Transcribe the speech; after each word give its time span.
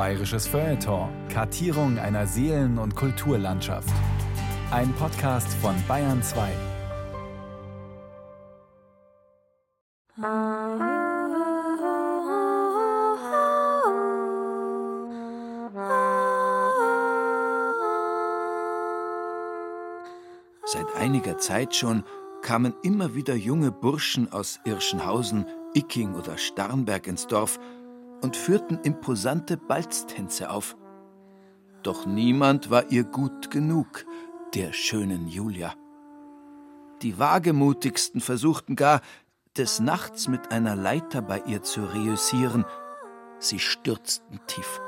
Bayerisches 0.00 0.46
Feuilleton. 0.46 1.10
Kartierung 1.28 1.98
einer 1.98 2.26
Seelen- 2.26 2.78
und 2.78 2.96
Kulturlandschaft. 2.96 3.92
Ein 4.70 4.94
Podcast 4.94 5.52
von 5.60 5.74
Bayern 5.86 6.22
2. 6.22 6.48
Seit 20.64 20.96
einiger 20.96 21.36
Zeit 21.36 21.76
schon 21.76 22.04
kamen 22.40 22.72
immer 22.82 23.14
wieder 23.14 23.34
junge 23.34 23.70
Burschen 23.70 24.32
aus 24.32 24.60
Irschenhausen, 24.64 25.44
Icking 25.74 26.14
oder 26.14 26.38
Starnberg 26.38 27.06
ins 27.06 27.26
Dorf 27.26 27.58
und 28.22 28.36
führten 28.36 28.78
imposante 28.82 29.56
Balztänze 29.56 30.50
auf. 30.50 30.76
Doch 31.82 32.06
niemand 32.06 32.70
war 32.70 32.90
ihr 32.90 33.04
gut 33.04 33.50
genug, 33.50 34.04
der 34.54 34.72
schönen 34.72 35.28
Julia. 35.28 35.74
Die 37.02 37.18
wagemutigsten 37.18 38.20
versuchten 38.20 38.76
gar, 38.76 39.00
des 39.56 39.80
Nachts 39.80 40.28
mit 40.28 40.52
einer 40.52 40.76
Leiter 40.76 41.22
bei 41.22 41.42
ihr 41.46 41.62
zu 41.62 41.82
reüssieren. 41.82 42.64
Sie 43.38 43.58
stürzten 43.58 44.40
tief. 44.46 44.80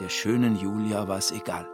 Der 0.00 0.08
schönen 0.08 0.56
Julia 0.56 1.08
war 1.08 1.18
es 1.18 1.30
egal. 1.30 1.68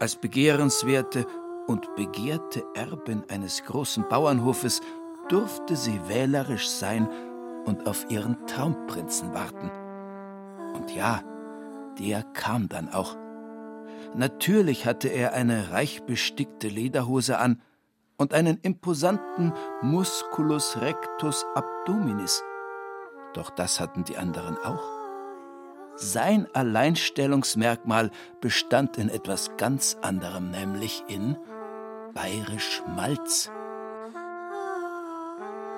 Als 0.00 0.16
begehrenswerte 0.16 1.26
und 1.66 1.94
begehrte 1.96 2.64
Erbin 2.74 3.24
eines 3.28 3.64
großen 3.64 4.08
Bauernhofes 4.08 4.80
durfte 5.28 5.76
sie 5.76 6.00
wählerisch 6.08 6.68
sein 6.68 7.08
und 7.64 7.86
auf 7.86 8.10
ihren 8.10 8.46
Traumprinzen 8.46 9.32
warten. 9.34 9.70
Und 10.74 10.94
ja, 10.94 11.22
der 11.98 12.22
kam 12.22 12.68
dann 12.68 12.88
auch. 12.88 13.16
Natürlich 14.14 14.86
hatte 14.86 15.08
er 15.08 15.32
eine 15.32 15.70
reich 15.70 16.02
bestickte 16.04 16.68
Lederhose 16.68 17.38
an 17.38 17.60
und 18.16 18.32
einen 18.32 18.58
imposanten 18.62 19.52
Musculus 19.82 20.80
rectus 20.80 21.44
abdominis. 21.54 22.42
Doch 23.34 23.50
das 23.50 23.80
hatten 23.80 24.04
die 24.04 24.16
anderen 24.16 24.56
auch. 24.58 24.82
Sein 25.96 26.48
Alleinstellungsmerkmal 26.52 28.10
bestand 28.40 28.98
in 28.98 29.08
etwas 29.08 29.56
ganz 29.56 29.96
anderem, 30.02 30.50
nämlich 30.50 31.04
in 31.08 31.36
bayerisch 32.14 32.82
Malz. 32.96 33.50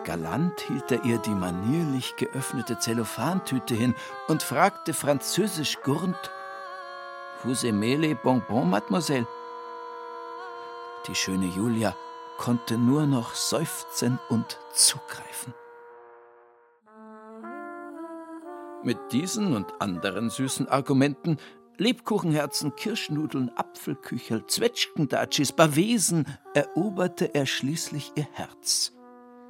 Galant 0.06 0.60
hielt 0.60 0.92
er 0.92 1.04
ihr 1.04 1.18
die 1.18 1.34
manierlich 1.34 2.14
geöffnete 2.14 2.78
Zellophantüte 2.78 3.74
hin 3.74 3.94
und 4.28 4.40
fragte 4.40 4.94
französisch 4.94 5.80
gurrend: 5.82 6.30
Vous 7.42 7.64
aimez 7.64 7.98
les 7.98 8.14
bonbons, 8.14 8.64
Mademoiselle? 8.64 9.26
Die 11.08 11.14
schöne 11.16 11.46
Julia 11.46 11.96
konnte 12.38 12.78
nur 12.78 13.06
noch 13.06 13.34
seufzen 13.34 14.20
und 14.28 14.60
zugreifen. 14.72 15.52
Mit 18.84 18.98
diesen 19.10 19.56
und 19.56 19.80
anderen 19.80 20.30
süßen 20.30 20.68
Argumenten 20.68 21.38
Lebkuchenherzen, 21.78 22.76
Kirschnudeln, 22.76 23.50
Apfelküchel, 23.56 24.46
Zwetschgendatschis, 24.46 25.52
Bavesen 25.52 26.26
eroberte 26.54 27.34
er 27.34 27.44
schließlich 27.44 28.12
ihr 28.14 28.28
Herz. 28.32 28.95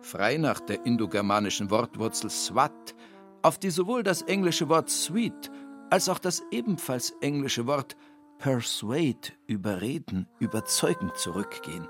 Frei 0.07 0.37
nach 0.37 0.61
der 0.61 0.87
indogermanischen 0.87 1.69
Wortwurzel 1.69 2.31
swat, 2.31 2.95
auf 3.43 3.59
die 3.59 3.71
sowohl 3.71 4.05
das 4.05 4.23
englische 4.23 4.69
Wort 4.69 4.89
sweet 4.89 5.51
als 5.91 6.09
auch 6.09 6.21
das 6.21 6.45
ebenfalls 6.53 7.11
englische 7.21 7.67
Wort 7.67 7.97
persuade, 8.39 9.33
überreden, 9.49 10.29
überzeugen 10.39 11.11
zurückgehen. 11.17 11.89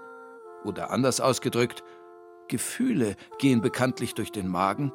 Oder 0.64 0.90
anders 0.90 1.20
ausgedrückt, 1.20 1.84
Gefühle 2.48 3.16
gehen 3.38 3.60
bekanntlich 3.60 4.14
durch 4.14 4.32
den 4.32 4.48
Magen, 4.48 4.92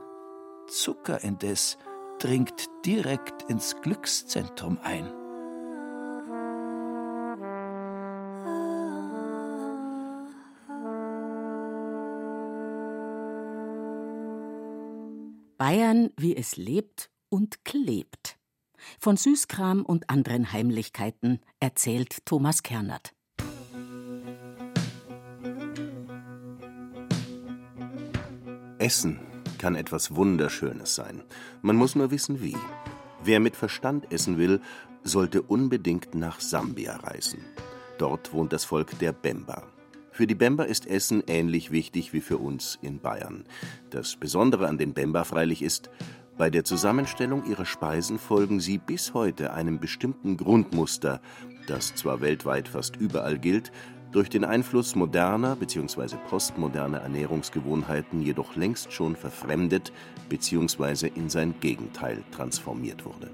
Zucker 0.68 1.24
indes 1.24 1.78
dringt 2.18 2.66
direkt 2.86 3.44
ins 3.44 3.76
Glückszentrum 3.82 4.80
ein. 4.82 5.21
Bayern, 15.62 16.10
wie 16.18 16.36
es 16.36 16.58
lebt 16.58 17.12
und 17.30 17.64
klebt. 17.66 18.40
Von 19.00 19.16
Süßkram 19.16 19.86
und 19.86 20.10
anderen 20.10 20.52
Heimlichkeiten 20.52 21.40
erzählt 21.60 22.26
Thomas 22.26 22.64
Kernert. 22.64 23.14
Essen 28.80 29.20
kann 29.60 29.76
etwas 29.76 30.16
Wunderschönes 30.16 30.96
sein. 30.96 31.22
Man 31.62 31.76
muss 31.76 31.94
nur 31.94 32.10
wissen, 32.10 32.42
wie. 32.42 32.58
Wer 33.24 33.40
mit 33.40 33.56
Verstand 33.56 34.12
essen 34.12 34.40
will, 34.40 34.62
sollte 35.04 35.44
unbedingt 35.44 36.16
nach 36.16 36.40
Sambia 36.40 36.96
reisen. 36.96 37.46
Dort 38.00 38.34
wohnt 38.34 38.52
das 38.52 38.66
Volk 38.66 38.98
der 38.98 39.12
Bemba. 39.12 39.71
Für 40.12 40.28
die 40.28 40.36
Bemba 40.36 40.64
ist 40.66 40.88
Essen 40.88 41.24
ähnlich 41.28 41.72
wichtig 41.72 42.12
wie 42.12 42.20
für 42.20 42.38
uns 42.38 42.78
in 42.82 43.00
Bayern. 43.00 43.46
Das 43.92 44.18
Besondere 44.18 44.68
an 44.68 44.78
den 44.78 44.94
Bemba 44.94 45.24
freilich 45.24 45.62
ist, 45.62 45.90
bei 46.38 46.50
der 46.50 46.66
Zusammenstellung 46.66 47.46
ihrer 47.46 47.66
Speisen 47.66 48.20
folgen 48.20 48.60
sie 48.60 48.78
bis 48.78 49.14
heute 49.14 49.54
einem 49.54 49.80
bestimmten 49.80 50.36
Grundmuster, 50.36 51.22
das 51.68 51.96
zwar 51.96 52.20
weltweit 52.20 52.68
fast 52.68 52.98
überall 52.98 53.40
gilt, 53.40 53.72
durch 54.12 54.28
den 54.28 54.44
Einfluss 54.44 54.96
moderner 54.96 55.56
bzw. 55.56 56.18
postmoderner 56.30 57.00
Ernährungsgewohnheiten 57.00 58.22
jedoch 58.22 58.58
längst 58.58 58.92
schon 58.92 59.16
verfremdet 59.16 59.94
bzw. 60.28 61.10
in 61.16 61.30
sein 61.30 61.56
Gegenteil 61.62 62.22
transformiert 62.32 63.06
wurde. 63.06 63.32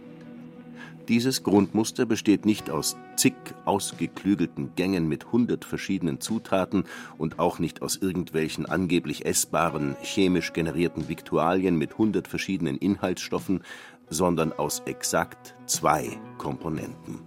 Dieses 1.07 1.43
Grundmuster 1.43 2.05
besteht 2.05 2.45
nicht 2.45 2.69
aus 2.69 2.97
zig 3.15 3.33
ausgeklügelten 3.63 4.75
Gängen 4.75 5.07
mit 5.07 5.31
hundert 5.31 5.63
verschiedenen 5.63 6.19
Zutaten 6.19 6.83
und 7.17 7.39
auch 7.39 7.59
nicht 7.59 7.81
aus 7.81 7.95
irgendwelchen 7.95 8.65
angeblich 8.65 9.25
essbaren, 9.25 9.95
chemisch 10.01 10.51
generierten 10.51 11.07
Viktualien 11.07 11.77
mit 11.77 11.97
hundert 11.97 12.27
verschiedenen 12.27 12.77
Inhaltsstoffen, 12.77 13.61
sondern 14.09 14.51
aus 14.51 14.81
exakt 14.85 15.55
zwei 15.65 16.19
Komponenten: 16.37 17.21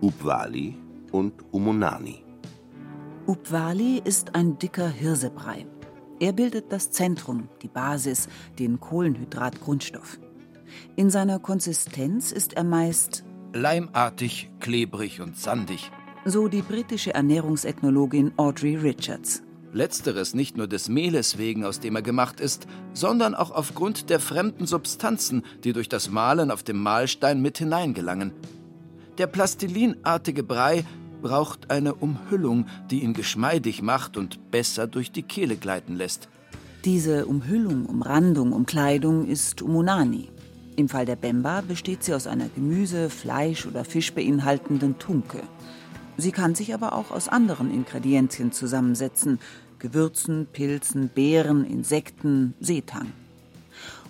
Upwali 0.00 0.74
und 1.12 1.34
Umunani. 1.52 2.24
Upwali 3.26 4.00
ist 4.02 4.34
ein 4.34 4.58
dicker 4.58 4.88
Hirsebrei. 4.88 5.66
Er 6.20 6.32
bildet 6.32 6.72
das 6.72 6.90
Zentrum, 6.90 7.48
die 7.60 7.68
Basis, 7.68 8.28
den 8.58 8.80
Kohlenhydratgrundstoff. 8.80 10.18
In 10.96 11.10
seiner 11.10 11.38
Konsistenz 11.38 12.32
ist 12.32 12.54
er 12.54 12.64
meist 12.64 13.24
leimartig, 13.54 14.50
klebrig 14.60 15.20
und 15.20 15.36
sandig. 15.36 15.90
So 16.24 16.48
die 16.48 16.62
britische 16.62 17.14
Ernährungsethnologin 17.14 18.32
Audrey 18.36 18.76
Richards. 18.76 19.42
Letzteres 19.72 20.34
nicht 20.34 20.56
nur 20.56 20.68
des 20.68 20.88
Mehles 20.88 21.36
wegen, 21.36 21.64
aus 21.64 21.80
dem 21.80 21.96
er 21.96 22.02
gemacht 22.02 22.40
ist, 22.40 22.66
sondern 22.92 23.34
auch 23.34 23.50
aufgrund 23.50 24.08
der 24.08 24.20
fremden 24.20 24.66
Substanzen, 24.66 25.42
die 25.64 25.72
durch 25.72 25.88
das 25.88 26.10
Mahlen 26.10 26.50
auf 26.50 26.62
dem 26.62 26.78
Mahlstein 26.78 27.42
mit 27.42 27.58
hineingelangen. 27.58 28.32
Der 29.18 29.26
plastilinartige 29.26 30.42
Brei 30.42 30.84
braucht 31.22 31.70
eine 31.70 31.94
Umhüllung, 31.94 32.66
die 32.90 33.02
ihn 33.02 33.14
geschmeidig 33.14 33.82
macht 33.82 34.16
und 34.16 34.50
besser 34.50 34.86
durch 34.86 35.10
die 35.10 35.22
Kehle 35.22 35.56
gleiten 35.56 35.96
lässt. 35.96 36.28
Diese 36.84 37.26
Umhüllung, 37.26 37.86
Umrandung, 37.86 38.52
Umkleidung 38.52 39.26
ist 39.26 39.62
Umunani. 39.62 40.28
Im 40.76 40.88
Fall 40.88 41.06
der 41.06 41.16
Bemba 41.16 41.60
besteht 41.60 42.02
sie 42.02 42.14
aus 42.14 42.26
einer 42.26 42.48
Gemüse-, 42.48 43.08
Fleisch- 43.08 43.66
oder 43.66 43.84
Fisch 43.84 44.12
beinhaltenden 44.12 44.98
Tunke. 44.98 45.40
Sie 46.16 46.32
kann 46.32 46.56
sich 46.56 46.74
aber 46.74 46.94
auch 46.94 47.12
aus 47.12 47.28
anderen 47.28 47.72
Ingredienzien 47.72 48.50
zusammensetzen: 48.50 49.38
Gewürzen, 49.78 50.46
Pilzen, 50.52 51.08
Beeren, 51.08 51.64
Insekten, 51.64 52.54
Seetang. 52.58 53.12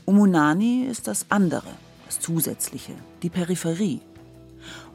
Umunani 0.06 0.84
ist 0.84 1.06
das 1.06 1.26
andere, 1.28 1.69
das 2.06 2.20
Zusätzliche, 2.20 2.93
die 3.22 3.31
Peripherie. 3.31 4.00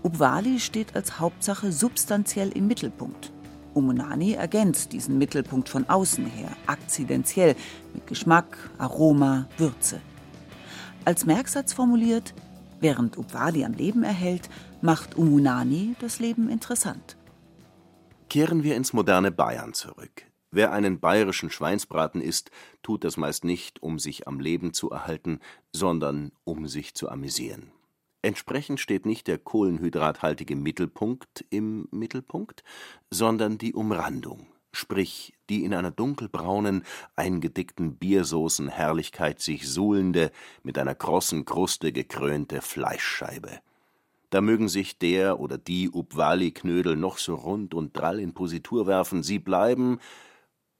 Ubwali 0.03 0.59
steht 0.59 0.95
als 0.95 1.19
Hauptsache 1.19 1.71
substanziell 1.71 2.49
im 2.49 2.67
Mittelpunkt. 2.67 3.31
Umunani 3.75 4.33
ergänzt 4.33 4.93
diesen 4.93 5.19
Mittelpunkt 5.19 5.69
von 5.69 5.87
außen 5.87 6.25
her, 6.25 6.49
akzidentiell, 6.65 7.55
mit 7.93 8.07
Geschmack, 8.07 8.57
Aroma, 8.79 9.47
Würze. 9.57 10.01
Als 11.05 11.25
Merksatz 11.25 11.73
formuliert, 11.73 12.33
während 12.79 13.17
Ubwali 13.17 13.63
am 13.65 13.73
Leben 13.73 14.03
erhält, 14.03 14.49
macht 14.81 15.17
Umunani 15.17 15.95
das 15.99 16.19
Leben 16.19 16.49
interessant. 16.49 17.17
Kehren 18.29 18.63
wir 18.63 18.75
ins 18.75 18.93
moderne 18.93 19.31
Bayern 19.31 19.73
zurück. 19.73 20.23
Wer 20.51 20.71
einen 20.71 20.99
bayerischen 20.99 21.51
Schweinsbraten 21.51 22.21
isst, 22.21 22.49
tut 22.81 23.03
das 23.03 23.17
meist 23.17 23.43
nicht, 23.43 23.83
um 23.83 23.99
sich 23.99 24.27
am 24.27 24.39
Leben 24.39 24.73
zu 24.73 24.89
erhalten, 24.89 25.39
sondern 25.71 26.31
um 26.43 26.67
sich 26.67 26.95
zu 26.95 27.09
amüsieren. 27.09 27.71
Entsprechend 28.21 28.79
steht 28.79 29.05
nicht 29.05 29.27
der 29.27 29.37
kohlenhydrathaltige 29.37 30.55
Mittelpunkt 30.55 31.45
im 31.49 31.87
Mittelpunkt, 31.91 32.63
sondern 33.09 33.57
die 33.57 33.73
Umrandung, 33.73 34.47
sprich 34.71 35.33
die 35.49 35.63
in 35.63 35.73
einer 35.73 35.91
dunkelbraunen, 35.91 36.83
eingedickten 37.15 37.95
Biersoßenherrlichkeit 37.95 39.41
sich 39.41 39.69
suhlende, 39.69 40.31
mit 40.63 40.77
einer 40.77 40.95
krossen 40.95 41.45
Kruste 41.45 41.91
gekrönte 41.91 42.61
Fleischscheibe. 42.61 43.59
Da 44.29 44.41
mögen 44.41 44.69
sich 44.69 44.99
der 44.99 45.39
oder 45.39 45.57
die 45.57 45.89
Ubwali-Knödel 45.89 46.95
noch 46.95 47.17
so 47.17 47.35
rund 47.35 47.73
und 47.73 47.97
drall 47.97 48.19
in 48.19 48.33
Positur 48.33 48.85
werfen, 48.85 49.23
sie 49.23 49.39
bleiben 49.39 49.99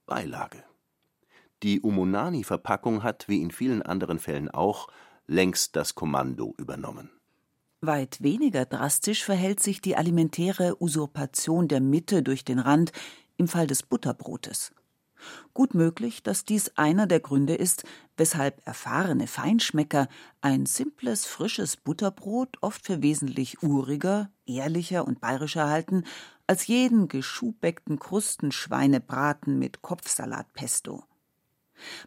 Beilage. 0.05 0.63
Die 1.63 1.81
Umunani-Verpackung 1.81 3.03
hat, 3.03 3.27
wie 3.27 3.41
in 3.41 3.51
vielen 3.51 3.81
anderen 3.81 4.19
Fällen 4.19 4.49
auch, 4.49 4.87
längst 5.27 5.75
das 5.75 5.95
Kommando 5.95 6.53
übernommen. 6.57 7.09
Weit 7.81 8.21
weniger 8.21 8.65
drastisch 8.65 9.23
verhält 9.23 9.61
sich 9.61 9.81
die 9.81 9.95
alimentäre 9.95 10.81
Usurpation 10.81 11.67
der 11.67 11.79
Mitte 11.79 12.23
durch 12.23 12.43
den 12.43 12.59
Rand 12.59 12.91
im 13.39 13.47
Fall 13.47 13.67
des 13.67 13.83
Butterbrotes. 13.83 14.71
Gut 15.53 15.73
möglich, 15.73 16.23
dass 16.23 16.45
dies 16.45 16.71
einer 16.77 17.07
der 17.07 17.19
Gründe 17.19 17.55
ist, 17.55 17.83
weshalb 18.15 18.65
erfahrene 18.65 19.27
Feinschmecker 19.27 20.07
ein 20.41 20.65
simples, 20.65 21.25
frisches 21.25 21.75
Butterbrot 21.77 22.57
oft 22.61 22.85
für 22.85 23.01
wesentlich 23.01 23.61
uriger, 23.63 24.29
ehrlicher 24.45 25.05
und 25.05 25.19
bayerischer 25.19 25.67
halten 25.69 26.03
als 26.47 26.67
jeden 26.67 27.07
geschuhbeckten 27.07 27.99
Krustenschweinebraten 27.99 29.59
mit 29.59 29.81
Kopfsalatpesto. 29.81 31.03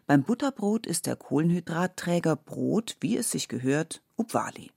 Beim 0.05 0.23
Butterbrot 0.23 0.85
ist 0.85 1.05
der 1.05 1.15
Kohlenhydratträger 1.15 2.35
Brot, 2.35 2.97
wie 2.99 3.17
es 3.17 3.31
sich 3.31 3.47
gehört, 3.47 4.01
Upwali. 4.17 4.71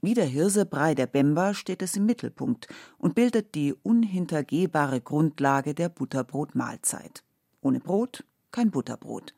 Wie 0.00 0.14
der 0.14 0.26
Hirsebrei 0.26 0.94
der 0.94 1.06
Bemba 1.06 1.54
steht 1.54 1.82
es 1.82 1.96
im 1.96 2.06
Mittelpunkt 2.06 2.68
und 2.98 3.14
bildet 3.14 3.54
die 3.54 3.74
unhintergehbare 3.74 5.00
Grundlage 5.00 5.74
der 5.74 5.88
Butterbrotmahlzeit. 5.88 7.22
Ohne 7.60 7.80
Brot 7.80 8.24
kein 8.52 8.70
Butterbrot. 8.70 9.34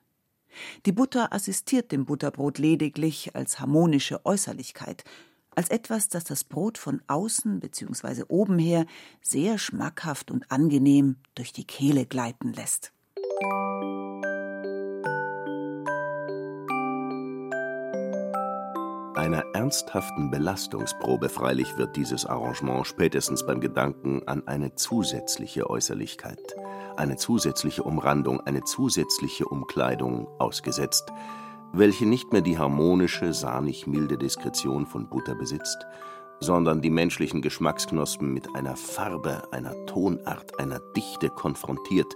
Die 0.87 0.93
Butter 0.93 1.32
assistiert 1.32 1.93
dem 1.93 2.05
Butterbrot 2.05 2.59
lediglich 2.59 3.35
als 3.35 3.61
harmonische 3.61 4.25
Äußerlichkeit, 4.25 5.05
als 5.55 5.70
etwas, 5.70 6.09
das 6.09 6.25
das 6.25 6.44
Brot 6.44 6.79
von 6.79 7.03
außen 7.06 7.61
bzw. 7.61 8.25
oben 8.29 8.59
her 8.59 8.87
sehr 9.21 9.59
schmackhaft 9.59 10.31
und 10.31 10.50
angenehm 10.50 11.17
durch 11.35 11.53
die 11.53 11.64
Kehle 11.64 12.06
gleiten 12.06 12.53
lässt. 12.53 12.93
Einer 19.19 19.47
ernsthaften 19.53 20.31
Belastungsprobe 20.31 21.29
freilich 21.29 21.76
wird 21.76 21.97
dieses 21.97 22.25
Arrangement 22.25 22.87
spätestens 22.87 23.44
beim 23.44 23.61
Gedanken 23.61 24.23
an 24.26 24.47
eine 24.47 24.76
zusätzliche 24.76 25.69
Äußerlichkeit, 25.69 26.55
eine 26.97 27.17
zusätzliche 27.17 27.82
Umrandung, 27.82 28.41
eine 28.41 28.62
zusätzliche 28.62 29.47
Umkleidung 29.47 30.29
ausgesetzt, 30.38 31.12
welche 31.73 32.06
nicht 32.06 32.32
mehr 32.32 32.43
die 32.43 32.59
harmonische, 32.59 33.32
sahnig 33.32 33.88
milde 33.88 34.19
Diskretion 34.19 34.87
von 34.87 35.11
Butter 35.11 35.35
besitzt, 35.35 35.85
sondern 36.38 36.81
die 36.81 36.91
menschlichen 36.91 37.43
Geschmacksknospen 37.43 38.32
mit 38.32 38.55
einer 38.55 38.76
Farbe, 38.76 39.49
einer 39.50 39.75
Tonart, 39.87 40.61
einer 40.61 40.79
Dichte 40.97 41.29
konfrontiert, 41.29 42.14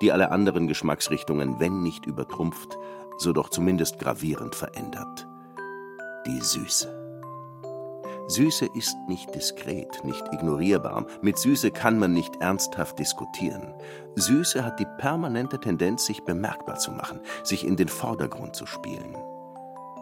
die 0.00 0.10
alle 0.10 0.32
anderen 0.32 0.66
Geschmacksrichtungen, 0.66 1.60
wenn 1.60 1.84
nicht 1.84 2.04
übertrumpft, 2.04 2.76
so 3.16 3.32
doch 3.32 3.48
zumindest 3.48 4.00
gravierend 4.00 4.56
verändert 4.56 5.28
die 6.26 6.40
Süße. 6.40 7.02
Süße 8.28 8.66
ist 8.74 8.96
nicht 9.08 9.34
diskret, 9.34 10.04
nicht 10.04 10.24
ignorierbar. 10.32 11.06
Mit 11.20 11.38
Süße 11.38 11.70
kann 11.70 11.98
man 11.98 12.12
nicht 12.12 12.36
ernsthaft 12.40 12.98
diskutieren. 12.98 13.74
Süße 14.14 14.64
hat 14.64 14.78
die 14.78 14.86
permanente 14.98 15.58
Tendenz, 15.58 16.06
sich 16.06 16.22
bemerkbar 16.22 16.78
zu 16.78 16.92
machen, 16.92 17.20
sich 17.42 17.66
in 17.66 17.76
den 17.76 17.88
Vordergrund 17.88 18.56
zu 18.56 18.64
spielen. 18.64 19.16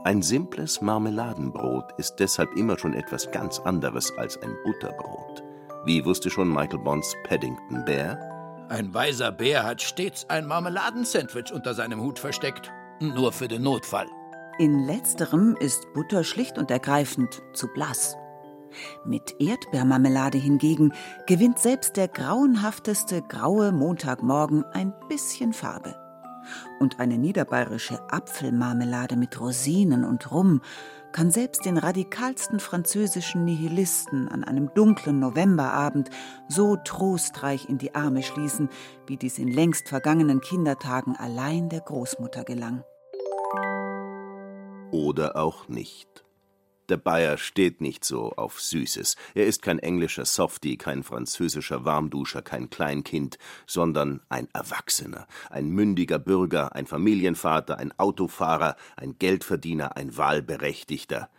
Ein 0.04 0.22
simples 0.22 0.80
Marmeladenbrot 0.80 1.92
ist 1.98 2.16
deshalb 2.16 2.56
immer 2.56 2.78
schon 2.78 2.94
etwas 2.94 3.30
ganz 3.32 3.58
anderes 3.58 4.16
als 4.16 4.40
ein 4.42 4.56
Butterbrot. 4.64 5.42
Wie 5.84 6.04
wusste 6.04 6.30
schon 6.30 6.48
Michael 6.48 6.78
Bonds 6.78 7.14
Paddington 7.24 7.84
Bear? 7.84 8.18
Ein 8.68 8.94
weiser 8.94 9.32
Bär 9.32 9.64
hat 9.64 9.82
stets 9.82 10.28
ein 10.28 10.46
Marmeladensandwich 10.46 11.52
unter 11.52 11.74
seinem 11.74 12.00
Hut 12.00 12.18
versteckt. 12.18 12.70
Nur 13.00 13.32
für 13.32 13.48
den 13.48 13.62
Notfall. 13.62 14.06
In 14.60 14.84
letzterem 14.84 15.56
ist 15.58 15.90
Butter 15.94 16.22
schlicht 16.22 16.58
und 16.58 16.70
ergreifend 16.70 17.40
zu 17.54 17.66
blass. 17.68 18.18
Mit 19.06 19.36
Erdbeermarmelade 19.40 20.36
hingegen 20.36 20.92
gewinnt 21.26 21.58
selbst 21.58 21.96
der 21.96 22.08
grauenhafteste 22.08 23.22
graue 23.22 23.72
Montagmorgen 23.72 24.64
ein 24.64 24.92
bisschen 25.08 25.54
Farbe. 25.54 25.96
Und 26.78 27.00
eine 27.00 27.16
niederbayerische 27.16 28.00
Apfelmarmelade 28.12 29.16
mit 29.16 29.40
Rosinen 29.40 30.04
und 30.04 30.30
Rum 30.30 30.60
kann 31.10 31.30
selbst 31.30 31.64
den 31.64 31.78
radikalsten 31.78 32.60
französischen 32.60 33.46
Nihilisten 33.46 34.28
an 34.28 34.44
einem 34.44 34.74
dunklen 34.74 35.20
Novemberabend 35.20 36.10
so 36.48 36.76
trostreich 36.84 37.66
in 37.70 37.78
die 37.78 37.94
Arme 37.94 38.22
schließen, 38.22 38.68
wie 39.06 39.16
dies 39.16 39.38
in 39.38 39.48
längst 39.48 39.88
vergangenen 39.88 40.42
Kindertagen 40.42 41.16
allein 41.16 41.70
der 41.70 41.80
Großmutter 41.80 42.44
gelang 42.44 42.84
oder 44.90 45.36
auch 45.36 45.68
nicht. 45.68 46.24
Der 46.90 46.96
Bayer 46.96 47.38
steht 47.38 47.80
nicht 47.80 48.04
so 48.04 48.32
auf 48.32 48.60
Süßes. 48.60 49.14
Er 49.34 49.46
ist 49.46 49.62
kein 49.62 49.78
englischer 49.78 50.24
Softie, 50.24 50.76
kein 50.76 51.04
französischer 51.04 51.84
Warmduscher, 51.84 52.42
kein 52.42 52.68
Kleinkind, 52.68 53.38
sondern 53.64 54.22
ein 54.28 54.48
Erwachsener, 54.52 55.28
ein 55.50 55.68
mündiger 55.68 56.18
Bürger, 56.18 56.74
ein 56.74 56.86
Familienvater, 56.86 57.78
ein 57.78 57.96
Autofahrer, 57.96 58.74
ein 58.96 59.16
Geldverdiener, 59.20 59.96
ein 59.96 60.16
Wahlberechtigter. 60.16 61.30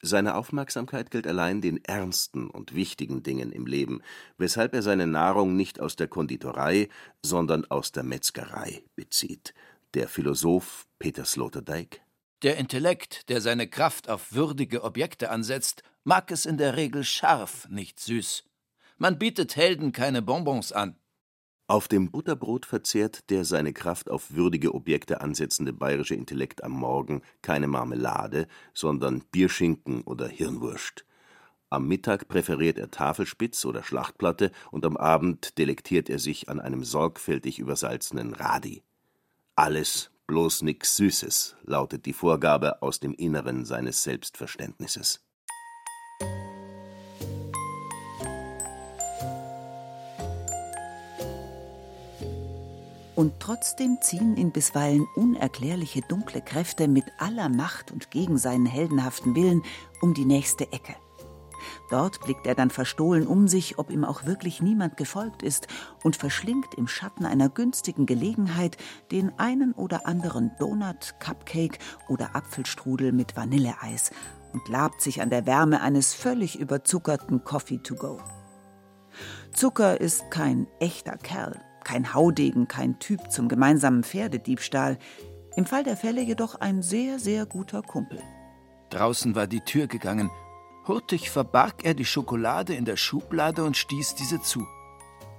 Seine 0.00 0.34
Aufmerksamkeit 0.34 1.12
gilt 1.12 1.28
allein 1.28 1.60
den 1.60 1.84
ernsten 1.84 2.50
und 2.50 2.74
wichtigen 2.74 3.22
Dingen 3.22 3.52
im 3.52 3.66
Leben, 3.66 4.02
weshalb 4.36 4.74
er 4.74 4.82
seine 4.82 5.06
Nahrung 5.06 5.54
nicht 5.54 5.78
aus 5.78 5.94
der 5.94 6.08
Konditorei, 6.08 6.88
sondern 7.24 7.64
aus 7.66 7.92
der 7.92 8.02
Metzgerei 8.02 8.82
bezieht. 8.96 9.54
Der 9.94 10.08
Philosoph 10.08 10.88
Peter 10.98 11.24
Sloterdijk 11.24 12.00
der 12.42 12.56
Intellekt, 12.56 13.28
der 13.28 13.40
seine 13.40 13.68
Kraft 13.68 14.08
auf 14.08 14.32
würdige 14.32 14.82
Objekte 14.82 15.30
ansetzt, 15.30 15.82
mag 16.04 16.30
es 16.30 16.46
in 16.46 16.58
der 16.58 16.76
Regel 16.76 17.04
scharf, 17.04 17.68
nicht 17.68 18.00
süß. 18.00 18.44
Man 18.98 19.18
bietet 19.18 19.56
Helden 19.56 19.92
keine 19.92 20.22
Bonbons 20.22 20.72
an. 20.72 20.96
Auf 21.68 21.88
dem 21.88 22.10
Butterbrot 22.10 22.66
verzehrt 22.66 23.30
der 23.30 23.44
seine 23.44 23.72
Kraft 23.72 24.10
auf 24.10 24.32
würdige 24.32 24.74
Objekte 24.74 25.20
ansetzende 25.20 25.72
bayerische 25.72 26.14
Intellekt 26.14 26.62
am 26.64 26.72
Morgen 26.72 27.22
keine 27.40 27.66
Marmelade, 27.66 28.46
sondern 28.74 29.24
Bierschinken 29.30 30.02
oder 30.02 30.28
Hirnwurst. 30.28 31.06
Am 31.70 31.88
Mittag 31.88 32.28
präferiert 32.28 32.76
er 32.76 32.90
Tafelspitz 32.90 33.64
oder 33.64 33.82
Schlachtplatte 33.82 34.50
und 34.70 34.84
am 34.84 34.98
Abend 34.98 35.56
delektiert 35.56 36.10
er 36.10 36.18
sich 36.18 36.50
an 36.50 36.60
einem 36.60 36.84
sorgfältig 36.84 37.58
übersalzenen 37.58 38.34
Radi. 38.34 38.82
Alles 39.56 40.11
Bloß 40.32 40.62
nix 40.62 40.96
Süßes, 40.96 41.56
lautet 41.66 42.06
die 42.06 42.14
Vorgabe 42.14 42.80
aus 42.80 43.00
dem 43.00 43.12
Inneren 43.12 43.66
seines 43.66 44.02
Selbstverständnisses. 44.02 45.20
Und 53.14 53.34
trotzdem 53.40 53.98
ziehen 54.00 54.38
ihn 54.38 54.52
bisweilen 54.52 55.06
unerklärliche 55.16 56.00
dunkle 56.08 56.40
Kräfte 56.40 56.88
mit 56.88 57.04
aller 57.18 57.50
Macht 57.50 57.90
und 57.92 58.10
gegen 58.10 58.38
seinen 58.38 58.64
heldenhaften 58.64 59.34
Willen 59.34 59.62
um 60.00 60.14
die 60.14 60.24
nächste 60.24 60.64
Ecke. 60.72 60.96
Dort 61.90 62.20
blickt 62.20 62.46
er 62.46 62.54
dann 62.54 62.70
verstohlen 62.70 63.26
um 63.26 63.48
sich, 63.48 63.78
ob 63.78 63.90
ihm 63.90 64.04
auch 64.04 64.26
wirklich 64.26 64.62
niemand 64.62 64.96
gefolgt 64.96 65.42
ist, 65.42 65.68
und 66.02 66.16
verschlingt 66.16 66.74
im 66.76 66.88
Schatten 66.88 67.24
einer 67.24 67.48
günstigen 67.48 68.06
Gelegenheit 68.06 68.76
den 69.10 69.38
einen 69.38 69.72
oder 69.72 70.06
anderen 70.06 70.52
Donut, 70.58 71.14
Cupcake 71.20 71.78
oder 72.08 72.34
Apfelstrudel 72.34 73.12
mit 73.12 73.36
Vanilleeis 73.36 74.10
und 74.52 74.68
labt 74.68 75.00
sich 75.00 75.22
an 75.22 75.30
der 75.30 75.46
Wärme 75.46 75.80
eines 75.80 76.14
völlig 76.14 76.58
überzuckerten 76.58 77.44
Coffee 77.44 77.78
to 77.78 77.94
go. 77.94 78.20
Zucker 79.52 80.00
ist 80.00 80.30
kein 80.30 80.66
echter 80.80 81.16
Kerl, 81.16 81.60
kein 81.84 82.14
Haudegen, 82.14 82.68
kein 82.68 82.98
Typ 82.98 83.30
zum 83.30 83.48
gemeinsamen 83.48 84.02
Pferdediebstahl, 84.02 84.98
im 85.56 85.66
Fall 85.66 85.84
der 85.84 85.96
Fälle 85.96 86.22
jedoch 86.22 86.54
ein 86.54 86.82
sehr, 86.82 87.18
sehr 87.18 87.44
guter 87.44 87.82
Kumpel. 87.82 88.20
Draußen 88.90 89.34
war 89.34 89.46
die 89.46 89.60
Tür 89.60 89.86
gegangen 89.86 90.30
Hurtig 90.86 91.30
verbarg 91.30 91.84
er 91.84 91.94
die 91.94 92.04
Schokolade 92.04 92.74
in 92.74 92.84
der 92.84 92.96
Schublade 92.96 93.64
und 93.64 93.76
stieß 93.76 94.16
diese 94.16 94.40
zu. 94.40 94.66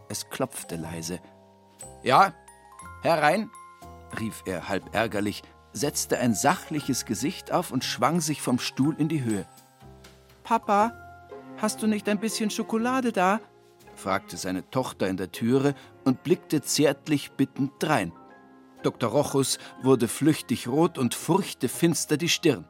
Es 0.07 0.29
klopfte 0.29 0.77
leise. 0.77 1.19
Ja, 2.01 2.33
herein, 3.01 3.49
rief 4.19 4.43
er 4.45 4.69
halb 4.69 4.95
ärgerlich, 4.95 5.43
setzte 5.73 6.19
ein 6.19 6.33
sachliches 6.33 7.05
Gesicht 7.05 7.51
auf 7.51 7.71
und 7.71 7.83
schwang 7.83 8.21
sich 8.21 8.41
vom 8.41 8.59
Stuhl 8.59 8.95
in 8.97 9.09
die 9.09 9.23
Höhe. 9.23 9.45
Papa, 10.43 10.93
hast 11.57 11.81
du 11.81 11.87
nicht 11.87 12.07
ein 12.07 12.19
bisschen 12.19 12.49
Schokolade 12.49 13.11
da? 13.11 13.39
fragte 13.95 14.37
seine 14.37 14.69
Tochter 14.69 15.07
in 15.07 15.17
der 15.17 15.31
Türe 15.31 15.75
und 16.03 16.23
blickte 16.23 16.61
zärtlich 16.61 17.31
bittend 17.33 17.71
drein. 17.79 18.13
Dr. 18.81 19.09
Rochus 19.09 19.59
wurde 19.81 20.07
flüchtig 20.07 20.67
rot 20.67 20.97
und 20.97 21.15
furchte 21.15 21.69
finster 21.69 22.17
die 22.17 22.29
Stirn. 22.29 22.65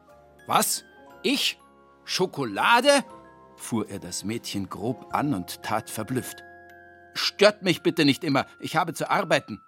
Was? 0.46 0.84
Ich? 1.22 1.58
Schokolade? 2.04 3.04
fuhr 3.56 3.88
er 3.88 3.98
das 3.98 4.24
Mädchen 4.24 4.68
grob 4.68 5.14
an 5.14 5.34
und 5.34 5.62
tat 5.62 5.90
verblüfft. 5.90 6.42
Stört 7.14 7.62
mich 7.62 7.82
bitte 7.82 8.04
nicht 8.04 8.24
immer, 8.24 8.46
ich 8.60 8.76
habe 8.76 8.92
zu 8.94 9.10
arbeiten. 9.10 9.60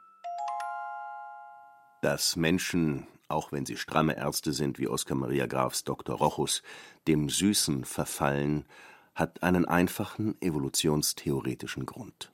Dass 2.03 2.37
Menschen, 2.37 3.07
auch 3.29 3.53
wenn 3.53 3.65
sie 3.65 3.77
stramme 3.77 4.17
Ärzte 4.17 4.53
sind 4.53 4.79
wie 4.79 4.89
Oskar 4.89 5.17
Maria 5.17 5.47
Grafs 5.47 5.85
Dr. 5.85 6.17
Rochus, 6.17 6.63
dem 7.07 7.29
Süßen 7.29 7.85
verfallen, 7.85 8.65
hat 9.15 9.43
einen 9.43 9.65
einfachen 9.65 10.41
evolutionstheoretischen 10.43 11.87
Grund. 11.87 12.33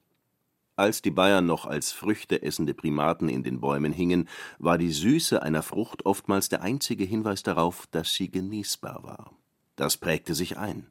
Als 0.75 1.03
die 1.03 1.11
Bayern 1.11 1.47
noch 1.47 1.67
als 1.67 1.93
Früchte 1.93 2.43
essende 2.43 2.75
Primaten 2.75 3.29
in 3.29 3.43
den 3.43 3.61
Bäumen 3.61 3.93
hingen, 3.93 4.29
war 4.59 4.79
die 4.79 4.91
Süße 4.91 5.43
einer 5.43 5.63
Frucht 5.63 6.07
oftmals 6.07 6.49
der 6.49 6.63
einzige 6.63 7.05
Hinweis 7.05 7.43
darauf, 7.43 7.87
dass 7.89 8.15
sie 8.15 8.31
genießbar 8.31 9.05
war. 9.05 9.42
Das 9.77 9.97
prägte 9.97 10.35
sich 10.35 10.59
ein. 10.59 10.87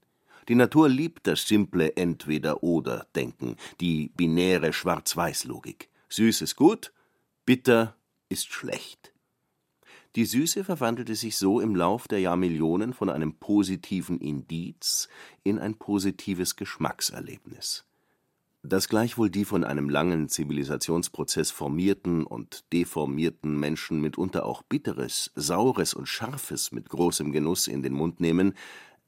Die 0.47 0.55
Natur 0.55 0.89
liebt 0.89 1.27
das 1.27 1.47
simple 1.47 1.95
Entweder-Oder-Denken, 1.95 3.57
die 3.79 4.09
binäre 4.09 4.73
Schwarz-Weiß-Logik. 4.73 5.89
Süß 6.09 6.41
ist 6.41 6.55
gut, 6.55 6.91
bitter 7.45 7.95
ist 8.27 8.51
schlecht. 8.51 9.13
Die 10.15 10.25
Süße 10.25 10.65
verwandelte 10.65 11.15
sich 11.15 11.37
so 11.37 11.61
im 11.61 11.75
Lauf 11.75 12.07
der 12.07 12.19
Jahrmillionen 12.19 12.93
von 12.93 13.09
einem 13.09 13.35
positiven 13.35 14.19
Indiz 14.19 15.07
in 15.43 15.57
ein 15.57 15.75
positives 15.75 16.57
Geschmackserlebnis. 16.57 17.85
Dass 18.63 18.89
gleichwohl 18.89 19.31
die 19.31 19.45
von 19.45 19.63
einem 19.63 19.89
langen 19.89 20.29
Zivilisationsprozess 20.29 21.49
formierten 21.49 22.23
und 22.23 22.71
deformierten 22.71 23.59
Menschen 23.59 24.01
mitunter 24.01 24.45
auch 24.45 24.61
Bitteres, 24.61 25.31
Saures 25.33 25.95
und 25.95 26.07
Scharfes 26.07 26.71
mit 26.71 26.87
großem 26.87 27.31
Genuss 27.31 27.67
in 27.67 27.81
den 27.81 27.93
Mund 27.93 28.19
nehmen, 28.19 28.53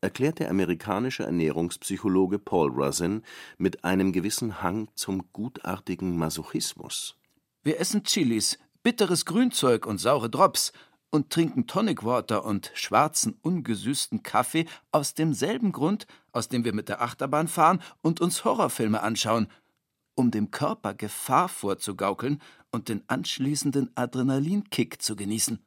erklärt 0.01 0.39
der 0.39 0.49
amerikanische 0.49 1.23
Ernährungspsychologe 1.23 2.39
Paul 2.39 2.71
Rosin 2.71 3.21
mit 3.57 3.83
einem 3.83 4.11
gewissen 4.11 4.61
Hang 4.61 4.89
zum 4.95 5.31
gutartigen 5.31 6.17
Masochismus. 6.17 7.15
Wir 7.61 7.79
essen 7.79 8.03
Chilis, 8.03 8.57
bitteres 8.81 9.23
Grünzeug 9.25 9.85
und 9.85 9.99
saure 9.99 10.29
Drops 10.29 10.73
und 11.13 11.29
trinken 11.29 11.67
Tonic 11.67 12.03
Water 12.03 12.43
und 12.43 12.71
schwarzen, 12.73 13.37
ungesüßten 13.43 14.23
Kaffee 14.23 14.65
aus 14.91 15.13
demselben 15.13 15.71
Grund, 15.71 16.07
aus 16.31 16.49
dem 16.49 16.65
wir 16.65 16.73
mit 16.73 16.89
der 16.89 17.03
Achterbahn 17.03 17.47
fahren 17.47 17.83
und 18.01 18.19
uns 18.19 18.43
Horrorfilme 18.43 18.99
anschauen, 18.99 19.47
um 20.15 20.31
dem 20.31 20.49
Körper 20.49 20.95
Gefahr 20.95 21.49
vorzugaukeln 21.49 22.41
und 22.71 22.89
den 22.89 23.03
anschließenden 23.07 23.91
Adrenalinkick 23.93 25.03
zu 25.03 25.15
genießen. 25.15 25.63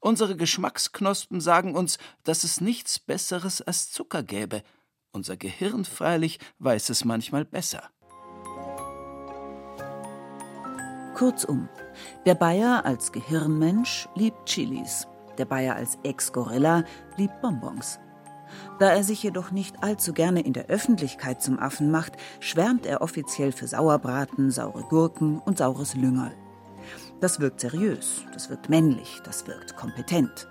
Unsere 0.00 0.36
Geschmacksknospen 0.36 1.40
sagen 1.40 1.74
uns, 1.74 1.96
dass 2.22 2.44
es 2.44 2.60
nichts 2.60 2.98
Besseres 2.98 3.62
als 3.62 3.90
Zucker 3.90 4.22
gäbe. 4.22 4.62
Unser 5.12 5.38
Gehirn 5.38 5.86
freilich 5.86 6.38
weiß 6.58 6.90
es 6.90 7.06
manchmal 7.06 7.46
besser. 7.46 7.90
Kurzum, 11.14 11.68
der 12.26 12.34
Bayer 12.34 12.84
als 12.84 13.12
Gehirnmensch 13.12 14.08
liebt 14.16 14.46
Chilis, 14.46 15.06
der 15.38 15.44
Bayer 15.44 15.76
als 15.76 15.96
Ex-Gorilla 16.02 16.82
liebt 17.16 17.40
Bonbons. 17.40 18.00
Da 18.78 18.90
er 18.90 19.04
sich 19.04 19.22
jedoch 19.22 19.52
nicht 19.52 19.82
allzu 19.82 20.12
gerne 20.12 20.40
in 20.40 20.52
der 20.52 20.66
Öffentlichkeit 20.66 21.40
zum 21.40 21.58
Affen 21.58 21.90
macht, 21.90 22.14
schwärmt 22.40 22.84
er 22.84 23.00
offiziell 23.00 23.52
für 23.52 23.68
Sauerbraten, 23.68 24.50
saure 24.50 24.82
Gurken 24.82 25.38
und 25.38 25.58
saures 25.58 25.94
Lüngerl. 25.94 26.34
Das 27.20 27.40
wirkt 27.40 27.60
seriös, 27.60 28.24
das 28.32 28.50
wirkt 28.50 28.68
männlich, 28.68 29.20
das 29.24 29.46
wirkt 29.46 29.76
kompetent. 29.76 30.48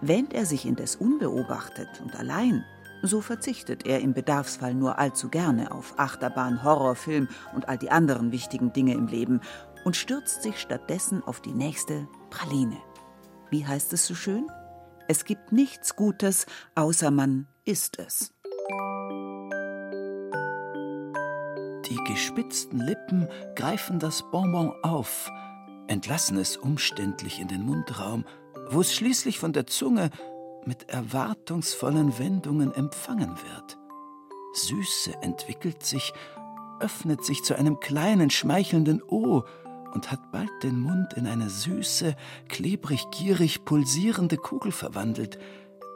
Wähnt 0.00 0.32
er 0.32 0.46
sich 0.46 0.66
indes 0.66 0.96
unbeobachtet 0.96 2.00
und 2.02 2.14
allein, 2.16 2.64
so 3.06 3.20
verzichtet 3.20 3.86
er 3.86 4.00
im 4.00 4.14
Bedarfsfall 4.14 4.74
nur 4.74 4.98
allzu 4.98 5.28
gerne 5.28 5.72
auf 5.72 5.98
Achterbahn, 5.98 6.62
Horrorfilm 6.62 7.28
und 7.54 7.68
all 7.68 7.78
die 7.78 7.90
anderen 7.90 8.32
wichtigen 8.32 8.72
Dinge 8.72 8.94
im 8.94 9.06
Leben 9.06 9.40
und 9.84 9.96
stürzt 9.96 10.42
sich 10.42 10.58
stattdessen 10.58 11.22
auf 11.22 11.40
die 11.40 11.52
nächste 11.52 12.08
Praline. 12.30 12.78
Wie 13.50 13.66
heißt 13.66 13.92
es 13.92 14.06
so 14.06 14.14
schön? 14.14 14.46
Es 15.06 15.24
gibt 15.24 15.52
nichts 15.52 15.96
Gutes, 15.96 16.46
außer 16.74 17.10
man 17.10 17.46
isst 17.64 17.98
es. 17.98 18.32
Die 21.88 22.00
gespitzten 22.06 22.80
Lippen 22.80 23.28
greifen 23.54 23.98
das 23.98 24.22
Bonbon 24.30 24.72
auf, 24.82 25.30
entlassen 25.86 26.38
es 26.38 26.56
umständlich 26.56 27.38
in 27.38 27.48
den 27.48 27.62
Mundraum, 27.62 28.24
wo 28.70 28.80
es 28.80 28.94
schließlich 28.94 29.38
von 29.38 29.52
der 29.52 29.66
Zunge 29.66 30.10
mit 30.66 30.88
erwartungsvollen 30.88 32.18
Wendungen 32.18 32.74
empfangen 32.74 33.30
wird. 33.30 33.78
Süße 34.54 35.22
entwickelt 35.22 35.82
sich, 35.84 36.12
öffnet 36.80 37.24
sich 37.24 37.42
zu 37.42 37.54
einem 37.56 37.80
kleinen, 37.80 38.30
schmeichelnden 38.30 39.02
O 39.02 39.42
und 39.92 40.10
hat 40.10 40.32
bald 40.32 40.50
den 40.62 40.80
Mund 40.80 41.14
in 41.14 41.26
eine 41.26 41.48
süße, 41.48 42.16
klebrig 42.48 43.10
gierig 43.10 43.64
pulsierende 43.64 44.36
Kugel 44.36 44.72
verwandelt, 44.72 45.38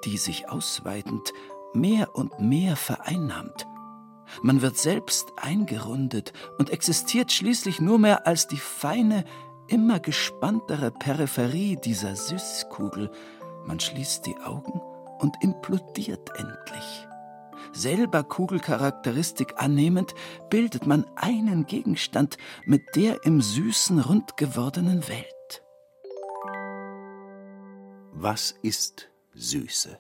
die 0.05 0.17
sich 0.17 0.49
ausweitend 0.49 1.33
mehr 1.75 2.15
und 2.15 2.39
mehr 2.41 2.77
vereinnahmt. 2.77 3.67
Man 4.43 4.63
wird 4.63 4.77
selbst 4.77 5.33
eingerundet 5.37 6.33
und 6.59 6.71
existiert 6.71 7.33
schließlich 7.33 7.81
nur 7.81 7.99
mehr 7.99 8.27
als 8.27 8.47
die 8.47 8.59
feine, 8.59 9.25
immer 9.69 10.01
gespanntere 10.01 10.91
Peripherie 10.91 11.77
dieser 11.77 12.17
Süßkugel. 12.17 13.11
Man 13.67 13.81
schließt 13.81 14.27
die 14.27 14.37
Augen 14.39 14.81
und 15.19 15.37
implodiert 15.43 16.31
endlich. 16.37 17.09
Selber 17.73 18.25
Kugelcharakteristik 18.25 19.55
annehmend, 19.57 20.15
bildet 20.49 20.87
man 20.87 21.07
einen 21.17 21.67
Gegenstand 21.67 22.39
mit 22.65 22.83
der 22.97 23.25
im 23.25 23.41
Süßen 23.41 24.01
rund 24.01 24.37
gewordenen 24.37 25.07
Welt. 25.09 25.63
Was 28.13 28.55
ist 28.63 29.11
Süße? 29.35 29.99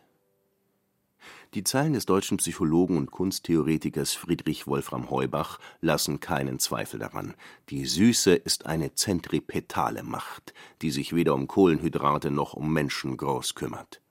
Die 1.54 1.64
Zeilen 1.64 1.94
des 1.94 2.04
deutschen 2.04 2.36
Psychologen 2.36 2.98
und 2.98 3.10
Kunsttheoretikers 3.10 4.12
Friedrich 4.12 4.66
Wolfram 4.66 5.08
Heubach 5.08 5.58
lassen 5.80 6.20
keinen 6.20 6.58
Zweifel 6.58 7.00
daran: 7.00 7.34
Die 7.70 7.86
Süße 7.86 8.34
ist 8.34 8.66
eine 8.66 8.94
zentripetale 8.94 10.02
Macht, 10.02 10.52
die 10.82 10.90
sich 10.90 11.14
weder 11.14 11.34
um 11.34 11.48
Kohlenhydrate 11.48 12.30
noch 12.30 12.52
um 12.52 12.70
Menschen 12.70 13.16
groß 13.16 13.54
kümmert. 13.54 14.02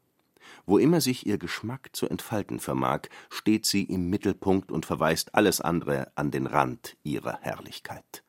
Wo 0.65 0.79
immer 0.79 0.99
sich 0.99 1.27
ihr 1.27 1.37
Geschmack 1.37 1.89
zu 1.93 2.09
entfalten 2.09 2.59
vermag, 2.59 3.01
steht 3.29 3.67
sie 3.67 3.83
im 3.83 4.09
Mittelpunkt 4.09 4.71
und 4.71 4.87
verweist 4.87 5.35
alles 5.35 5.61
andere 5.61 6.11
an 6.15 6.31
den 6.31 6.47
Rand 6.47 6.97
ihrer 7.03 7.37
Herrlichkeit 7.41 8.23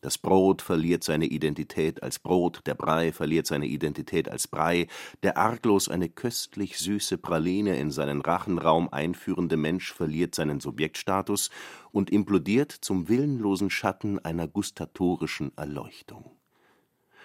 das 0.00 0.16
Brot 0.16 0.62
verliert 0.62 1.02
seine 1.02 1.26
Identität 1.26 2.02
als 2.02 2.20
Brot, 2.20 2.62
der 2.66 2.74
Brei 2.74 3.12
verliert 3.12 3.46
seine 3.46 3.66
Identität 3.66 4.28
als 4.28 4.46
Brei, 4.46 4.86
der 5.22 5.36
arglos 5.36 5.88
eine 5.88 6.08
köstlich 6.08 6.78
süße 6.78 7.18
Praline 7.18 7.78
in 7.78 7.90
seinen 7.90 8.20
Rachenraum 8.20 8.88
einführende 8.92 9.56
Mensch 9.56 9.92
verliert 9.92 10.34
seinen 10.34 10.60
Subjektstatus 10.60 11.50
und 11.90 12.10
implodiert 12.10 12.70
zum 12.70 13.08
willenlosen 13.08 13.70
Schatten 13.70 14.18
einer 14.20 14.46
gustatorischen 14.46 15.56
Erleuchtung. 15.56 16.30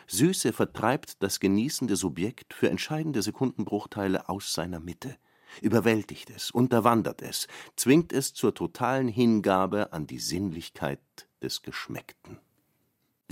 Süße 0.08 0.51
vertreibt 0.51 1.22
das 1.22 1.39
genießende 1.39 1.96
Subjekt 1.96 2.53
für 2.53 2.70
entscheidende 2.70 3.22
Sekundenbruchteile 3.22 4.30
aus 4.30 4.53
seiner 4.53 4.80
Mitte, 4.80 5.15
überwältigt 5.62 6.30
es, 6.30 6.51
unterwandert 6.51 7.22
es, 7.22 7.48
zwingt 7.75 8.12
es 8.12 8.34
zur 8.34 8.53
totalen 8.53 9.08
Hingabe 9.08 9.94
an 9.94 10.08
die 10.08 10.20
Sinnlichkeit 10.20 11.00
des 11.42 11.62
Geschmeckten. 11.62 12.39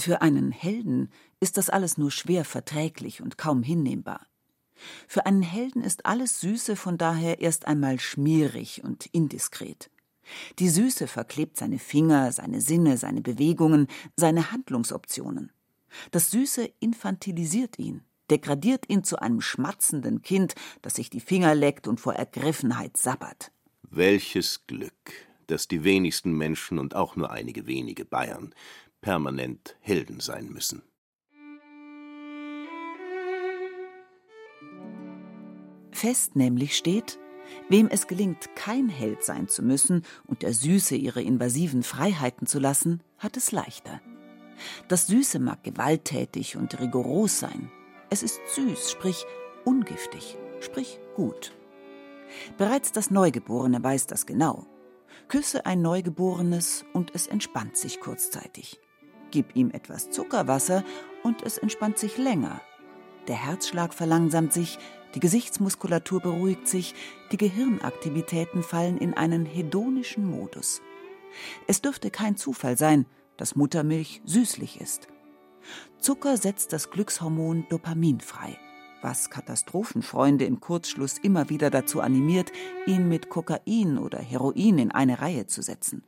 Für 0.02 0.24
einen 0.24 0.52
Helden 0.52 1.12
ist 1.40 1.58
das 1.58 1.70
alles 1.70 2.00
nur 2.00 2.10
schwer 2.10 2.44
verträglich 2.44 3.22
und 3.22 3.38
kaum 3.38 3.62
hinnehmbar. 3.62 4.26
Für 5.08 5.28
einen 5.28 5.44
Helden 5.44 5.84
ist 5.84 6.08
alles 6.08 6.40
Süße 6.40 6.76
von 6.76 6.98
daher 6.98 7.40
erst 7.40 7.68
einmal 7.68 8.00
schmierig 8.00 8.84
und 8.84 9.06
indiskret. 9.12 9.92
Die 10.58 10.70
Süße 10.70 11.06
verklebt 11.06 11.56
seine 11.56 11.78
Finger, 11.78 12.32
seine 12.32 12.62
Sinne, 12.62 12.98
seine 12.98 13.22
Bewegungen, 13.22 13.86
seine 14.16 14.52
Handlungsoptionen. 14.52 15.52
Das 16.10 16.32
Süße 16.32 16.68
infantilisiert 16.80 17.78
ihn, 17.78 18.02
degradiert 18.32 18.90
ihn 18.90 19.04
zu 19.04 19.22
einem 19.22 19.40
schmatzenden 19.40 20.24
Kind, 20.24 20.56
das 20.82 20.96
sich 20.96 21.12
die 21.12 21.20
Finger 21.20 21.54
leckt 21.54 21.88
und 21.88 22.00
vor 22.00 22.16
Ergriffenheit 22.16 22.98
sabbert. 22.98 23.52
Welches 23.84 24.66
Glück, 24.66 25.14
dass 25.52 25.68
die 25.68 25.84
wenigsten 25.84 26.34
Menschen 26.34 26.80
und 26.80 26.96
auch 26.96 27.16
nur 27.16 27.32
einige 27.32 27.68
wenige 27.68 28.06
Bayern 28.06 28.54
permanent 29.02 29.76
Helden 29.82 30.20
sein 30.20 30.50
müssen. 30.50 30.84
Fest 35.92 36.36
nämlich 36.36 36.76
steht, 36.78 37.20
Wem 37.70 37.88
es 37.88 38.08
gelingt, 38.08 38.56
kein 38.56 38.90
Held 38.90 39.24
sein 39.24 39.48
zu 39.48 39.62
müssen 39.62 40.04
und 40.28 40.42
der 40.42 40.54
Süße 40.54 40.96
ihre 40.96 41.22
invasiven 41.22 41.84
Freiheiten 41.84 42.48
zu 42.48 42.60
lassen, 42.60 43.02
hat 43.18 43.38
es 43.38 43.52
leichter. 43.52 44.02
Das 44.88 45.08
Süße 45.08 45.40
mag 45.40 45.64
gewalttätig 45.64 46.56
und 46.56 46.80
rigoros 46.80 47.40
sein. 47.40 47.72
Es 48.10 48.24
ist 48.24 48.40
süß, 48.56 48.92
sprich 48.92 49.26
ungiftig, 49.66 50.38
sprich 50.60 51.00
gut. 51.16 51.54
Bereits 52.58 52.92
das 52.92 53.12
Neugeborene 53.12 53.84
weiß 53.84 54.08
das 54.08 54.26
genau. 54.26 54.66
Küsse 55.32 55.66
ein 55.66 55.82
Neugeborenes 55.82 56.84
und 56.92 57.16
es 57.16 57.26
entspannt 57.26 57.78
sich 57.78 58.02
kurzzeitig. 58.02 58.82
Gib 59.32 59.56
ihm 59.56 59.72
etwas 59.72 60.10
Zuckerwasser 60.10 60.84
und 61.24 61.42
es 61.44 61.58
entspannt 61.58 61.98
sich 61.98 62.18
länger. 62.18 62.60
Der 63.30 63.36
Herzschlag 63.36 63.94
verlangsamt 63.94 64.52
sich, 64.52 64.78
die 65.16 65.22
Gesichtsmuskulatur 65.22 66.20
beruhigt 66.20 66.68
sich, 66.68 66.96
die 67.32 67.38
Gehirnaktivitäten 67.38 68.62
fallen 68.62 68.98
in 68.98 69.14
einen 69.14 69.46
hedonischen 69.46 70.30
Modus. 70.30 70.82
Es 71.66 71.82
dürfte 71.82 72.12
kein 72.12 72.36
Zufall 72.36 72.78
sein, 72.78 73.06
dass 73.38 73.56
Muttermilch 73.56 74.22
süßlich 74.26 74.82
ist. 74.82 75.08
Zucker 75.98 76.36
setzt 76.36 76.74
das 76.74 76.92
Glückshormon 76.92 77.68
Dopamin 77.70 78.20
frei 78.20 78.60
was 79.02 79.30
Katastrophenfreunde 79.30 80.46
im 80.46 80.60
Kurzschluss 80.60 81.18
immer 81.18 81.50
wieder 81.50 81.70
dazu 81.70 82.02
animiert, 82.02 82.52
ihn 82.86 83.08
mit 83.08 83.30
Kokain 83.30 83.98
oder 83.98 84.20
Heroin 84.20 84.78
in 84.78 84.92
eine 84.92 85.22
Reihe 85.22 85.48
zu 85.48 85.62
setzen. 85.62 86.04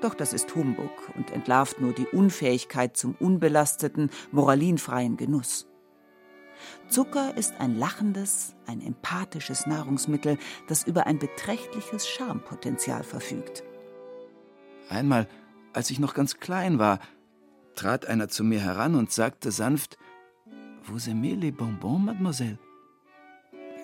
Doch 0.00 0.14
das 0.14 0.32
ist 0.32 0.54
Humbug 0.54 0.90
und 1.16 1.30
entlarvt 1.30 1.80
nur 1.80 1.92
die 1.92 2.06
Unfähigkeit 2.06 2.96
zum 2.96 3.14
unbelasteten, 3.14 4.10
moralinfreien 4.32 5.16
Genuss. 5.16 5.66
Zucker 6.88 7.36
ist 7.36 7.60
ein 7.60 7.76
lachendes, 7.76 8.54
ein 8.66 8.80
empathisches 8.80 9.66
Nahrungsmittel, 9.66 10.38
das 10.66 10.84
über 10.84 11.06
ein 11.06 11.18
beträchtliches 11.18 12.08
Charmpotenzial 12.08 13.04
verfügt. 13.04 13.62
Einmal, 14.88 15.28
als 15.72 15.90
ich 15.90 15.98
noch 15.98 16.14
ganz 16.14 16.38
klein 16.38 16.78
war, 16.78 16.98
trat 17.74 18.06
einer 18.06 18.28
zu 18.28 18.42
mir 18.42 18.60
heran 18.60 18.94
und 18.94 19.12
sagte 19.12 19.52
sanft, 19.52 19.98
Vous 20.90 21.10
aimez 21.10 21.36
les 21.36 21.50
bonbons, 21.50 21.98
Mademoiselle? 21.98 22.58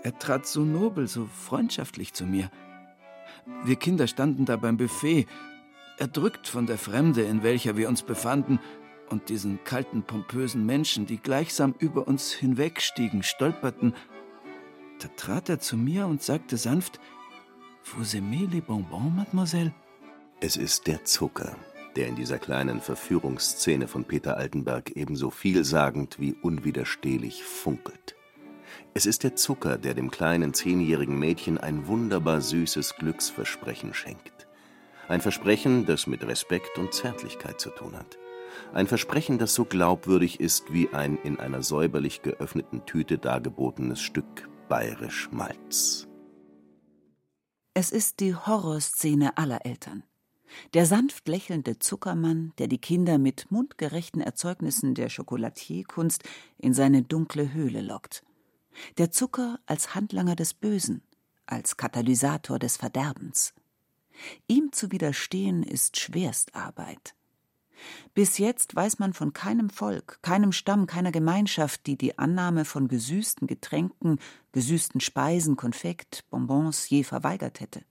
Er 0.04 0.18
trat 0.18 0.46
so 0.46 0.64
nobel, 0.64 1.06
so 1.06 1.26
freundschaftlich 1.26 2.14
zu 2.14 2.24
mir. 2.24 2.50
Wir 3.62 3.76
Kinder 3.76 4.06
standen 4.06 4.46
da 4.46 4.56
beim 4.56 4.78
Buffet, 4.78 5.26
erdrückt 5.98 6.48
von 6.48 6.64
der 6.64 6.78
Fremde, 6.78 7.22
in 7.22 7.42
welcher 7.42 7.76
wir 7.76 7.90
uns 7.90 8.02
befanden, 8.02 8.58
und 9.10 9.28
diesen 9.28 9.62
kalten, 9.64 10.02
pompösen 10.02 10.64
Menschen, 10.64 11.04
die 11.04 11.18
gleichsam 11.18 11.74
über 11.78 12.08
uns 12.08 12.32
hinwegstiegen, 12.32 13.22
stolperten. 13.22 13.92
Da 15.00 15.08
trat 15.08 15.50
er 15.50 15.58
zu 15.58 15.76
mir 15.76 16.06
und 16.06 16.22
sagte 16.22 16.56
sanft: 16.56 17.00
Vous 17.84 18.14
aimez 18.14 18.50
les 18.50 18.62
bonbons, 18.62 19.14
Mademoiselle? 19.14 19.74
Es 20.40 20.56
ist 20.56 20.86
der 20.86 21.04
Zucker, 21.04 21.54
der 21.96 22.08
in 22.08 22.16
dieser 22.16 22.38
kleinen 22.38 22.80
Verführungsszene 22.80 23.88
von 23.88 24.04
Peter 24.04 24.36
Altenberg 24.36 24.92
ebenso 24.96 25.30
vielsagend 25.30 26.18
wie 26.18 26.34
unwiderstehlich 26.34 27.44
funkelt. 27.44 28.16
Es 28.94 29.06
ist 29.06 29.24
der 29.24 29.36
Zucker, 29.36 29.78
der 29.78 29.94
dem 29.94 30.10
kleinen 30.10 30.54
zehnjährigen 30.54 31.18
Mädchen 31.18 31.58
ein 31.58 31.86
wunderbar 31.86 32.40
süßes 32.40 32.96
Glücksversprechen 32.96 33.94
schenkt. 33.94 34.46
Ein 35.08 35.20
Versprechen, 35.20 35.86
das 35.86 36.06
mit 36.06 36.26
Respekt 36.26 36.78
und 36.78 36.94
Zärtlichkeit 36.94 37.60
zu 37.60 37.70
tun 37.70 37.96
hat. 37.96 38.18
Ein 38.72 38.86
Versprechen, 38.86 39.38
das 39.38 39.54
so 39.54 39.64
glaubwürdig 39.64 40.40
ist 40.40 40.72
wie 40.72 40.88
ein 40.90 41.18
in 41.18 41.38
einer 41.40 41.62
säuberlich 41.62 42.22
geöffneten 42.22 42.86
Tüte 42.86 43.18
dargebotenes 43.18 44.00
Stück 44.00 44.48
bayerisch 44.68 45.28
Malz. 45.32 46.06
Es 47.74 47.90
ist 47.90 48.20
die 48.20 48.34
Horrorszene 48.34 49.36
aller 49.36 49.66
Eltern. 49.66 50.04
Der 50.74 50.86
sanft 50.86 51.28
lächelnde 51.28 51.78
Zuckermann, 51.78 52.52
der 52.58 52.68
die 52.68 52.78
Kinder 52.78 53.18
mit 53.18 53.50
mundgerechten 53.50 54.20
Erzeugnissen 54.20 54.94
der 54.94 55.08
Chocolatierkunst 55.08 56.22
in 56.58 56.74
seine 56.74 57.02
dunkle 57.02 57.52
Höhle 57.52 57.80
lockt. 57.80 58.24
Der 58.98 59.10
Zucker 59.10 59.60
als 59.66 59.94
Handlanger 59.94 60.36
des 60.36 60.54
Bösen, 60.54 61.02
als 61.46 61.76
Katalysator 61.76 62.58
des 62.58 62.76
Verderbens. 62.76 63.54
Ihm 64.46 64.72
zu 64.72 64.90
widerstehen 64.90 65.62
ist 65.62 65.98
Schwerstarbeit. 65.98 67.14
Bis 68.14 68.38
jetzt 68.38 68.74
weiß 68.74 68.98
man 68.98 69.12
von 69.12 69.32
keinem 69.32 69.68
Volk, 69.68 70.20
keinem 70.22 70.52
Stamm, 70.52 70.86
keiner 70.86 71.12
Gemeinschaft, 71.12 71.86
die 71.86 71.96
die 71.96 72.18
Annahme 72.18 72.64
von 72.64 72.88
gesüßten 72.88 73.46
Getränken, 73.46 74.18
gesüßten 74.52 75.00
Speisen, 75.00 75.56
Konfekt, 75.56 76.24
Bonbons 76.30 76.88
je 76.88 77.02
verweigert 77.02 77.60
hätte. 77.60 77.84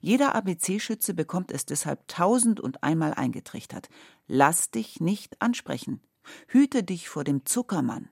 Jeder 0.00 0.34
ABC-Schütze 0.34 1.14
bekommt 1.14 1.50
es 1.50 1.66
deshalb 1.66 2.06
tausend 2.08 2.60
und 2.60 2.82
einmal 2.82 3.14
eingetrichtert. 3.14 3.88
Lass 4.26 4.70
dich 4.70 5.00
nicht 5.00 5.40
ansprechen. 5.40 6.00
Hüte 6.48 6.82
dich 6.82 7.08
vor 7.08 7.24
dem 7.24 7.44
Zuckermann. 7.44 8.08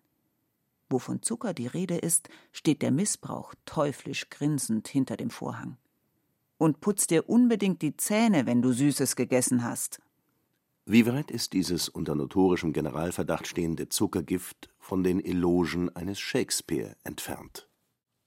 Wo 0.91 0.99
von 0.99 1.23
Zucker 1.23 1.55
die 1.55 1.67
Rede 1.67 1.97
ist, 1.97 2.29
steht 2.53 2.83
der 2.83 2.91
Missbrauch 2.91 3.55
teuflisch 3.65 4.29
grinsend 4.29 4.89
hinter 4.89 5.17
dem 5.17 5.31
Vorhang. 5.31 5.79
Und 6.59 6.81
putz 6.81 7.07
dir 7.07 7.29
unbedingt 7.29 7.83
die 7.83 7.97
Zähne, 7.97 8.47
wenn 8.47 8.61
du 8.63 8.73
Süßes 8.73 9.17
gegessen 9.17 9.65
hast. 9.65 10.01
Wie 10.85 11.07
weit 11.07 11.31
ist 11.31 11.53
dieses 11.53 11.89
unter 11.89 12.15
notorischem 12.15 12.73
Generalverdacht 12.73 13.47
stehende 13.47 13.89
Zuckergift 13.89 14.69
von 14.79 15.03
den 15.03 15.25
Elogen 15.25 15.95
eines 15.95 16.21
Shakespeare 16.21 16.97
entfernt? 17.05 17.69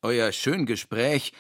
Euer 0.02 0.32
schön 0.32 0.66
Gespräch 0.66 1.34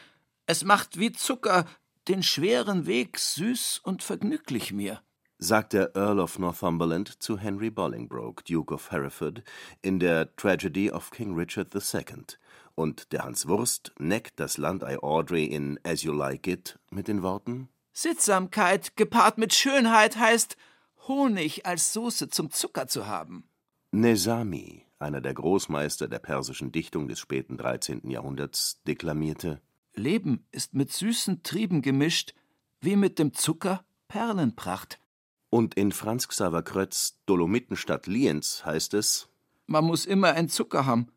es 0.48 0.64
macht 0.64 1.00
wie 1.00 1.12
Zucker 1.12 1.66
den 2.08 2.22
schweren 2.24 2.86
Weg 2.86 3.18
süß 3.18 3.80
und 3.84 4.04
vergnüglich 4.04 4.72
mir, 4.72 5.02
sagt 5.38 5.74
der 5.74 5.96
Earl 5.96 6.20
of 6.20 6.40
Northumberland 6.40 7.22
zu 7.22 7.38
Henry 7.38 7.70
Bolingbroke, 7.70 8.44
Duke 8.44 8.74
of 8.74 8.92
Hereford, 8.92 9.44
in 9.82 10.00
der 10.00 10.36
Tragedy 10.36 10.92
of 10.92 11.12
King 11.12 11.34
Richard 11.36 11.74
II. 11.74 12.24
Und 12.76 13.12
der 13.12 13.24
Hans 13.24 13.48
Wurst 13.48 13.94
neckt 13.98 14.40
das 14.40 14.58
Landei 14.58 15.00
Audrey 15.02 15.46
in 15.46 15.80
As 15.84 16.04
You 16.04 16.14
Like 16.14 16.48
It 16.48 16.80
mit 16.92 17.08
den 17.08 17.24
Worten: 17.24 17.70
Sittsamkeit 17.94 18.96
gepaart 18.98 19.38
mit 19.38 19.54
Schönheit 19.54 20.18
heißt, 20.18 20.58
Honig 21.08 21.66
als 21.66 21.94
Soße 21.94 22.30
zum 22.30 22.52
Zucker 22.52 22.88
zu 22.88 23.08
haben. 23.08 23.48
Nesami, 23.92 24.86
einer 25.00 25.22
der 25.22 25.34
Großmeister 25.34 26.08
der 26.08 26.20
persischen 26.20 26.72
Dichtung 26.72 27.08
des 27.08 27.20
späten 27.20 27.58
13. 27.58 28.10
Jahrhunderts, 28.10 28.82
deklamierte: 28.86 29.62
Leben 29.98 30.46
ist 30.52 30.74
mit 30.74 30.92
süßen 30.92 31.44
Trieben 31.44 31.82
gemischt, 31.82 32.34
wie 32.82 32.96
mit 32.96 33.20
dem 33.20 33.34
Zucker 33.34 33.84
Perlenpracht. 34.08 35.00
Und 35.50 35.76
in 35.76 35.92
Franz 35.92 36.28
Xaver 36.28 36.64
Krötz 36.64 37.20
Dolomitenstadt 37.26 38.08
Lienz 38.08 38.66
heißt 38.66 38.94
es: 38.94 39.30
Man 39.68 39.86
muss 39.86 40.06
immer 40.06 40.34
ein 40.34 40.50
Zucker 40.50 40.86
haben. 40.86 41.08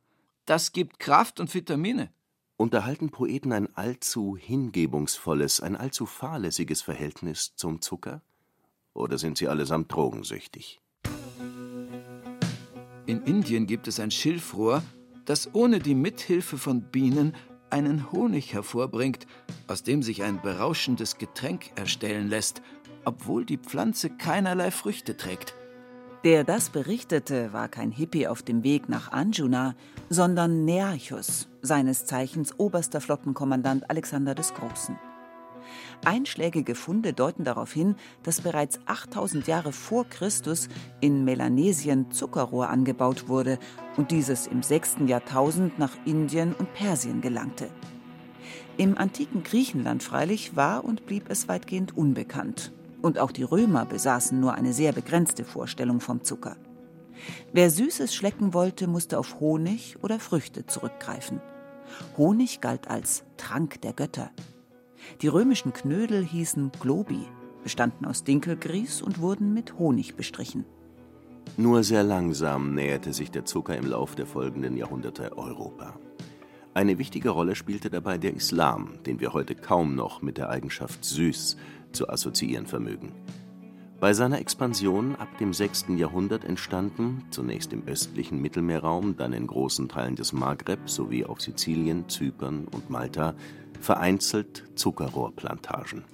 Das 0.44 0.72
gibt 0.72 0.98
Kraft 0.98 1.40
und 1.40 1.52
Vitamine. 1.52 2.10
Unterhalten 2.56 3.10
Poeten 3.10 3.52
ein 3.52 3.74
allzu 3.76 4.36
hingebungsvolles, 4.36 5.60
ein 5.60 5.76
allzu 5.76 6.06
fahrlässiges 6.06 6.82
Verhältnis 6.82 7.54
zum 7.54 7.80
Zucker? 7.80 8.22
Oder 8.94 9.18
sind 9.18 9.38
sie 9.38 9.46
allesamt 9.46 9.92
drogensüchtig? 9.92 10.80
In 13.06 13.22
Indien 13.22 13.66
gibt 13.66 13.86
es 13.86 14.00
ein 14.00 14.10
Schilfrohr, 14.10 14.82
das 15.24 15.54
ohne 15.54 15.78
die 15.78 15.94
Mithilfe 15.94 16.58
von 16.58 16.82
Bienen 16.82 17.34
einen 17.70 18.12
Honig 18.12 18.52
hervorbringt, 18.52 19.26
aus 19.66 19.82
dem 19.82 20.02
sich 20.02 20.22
ein 20.22 20.40
berauschendes 20.40 21.18
Getränk 21.18 21.70
erstellen 21.76 22.28
lässt, 22.28 22.62
obwohl 23.04 23.44
die 23.44 23.58
Pflanze 23.58 24.10
keinerlei 24.10 24.70
Früchte 24.70 25.16
trägt. 25.16 25.54
Der 26.24 26.42
das 26.42 26.70
berichtete, 26.70 27.52
war 27.52 27.68
kein 27.68 27.92
Hippie 27.92 28.26
auf 28.26 28.42
dem 28.42 28.64
Weg 28.64 28.88
nach 28.88 29.12
Anjuna, 29.12 29.74
sondern 30.10 30.64
Nearchus, 30.64 31.48
seines 31.62 32.06
Zeichens 32.06 32.58
oberster 32.58 33.00
Flottenkommandant 33.00 33.88
Alexander 33.88 34.34
des 34.34 34.52
Großen. 34.52 34.98
Einschlägige 36.04 36.74
Funde 36.74 37.12
deuten 37.12 37.44
darauf 37.44 37.72
hin, 37.72 37.96
dass 38.22 38.40
bereits 38.40 38.78
8000 38.86 39.46
Jahre 39.46 39.72
vor 39.72 40.04
Christus 40.08 40.68
in 41.00 41.24
Melanesien 41.24 42.10
Zuckerrohr 42.10 42.68
angebaut 42.68 43.28
wurde 43.28 43.58
und 43.96 44.10
dieses 44.10 44.46
im 44.46 44.62
6. 44.62 44.98
Jahrtausend 45.06 45.78
nach 45.78 45.92
Indien 46.04 46.54
und 46.54 46.72
Persien 46.74 47.20
gelangte. 47.20 47.68
Im 48.76 48.96
antiken 48.96 49.42
Griechenland 49.42 50.02
freilich 50.02 50.54
war 50.54 50.84
und 50.84 51.04
blieb 51.04 51.28
es 51.28 51.48
weitgehend 51.48 51.96
unbekannt. 51.96 52.72
Und 53.02 53.18
auch 53.18 53.32
die 53.32 53.42
Römer 53.42 53.84
besaßen 53.84 54.38
nur 54.38 54.54
eine 54.54 54.72
sehr 54.72 54.92
begrenzte 54.92 55.44
Vorstellung 55.44 56.00
vom 56.00 56.22
Zucker. 56.22 56.56
Wer 57.52 57.70
Süßes 57.70 58.14
schlecken 58.14 58.54
wollte, 58.54 58.86
musste 58.86 59.18
auf 59.18 59.40
Honig 59.40 59.96
oder 60.02 60.20
Früchte 60.20 60.66
zurückgreifen. 60.66 61.40
Honig 62.16 62.60
galt 62.60 62.88
als 62.88 63.24
Trank 63.36 63.80
der 63.82 63.92
Götter. 63.92 64.30
Die 65.22 65.28
römischen 65.28 65.72
Knödel 65.72 66.24
hießen 66.24 66.72
Globi, 66.80 67.26
bestanden 67.62 68.06
aus 68.06 68.24
Dinkelgrieß 68.24 69.02
und 69.02 69.20
wurden 69.20 69.54
mit 69.54 69.78
Honig 69.78 70.16
bestrichen. 70.16 70.64
Nur 71.56 71.82
sehr 71.82 72.04
langsam 72.04 72.74
näherte 72.74 73.12
sich 73.12 73.30
der 73.30 73.44
Zucker 73.44 73.76
im 73.76 73.86
Lauf 73.86 74.14
der 74.14 74.26
folgenden 74.26 74.76
Jahrhunderte 74.76 75.36
Europa. 75.36 75.98
Eine 76.74 76.98
wichtige 76.98 77.30
Rolle 77.30 77.56
spielte 77.56 77.90
dabei 77.90 78.18
der 78.18 78.34
Islam, 78.34 79.02
den 79.04 79.18
wir 79.18 79.32
heute 79.32 79.54
kaum 79.54 79.96
noch 79.96 80.22
mit 80.22 80.38
der 80.38 80.50
Eigenschaft 80.50 81.04
süß 81.04 81.56
zu 81.92 82.08
assoziieren 82.08 82.66
vermögen. 82.66 83.12
Bei 84.00 84.12
seiner 84.12 84.38
Expansion 84.38 85.16
ab 85.16 85.26
dem 85.38 85.52
6. 85.52 85.86
Jahrhundert 85.96 86.44
entstanden, 86.44 87.24
zunächst 87.30 87.72
im 87.72 87.82
östlichen 87.88 88.40
Mittelmeerraum, 88.40 89.16
dann 89.16 89.32
in 89.32 89.48
großen 89.48 89.88
Teilen 89.88 90.14
des 90.14 90.32
Maghreb 90.32 90.88
sowie 90.88 91.24
auf 91.24 91.40
Sizilien, 91.40 92.08
Zypern 92.08 92.68
und 92.68 92.90
Malta, 92.90 93.34
vereinzelt 93.80 94.64
Zuckerrohrplantagen. 94.74 96.04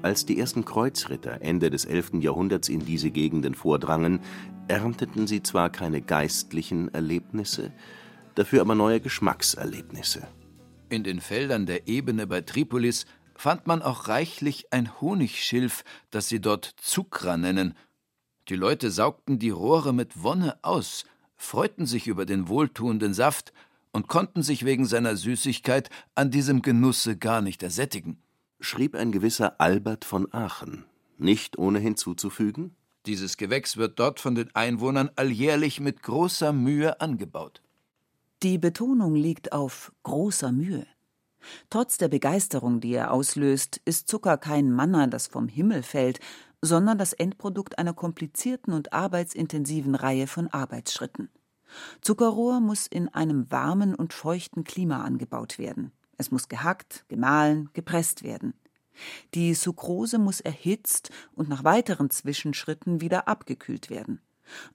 Als 0.00 0.24
die 0.24 0.38
ersten 0.38 0.64
Kreuzritter 0.64 1.42
Ende 1.42 1.70
des 1.70 1.84
11. 1.84 2.14
Jahrhunderts 2.20 2.68
in 2.68 2.84
diese 2.84 3.10
Gegenden 3.10 3.54
vordrangen, 3.54 4.20
ernteten 4.68 5.26
sie 5.26 5.42
zwar 5.42 5.70
keine 5.70 6.02
geistlichen 6.02 6.92
Erlebnisse, 6.94 7.72
dafür 8.34 8.60
aber 8.60 8.76
neue 8.76 9.00
Geschmackserlebnisse. 9.00 10.28
In 10.88 11.02
den 11.02 11.20
Feldern 11.20 11.66
der 11.66 11.88
Ebene 11.88 12.26
bei 12.26 12.42
Tripolis 12.42 13.06
fand 13.34 13.66
man 13.66 13.82
auch 13.82 14.08
reichlich 14.08 14.72
ein 14.72 15.00
Honigschilf, 15.00 15.84
das 16.10 16.28
sie 16.28 16.40
dort 16.40 16.74
Zucra 16.76 17.36
nennen. 17.36 17.74
Die 18.48 18.56
Leute 18.56 18.90
saugten 18.90 19.38
die 19.38 19.50
Rohre 19.50 19.92
mit 19.92 20.22
Wonne 20.22 20.58
aus, 20.62 21.04
freuten 21.36 21.86
sich 21.86 22.06
über 22.06 22.24
den 22.24 22.48
wohltuenden 22.48 23.14
Saft 23.14 23.52
und 23.98 24.06
konnten 24.06 24.44
sich 24.44 24.64
wegen 24.64 24.84
seiner 24.84 25.16
Süßigkeit 25.16 25.90
an 26.14 26.30
diesem 26.30 26.62
Genusse 26.62 27.16
gar 27.16 27.40
nicht 27.40 27.64
ersättigen. 27.64 28.22
Schrieb 28.60 28.94
ein 28.94 29.10
gewisser 29.10 29.60
Albert 29.60 30.04
von 30.04 30.32
Aachen, 30.32 30.84
nicht 31.16 31.58
ohne 31.58 31.80
hinzuzufügen? 31.80 32.76
Dieses 33.06 33.36
Gewächs 33.36 33.76
wird 33.76 33.98
dort 33.98 34.20
von 34.20 34.36
den 34.36 34.54
Einwohnern 34.54 35.10
alljährlich 35.16 35.80
mit 35.80 36.04
großer 36.04 36.52
Mühe 36.52 37.00
angebaut. 37.00 37.60
Die 38.44 38.56
Betonung 38.56 39.16
liegt 39.16 39.50
auf 39.50 39.90
großer 40.04 40.52
Mühe. 40.52 40.86
Trotz 41.68 41.98
der 41.98 42.06
Begeisterung, 42.06 42.78
die 42.78 42.92
er 42.92 43.10
auslöst, 43.10 43.80
ist 43.84 44.06
Zucker 44.06 44.38
kein 44.38 44.70
Manna, 44.70 45.08
das 45.08 45.26
vom 45.26 45.48
Himmel 45.48 45.82
fällt, 45.82 46.20
sondern 46.62 46.98
das 46.98 47.14
Endprodukt 47.14 47.80
einer 47.80 47.94
komplizierten 47.94 48.74
und 48.74 48.92
arbeitsintensiven 48.92 49.96
Reihe 49.96 50.28
von 50.28 50.46
Arbeitsschritten. 50.46 51.30
Zuckerrohr 52.00 52.60
muss 52.60 52.86
in 52.86 53.08
einem 53.08 53.50
warmen 53.50 53.94
und 53.94 54.12
feuchten 54.12 54.64
Klima 54.64 55.02
angebaut 55.02 55.58
werden. 55.58 55.92
Es 56.16 56.30
muss 56.30 56.48
gehackt, 56.48 57.04
gemahlen, 57.08 57.70
gepresst 57.72 58.22
werden. 58.22 58.54
Die 59.34 59.54
Sucrose 59.54 60.18
muss 60.18 60.40
erhitzt 60.40 61.10
und 61.34 61.48
nach 61.48 61.64
weiteren 61.64 62.10
Zwischenschritten 62.10 63.00
wieder 63.00 63.28
abgekühlt 63.28 63.90
werden 63.90 64.20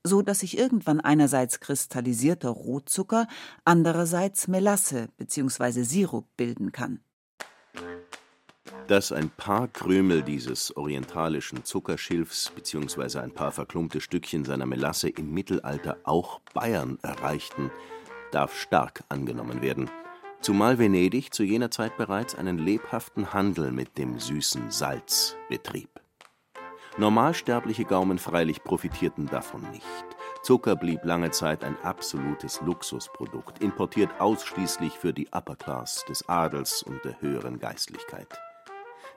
so 0.04 0.22
dass 0.22 0.40
sich 0.40 0.58
irgendwann 0.58 1.00
einerseits 1.00 1.60
kristallisierter 1.60 2.50
Rotzucker, 2.50 3.28
andererseits 3.66 4.48
Melasse 4.48 5.10
bzw. 5.18 5.84
Sirup 5.84 6.28
bilden 6.38 6.72
kann. 6.72 7.00
Dass 8.94 9.12
ein 9.12 9.32
paar 9.32 9.70
Krümel 9.70 10.22
dieses 10.22 10.78
orientalischen 10.78 11.66
Zuckerschilfs 11.66 12.52
bzw. 12.52 13.22
ein 13.22 13.32
paar 13.32 13.52
verklumpte 13.52 14.00
Stückchen 14.00 14.46
seiner 14.46 14.68
Melasse 14.68 15.10
im 15.10 15.34
Mittelalter 15.34 15.98
auch 16.04 16.42
Bayern 16.54 17.00
erreichten, 17.02 17.72
darf 18.32 18.56
stark 18.56 19.04
angenommen 19.10 19.64
werden, 19.64 19.90
zumal 20.42 20.78
Venedig 20.78 21.34
zu 21.34 21.42
jener 21.42 21.72
Zeit 21.72 21.98
bereits 21.98 22.36
einen 22.36 22.60
lebhaften 22.60 23.34
Handel 23.34 23.72
mit 23.72 23.98
dem 23.98 24.20
süßen 24.20 24.70
Salz 24.70 25.38
betrieb. 25.50 25.90
Normalsterbliche 27.00 27.86
Gaumen 27.86 28.20
freilich 28.20 28.64
profitierten 28.64 29.26
davon 29.26 29.64
nicht. 29.72 30.06
Zucker 30.44 30.76
blieb 30.76 31.04
lange 31.04 31.32
Zeit 31.32 31.64
ein 31.64 31.78
absolutes 31.82 32.62
Luxusprodukt, 32.62 33.60
importiert 33.64 34.12
ausschließlich 34.22 34.94
für 34.94 35.14
die 35.14 35.30
Upper 35.32 35.56
Class 35.56 36.06
des 36.08 36.30
Adels 36.30 36.84
und 36.84 37.04
der 37.04 37.20
höheren 37.22 37.58
Geistlichkeit. 37.58 38.28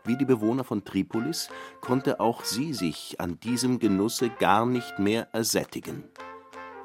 Wie 0.07 0.17
die 0.17 0.25
Bewohner 0.25 0.63
von 0.63 0.85
Tripolis 0.85 1.49
konnte 1.81 2.21
auch 2.21 2.45
sie 2.45 2.73
sich 2.73 3.21
an 3.21 3.41
diesem 3.41 3.79
Genusse 3.81 4.31
gar 4.31 4.65
nicht 4.65 4.99
mehr 4.99 5.29
ersättigen. 5.33 6.05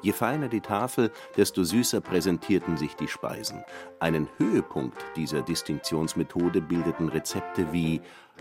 Je 0.02 0.12
feiner 0.12 0.48
die 0.48 0.60
Tafel, 0.60 1.12
desto 1.36 1.62
süßer 1.62 2.00
präsentierten 2.00 2.76
sich 2.76 2.96
die 2.96 3.06
Speisen. 3.06 3.62
Einen 4.00 4.28
Höhepunkt 4.36 5.00
dieser 5.14 5.42
Distinktionsmethode 5.42 6.60
bildeten 6.60 7.08
Rezepte 7.08 7.72
wie 7.72 8.00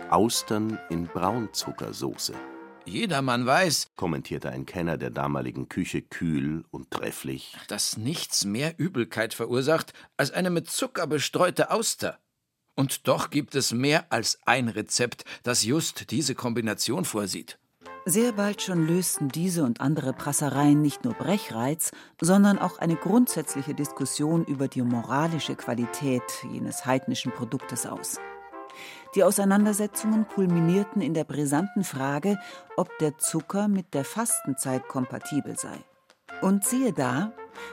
Austern 0.10 0.80
in 0.89 1.06
Braunzuckersoße. 1.06 2.34
Jedermann 2.86 3.46
weiß, 3.46 3.91
kommentierte 3.96 4.50
ein 4.50 4.65
Kenner 4.65 4.98
der 4.98 5.12
damaligen 5.12 5.70
Küche 5.70 6.02
kühl 6.02 6.65
und 6.72 6.89
trefflich, 6.89 7.56
dass 7.67 7.96
nichts 7.96 8.44
mehr 8.44 8.74
Übelkeit 8.80 9.36
verursacht 9.36 9.94
als 10.17 10.32
eine 10.32 10.50
mit 10.50 10.67
Zucker 10.67 11.06
bestreute 11.06 11.70
Auster. 11.70 12.17
Und 12.82 13.08
doch 13.08 13.30
gibt 13.30 13.54
es 13.54 13.74
mehr 13.74 14.06
als 14.10 14.39
ein 14.48 14.67
Rezept, 14.67 15.24
das 15.44 15.63
just 15.63 16.10
diese 16.10 16.34
Kombination 16.34 17.06
vorsieht. 17.06 17.60
Sehr 18.06 18.32
bald 18.32 18.63
schon 18.63 18.88
lösten 18.88 19.30
diese 19.30 19.63
und 19.63 19.82
andere 19.82 20.13
Prassereien 20.13 20.82
nicht 20.82 21.06
nur 21.06 21.13
Brechreiz, 21.13 21.91
sondern 22.20 22.58
auch 22.58 22.80
eine 22.80 22.96
grundsätzliche 22.96 23.76
Diskussion 23.76 24.46
über 24.46 24.67
die 24.67 24.82
moralische 24.82 25.54
Qualität 25.56 26.24
jenes 26.52 26.84
heidnischen 26.84 27.32
Produktes 27.32 27.86
aus. 27.86 28.17
Die 29.13 29.24
Auseinandersetzungen 29.24 30.28
kulminierten 30.28 31.04
in 31.04 31.13
der 31.13 31.26
brisanten 31.26 31.84
Frage, 31.84 32.39
ob 32.78 32.89
der 32.98 33.15
Zucker 33.20 33.67
mit 33.67 33.94
der 33.94 34.06
Fastenzeit 34.06 34.88
kompatibel 34.88 35.56
sei. 35.56 35.78
Und 36.41 36.65
siehe 36.65 36.94
da, 36.94 37.32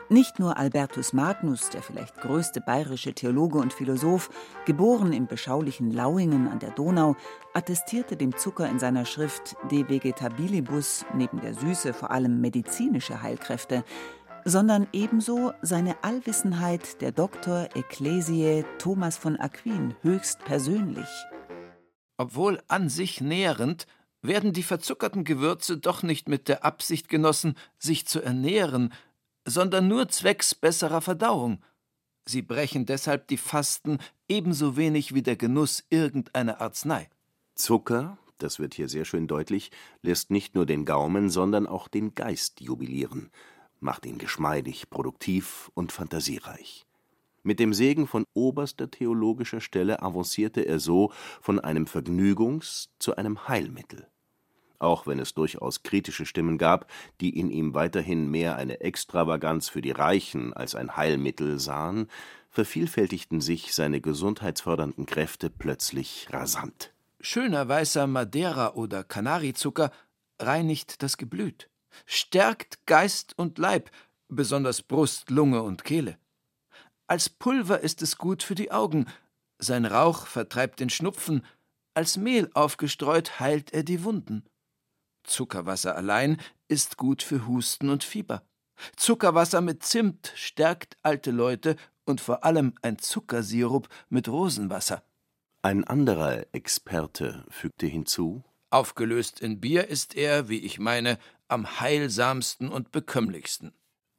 nicht 0.09 0.39
nur 0.39 0.57
Albertus 0.57 1.13
Magnus, 1.13 1.71
der 1.71 1.83
vielleicht 1.83 2.21
größte 2.21 2.61
bayerische 2.61 3.13
Theologe 3.13 3.59
und 3.59 3.73
Philosoph, 3.73 4.31
geboren 4.67 5.13
im 5.13 5.27
beschaulichen 5.27 5.91
Lauingen 5.91 6.49
an 6.49 6.59
der 6.59 6.71
Donau, 6.71 7.17
attestierte 7.55 8.17
dem 8.17 8.37
Zucker 8.37 8.69
in 8.69 8.79
seiner 8.79 9.05
Schrift 9.05 9.57
De 9.71 9.89
Vegetabilibus 9.89 11.05
neben 11.15 11.41
der 11.41 11.55
Süße 11.55 11.93
vor 11.93 12.11
allem 12.11 12.41
medizinische 12.41 13.23
Heilkräfte, 13.23 13.85
sondern 14.45 14.87
ebenso 14.93 15.53
seine 15.63 16.03
Allwissenheit 16.03 17.01
der 17.01 17.13
Doktor 17.13 17.69
Ecclesiae 17.75 18.65
Thomas 18.79 19.17
von 19.17 19.37
Aquin 19.37 19.95
höchst 20.03 20.45
persönlich. 20.45 21.09
Obwohl 22.17 22.61
an 22.69 22.89
sich 22.89 23.21
nährend, 23.21 23.87
werden 24.23 24.53
die 24.53 24.63
verzuckerten 24.63 25.25
Gewürze 25.25 25.79
doch 25.79 26.03
nicht 26.03 26.29
mit 26.29 26.49
der 26.49 26.65
Absicht 26.65 27.09
genossen, 27.09 27.55
sich 27.79 28.07
zu 28.07 28.21
ernähren, 28.21 28.93
sondern 29.49 29.89
nur 29.89 30.09
zwecks 30.09 30.55
besserer 30.55 31.01
Verdauung. 31.01 31.63
Sie 32.27 32.43
brechen 32.43 32.87
deshalb 32.87 33.29
die 33.29 33.37
Fasten 33.37 33.99
ebenso 34.29 34.77
wenig 34.77 35.15
wie 35.15 35.23
der 35.23 35.37
Genuss 35.37 35.85
irgendeiner 35.91 36.61
Arznei. 36.61 37.09
Zucker, 37.55 38.19
das 38.39 38.59
wird 38.59 38.75
hier 38.75 38.89
sehr 38.89 39.05
schön 39.05 39.27
deutlich, 39.27 39.71
lässt 40.03 40.31
nicht 40.31 40.55
nur 40.55 40.67
den 40.67 40.85
Gaumen, 40.85 41.31
sondern 41.31 41.67
auch 41.67 41.89
den 41.89 42.15
Geist 42.15 42.61
jubilieren 42.61 43.31
macht 43.81 44.07
ihn 44.07 44.19
geschmeidig, 44.19 44.91
produktiv 44.91 45.71
und 45.75 45.93
fantasiereich. 45.93 46.85
Mit 47.43 47.61
dem 47.61 47.73
Segen 47.73 48.07
von 48.07 48.25
oberster 48.35 48.91
theologischer 48.91 49.61
Stelle 49.61 50.03
avancierte 50.03 50.63
er 50.63 50.81
so 50.81 51.13
von 51.41 51.61
einem 51.61 51.85
Vergnügungs- 51.85 52.89
zu 52.99 53.17
einem 53.17 53.49
Heilmittel. 53.49 54.09
Auch 54.79 55.07
wenn 55.07 55.19
es 55.19 55.35
durchaus 55.35 55.83
kritische 55.83 56.27
Stimmen 56.27 56.59
gab, 56.59 56.91
die 57.21 57.39
in 57.39 57.51
ihm 57.51 57.75
weiterhin 57.75 58.31
mehr 58.31 58.57
eine 58.57 58.81
Extravaganz 58.81 59.69
für 59.69 59.83
die 59.83 59.91
Reichen 59.91 60.53
als 60.53 60.75
ein 60.75 60.97
Heilmittel 60.97 61.59
sahen, 61.59 62.09
vervielfältigten 62.51 63.41
sich 63.41 63.75
seine 63.75 64.01
gesundheitsfördernden 64.01 65.07
Kräfte 65.07 65.51
plötzlich 65.51 66.29
rasant. 66.31 66.93
Schöner 67.21 67.69
weißer 67.69 68.07
Madeira- 68.07 68.75
oder 68.75 69.05
Kanarizucker 69.05 69.91
reinigt 70.39 71.03
das 71.03 71.17
Geblüt 71.17 71.69
stärkt 72.07 72.87
Geist 72.87 73.39
und 73.39 73.59
Leib, 73.59 73.91
besonders 74.29 74.83
Brust, 74.83 75.31
Lunge 75.31 75.63
und 75.63 75.85
Kehle. 75.85 76.19
Als 77.07 77.29
Pulver 77.29 77.81
ist 77.81 78.03
es 78.03 78.19
gut 78.19 78.43
für 78.43 78.55
die 78.55 78.71
Augen, 78.71 79.07
sein 79.59 79.87
Rauch 79.87 80.27
vertreibt 80.27 80.81
den 80.81 80.91
Schnupfen, 80.91 81.45
als 81.95 82.17
Mehl 82.17 82.51
aufgestreut 82.55 83.41
heilt 83.41 83.73
er 83.73 83.83
die 83.83 84.05
Wunden. 84.05 84.45
Zuckerwasser 85.29 85.97
allein 85.97 86.39
ist 86.69 86.97
gut 86.97 87.23
für 87.23 87.47
Husten 87.47 87.91
und 87.91 88.05
Fieber. 88.05 88.43
Zuckerwasser 88.97 89.61
mit 89.61 89.83
Zimt 89.83 90.33
stärkt 90.35 90.97
alte 91.03 91.31
Leute 91.31 91.77
und 92.05 92.21
vor 92.21 92.45
allem 92.45 92.75
ein 92.83 92.99
Zuckersirup 92.99 93.89
mit 94.09 94.29
Rosenwasser. 94.29 95.03
Ein 95.63 95.85
anderer 95.85 96.47
Experte 96.53 97.45
fügte 97.51 97.87
hinzu 97.87 98.45
Aufgelöst 98.71 99.41
in 99.41 99.61
Bier 99.61 99.89
ist 99.89 100.15
er, 100.15 100.51
wie 100.51 100.59
ich 100.59 100.79
meine, 100.79 101.19
am 101.49 101.81
heilsamsten 101.81 102.69
und 102.69 102.93
bekömmlichsten. 102.93 103.73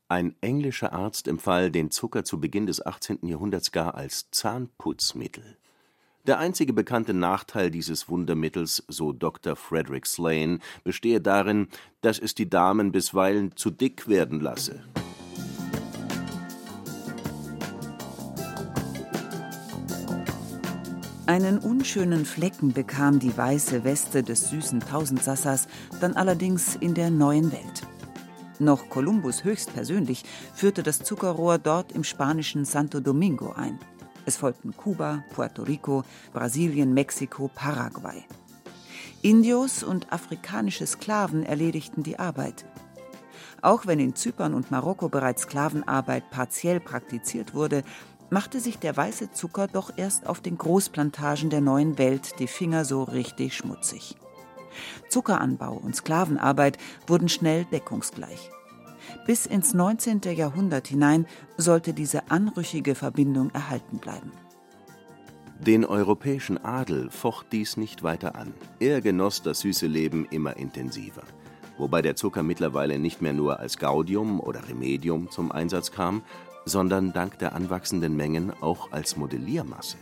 Ein 0.07 0.35
englischer 0.41 0.91
Arzt 0.91 1.27
empfahl 1.27 1.69
den 1.69 1.91
Zucker 1.91 2.23
zu 2.23 2.39
Beginn 2.39 2.65
des 2.65 2.83
18. 2.83 3.27
Jahrhunderts 3.27 3.71
gar 3.71 3.93
als 3.93 4.31
Zahnputzmittel. 4.31 5.57
Der 6.27 6.37
einzige 6.37 6.73
bekannte 6.73 7.13
Nachteil 7.13 7.71
dieses 7.71 8.09
Wundermittels, 8.09 8.83
so 8.87 9.13
Dr. 9.13 9.55
Frederick 9.55 10.05
Slane, 10.05 10.59
bestehe 10.83 11.21
darin, 11.21 11.69
dass 12.01 12.19
es 12.19 12.35
die 12.35 12.49
Damen 12.49 12.91
bisweilen 12.91 13.55
zu 13.55 13.71
dick 13.71 14.07
werden 14.07 14.41
lasse. 14.41 14.83
Einen 21.25 21.59
unschönen 21.59 22.25
Flecken 22.25 22.73
bekam 22.73 23.19
die 23.19 23.35
weiße 23.37 23.83
Weste 23.83 24.23
des 24.23 24.49
süßen 24.49 24.79
Tausendsassers 24.79 25.67
dann 26.01 26.13
allerdings 26.13 26.75
in 26.75 26.95
der 26.95 27.11
neuen 27.11 27.51
Welt. 27.51 27.83
Noch 28.57 28.89
Kolumbus 28.89 29.43
höchstpersönlich 29.43 30.23
führte 30.53 30.83
das 30.83 30.99
Zuckerrohr 30.99 31.59
dort 31.59 31.91
im 31.91 32.03
spanischen 32.03 32.65
Santo 32.65 32.99
Domingo 32.99 33.51
ein. 33.51 33.79
Es 34.25 34.37
folgten 34.37 34.75
Kuba, 34.75 35.23
Puerto 35.33 35.63
Rico, 35.63 36.03
Brasilien, 36.33 36.93
Mexiko, 36.93 37.49
Paraguay. 37.53 38.25
Indios 39.21 39.83
und 39.83 40.13
afrikanische 40.13 40.87
Sklaven 40.87 41.43
erledigten 41.43 42.03
die 42.03 42.19
Arbeit. 42.19 42.65
Auch 43.61 43.85
wenn 43.85 43.99
in 43.99 44.15
Zypern 44.15 44.53
und 44.53 44.71
Marokko 44.71 45.09
bereits 45.09 45.43
Sklavenarbeit 45.43 46.29
partiell 46.29 46.79
praktiziert 46.79 47.53
wurde, 47.53 47.83
machte 48.29 48.59
sich 48.59 48.79
der 48.79 48.95
weiße 48.95 49.31
Zucker 49.31 49.67
doch 49.67 49.91
erst 49.97 50.27
auf 50.27 50.39
den 50.39 50.57
Großplantagen 50.57 51.49
der 51.49 51.61
neuen 51.61 51.97
Welt 51.97 52.39
die 52.39 52.47
Finger 52.47 52.85
so 52.85 53.03
richtig 53.03 53.55
schmutzig. 53.55 54.15
Zuckeranbau 55.09 55.73
und 55.73 55.95
Sklavenarbeit 55.95 56.77
wurden 57.07 57.27
schnell 57.27 57.65
deckungsgleich. 57.65 58.51
Bis 59.29 59.45
ins 59.45 59.75
19. 59.75 60.21
Jahrhundert 60.35 60.87
hinein 60.87 61.27
sollte 61.55 61.93
diese 61.93 62.31
anrüchige 62.31 62.95
Verbindung 62.95 63.51
erhalten 63.51 63.99
bleiben. 63.99 64.31
Den 65.59 65.85
europäischen 65.85 66.57
Adel 66.57 67.11
focht 67.11 67.51
dies 67.51 67.77
nicht 67.77 68.01
weiter 68.01 68.33
an. 68.33 68.55
Er 68.79 69.01
genoss 69.01 69.43
das 69.43 69.59
süße 69.59 69.85
Leben 69.85 70.25
immer 70.31 70.57
intensiver. 70.57 71.21
Wobei 71.77 72.01
der 72.01 72.15
Zucker 72.15 72.41
mittlerweile 72.41 72.97
nicht 72.97 73.21
mehr 73.21 73.33
nur 73.33 73.59
als 73.59 73.77
Gaudium 73.77 74.39
oder 74.39 74.67
Remedium 74.67 75.29
zum 75.29 75.51
Einsatz 75.51 75.91
kam, 75.91 76.23
sondern 76.65 77.13
dank 77.13 77.37
der 77.37 77.53
anwachsenden 77.53 78.15
Mengen 78.15 78.51
auch 78.61 78.91
als 78.91 79.15
Modelliermasse. 79.15 79.97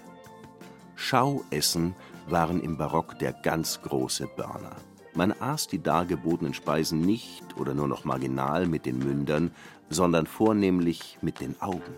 Schauessen 0.96 1.96
waren 2.30 2.62
im 2.62 2.78
Barock 2.78 3.20
der 3.20 3.34
ganz 3.34 3.82
große 3.82 4.30
Burner. 4.38 4.78
Man 5.18 5.34
aß 5.34 5.68
die 5.68 5.84
dargebotenen 5.84 6.54
Speisen 6.54 7.02
nicht 7.02 7.58
oder 7.58 7.74
nur 7.74 7.90
noch 7.90 8.06
marginal 8.06 8.68
mit 8.68 8.86
den 8.86 9.00
Mündern, 9.00 9.52
sondern 9.90 10.28
vornehmlich 10.28 11.18
mit 11.22 11.42
den 11.42 11.60
Augen 11.60 11.94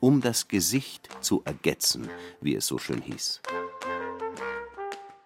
um 0.00 0.20
das 0.20 0.48
Gesicht 0.48 1.08
zu 1.20 1.42
ergetzen, 1.44 2.08
wie 2.40 2.54
es 2.54 2.66
so 2.66 2.78
schön 2.78 3.02
hieß. 3.02 3.40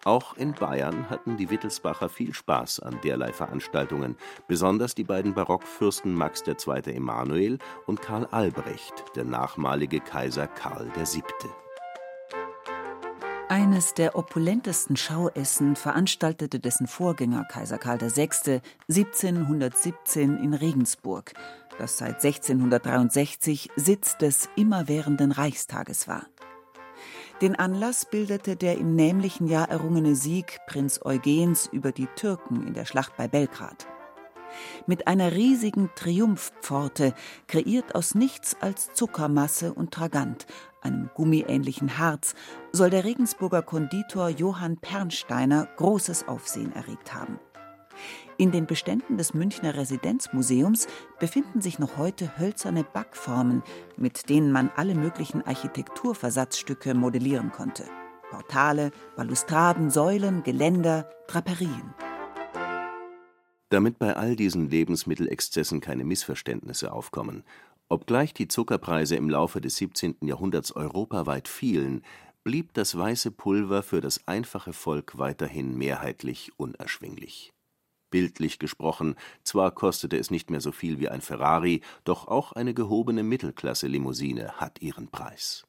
Auch 0.05 0.37
in 0.37 0.53
Bayern 0.53 1.09
hatten 1.11 1.37
die 1.37 1.49
Wittelsbacher 1.49 2.09
viel 2.09 2.35
Spaß 2.35 2.81
an 2.81 2.99
derlei 3.05 3.33
Veranstaltungen, 3.33 4.17
besonders 4.49 4.97
die 4.97 5.05
beiden 5.05 5.35
Barockfürsten 5.35 6.13
Max 6.13 6.43
II. 6.47 6.93
Emanuel 6.93 7.59
und 7.87 8.03
Karl 8.03 8.27
Albrecht, 8.27 9.05
der 9.15 9.25
nachmalige 9.25 10.01
Kaiser 10.01 10.49
Karl 10.49 10.91
VII. 10.97 11.23
Eines 13.73 13.95
der 13.95 14.17
opulentesten 14.17 14.97
Schauessen 14.97 15.77
veranstaltete 15.77 16.61
dessen 16.61 16.87
Vorgänger 16.87 17.47
Kaiser 17.47 17.79
Karl 17.79 18.03
VI. 18.03 18.61
1717 18.87 20.37
in 20.37 20.53
Regensburg 20.53 21.33
das 21.79 21.97
seit 21.97 22.23
1663 22.23 23.71
Sitz 23.77 24.19
des 24.19 24.51
immerwährenden 24.57 25.33
Reichstages 25.33 26.07
war. 26.07 26.27
Den 27.41 27.57
Anlass 27.57 28.05
bildete 28.05 28.57
der 28.57 28.77
im 28.77 28.95
nämlichen 28.95 29.49
Jahr 29.49 29.71
errungene 29.71 30.17
Sieg 30.17 30.59
Prinz 30.67 31.01
Eugens 31.03 31.67
über 31.73 31.93
die 31.93 32.09
Türken 32.15 32.67
in 32.67 32.75
der 32.75 32.85
Schlacht 32.85 33.17
bei 33.17 33.27
Belgrad. 33.27 33.87
Mit 34.87 35.07
einer 35.07 35.33
riesigen 35.33 35.89
Triumphpforte, 35.95 37.15
kreiert 37.49 37.95
aus 37.95 38.15
nichts 38.15 38.55
als 38.61 38.93
Zuckermasse 38.93 39.73
und 39.73 39.93
Tragant, 39.95 40.47
einem 40.83 41.11
gummiähnlichen 41.15 41.99
Harz, 41.99 42.35
soll 42.73 42.91
der 42.91 43.05
Regensburger 43.05 43.63
Konditor 43.63 44.29
Johann 44.29 44.79
Pernsteiner 44.79 45.69
großes 45.77 46.29
Aufsehen 46.29 46.73
erregt 46.73 47.15
haben. 47.15 47.39
In 48.39 48.51
den 48.51 48.67
Beständen 48.67 49.19
des 49.19 49.35
Münchner 49.35 49.77
Residenzmuseums 49.77 50.87
befinden 51.21 51.61
sich 51.61 51.79
noch 51.79 51.97
heute 51.97 52.39
hölzerne 52.39 52.85
Backformen, 52.85 53.63
mit 53.97 54.29
denen 54.29 54.51
man 54.51 54.71
alle 54.75 54.95
möglichen 54.95 55.43
Architekturversatzstücke 55.43 56.95
modellieren 56.95 57.53
konnte. 57.53 57.85
Portale, 58.31 58.91
Balustraden, 59.17 59.91
Säulen, 59.91 60.43
Geländer, 60.43 61.09
Draperien. 61.29 61.95
Damit 63.69 63.99
bei 63.99 64.17
all 64.17 64.37
diesen 64.37 64.69
Lebensmittelexzessen 64.69 65.81
keine 65.81 66.05
Missverständnisse 66.05 66.93
aufkommen, 66.93 67.43
obgleich 67.93 68.33
die 68.33 68.49
Zuckerpreise 68.49 69.17
im 69.17 69.29
Laufe 69.29 69.61
des 69.61 69.77
17. 69.77 70.17
Jahrhunderts 70.23 70.75
europaweit 70.75 71.47
fielen, 71.47 72.03
blieb 72.43 72.73
das 72.75 72.97
weiße 72.97 73.31
Pulver 73.31 73.83
für 73.83 74.01
das 74.01 74.27
einfache 74.27 74.73
Volk 74.73 75.19
weiterhin 75.19 75.77
mehrheitlich 75.77 76.53
unerschwinglich 76.57 77.53
Bildlich 78.11 78.59
gesprochen, 78.59 79.17
zwar 79.43 79.71
kostete 79.71 80.19
es 80.19 80.31
nicht 80.31 80.51
mehr 80.51 80.61
so 80.61 80.71
viel 80.71 81.01
wie 81.01 81.09
ein 81.09 81.23
Ferrari, 81.23 81.81
doch 82.05 82.29
auch 82.29 82.53
eine 82.53 82.75
gehobene 82.75 83.23
Mittelklasse-Limousine 83.23 84.53
hat 84.59 84.83
ihren 84.83 85.09
Preis. 85.09 85.65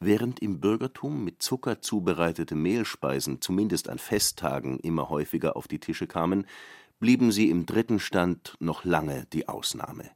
Während 0.00 0.40
im 0.40 0.60
Bürgertum 0.60 1.24
mit 1.24 1.42
Zucker 1.42 1.80
zubereitete 1.80 2.54
Mehlspeisen 2.54 3.40
zumindest 3.40 3.88
an 3.88 3.98
Festtagen 3.98 4.78
immer 4.80 5.08
häufiger 5.08 5.56
auf 5.56 5.66
die 5.66 5.80
Tische 5.80 6.06
kamen, 6.06 6.46
blieben 6.98 7.32
sie 7.32 7.48
im 7.48 7.64
dritten 7.64 8.00
Stand 8.00 8.54
noch 8.60 8.84
lange 8.84 9.26
die 9.32 9.48
Ausnahme 9.48 10.10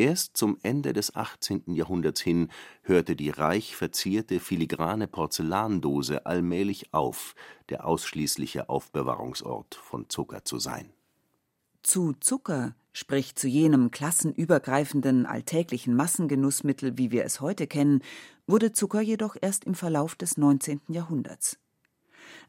Erst 0.00 0.38
zum 0.38 0.56
Ende 0.62 0.94
des 0.94 1.14
18. 1.14 1.74
Jahrhunderts 1.74 2.22
hin 2.22 2.48
hörte 2.80 3.14
die 3.14 3.28
reich 3.28 3.76
verzierte 3.76 4.40
filigrane 4.40 5.06
Porzellandose 5.06 6.24
allmählich 6.24 6.94
auf, 6.94 7.34
der 7.68 7.86
ausschließliche 7.86 8.70
Aufbewahrungsort 8.70 9.74
von 9.74 10.08
Zucker 10.08 10.42
zu 10.42 10.58
sein. 10.58 10.90
Zu 11.82 12.14
Zucker, 12.18 12.74
sprich 12.94 13.36
zu 13.36 13.46
jenem 13.46 13.90
klassenübergreifenden 13.90 15.26
alltäglichen 15.26 15.94
Massengenussmittel, 15.94 16.96
wie 16.96 17.10
wir 17.10 17.26
es 17.26 17.42
heute 17.42 17.66
kennen, 17.66 18.00
wurde 18.46 18.72
Zucker 18.72 19.02
jedoch 19.02 19.36
erst 19.38 19.64
im 19.64 19.74
Verlauf 19.74 20.14
des 20.14 20.38
19. 20.38 20.80
Jahrhunderts. 20.88 21.58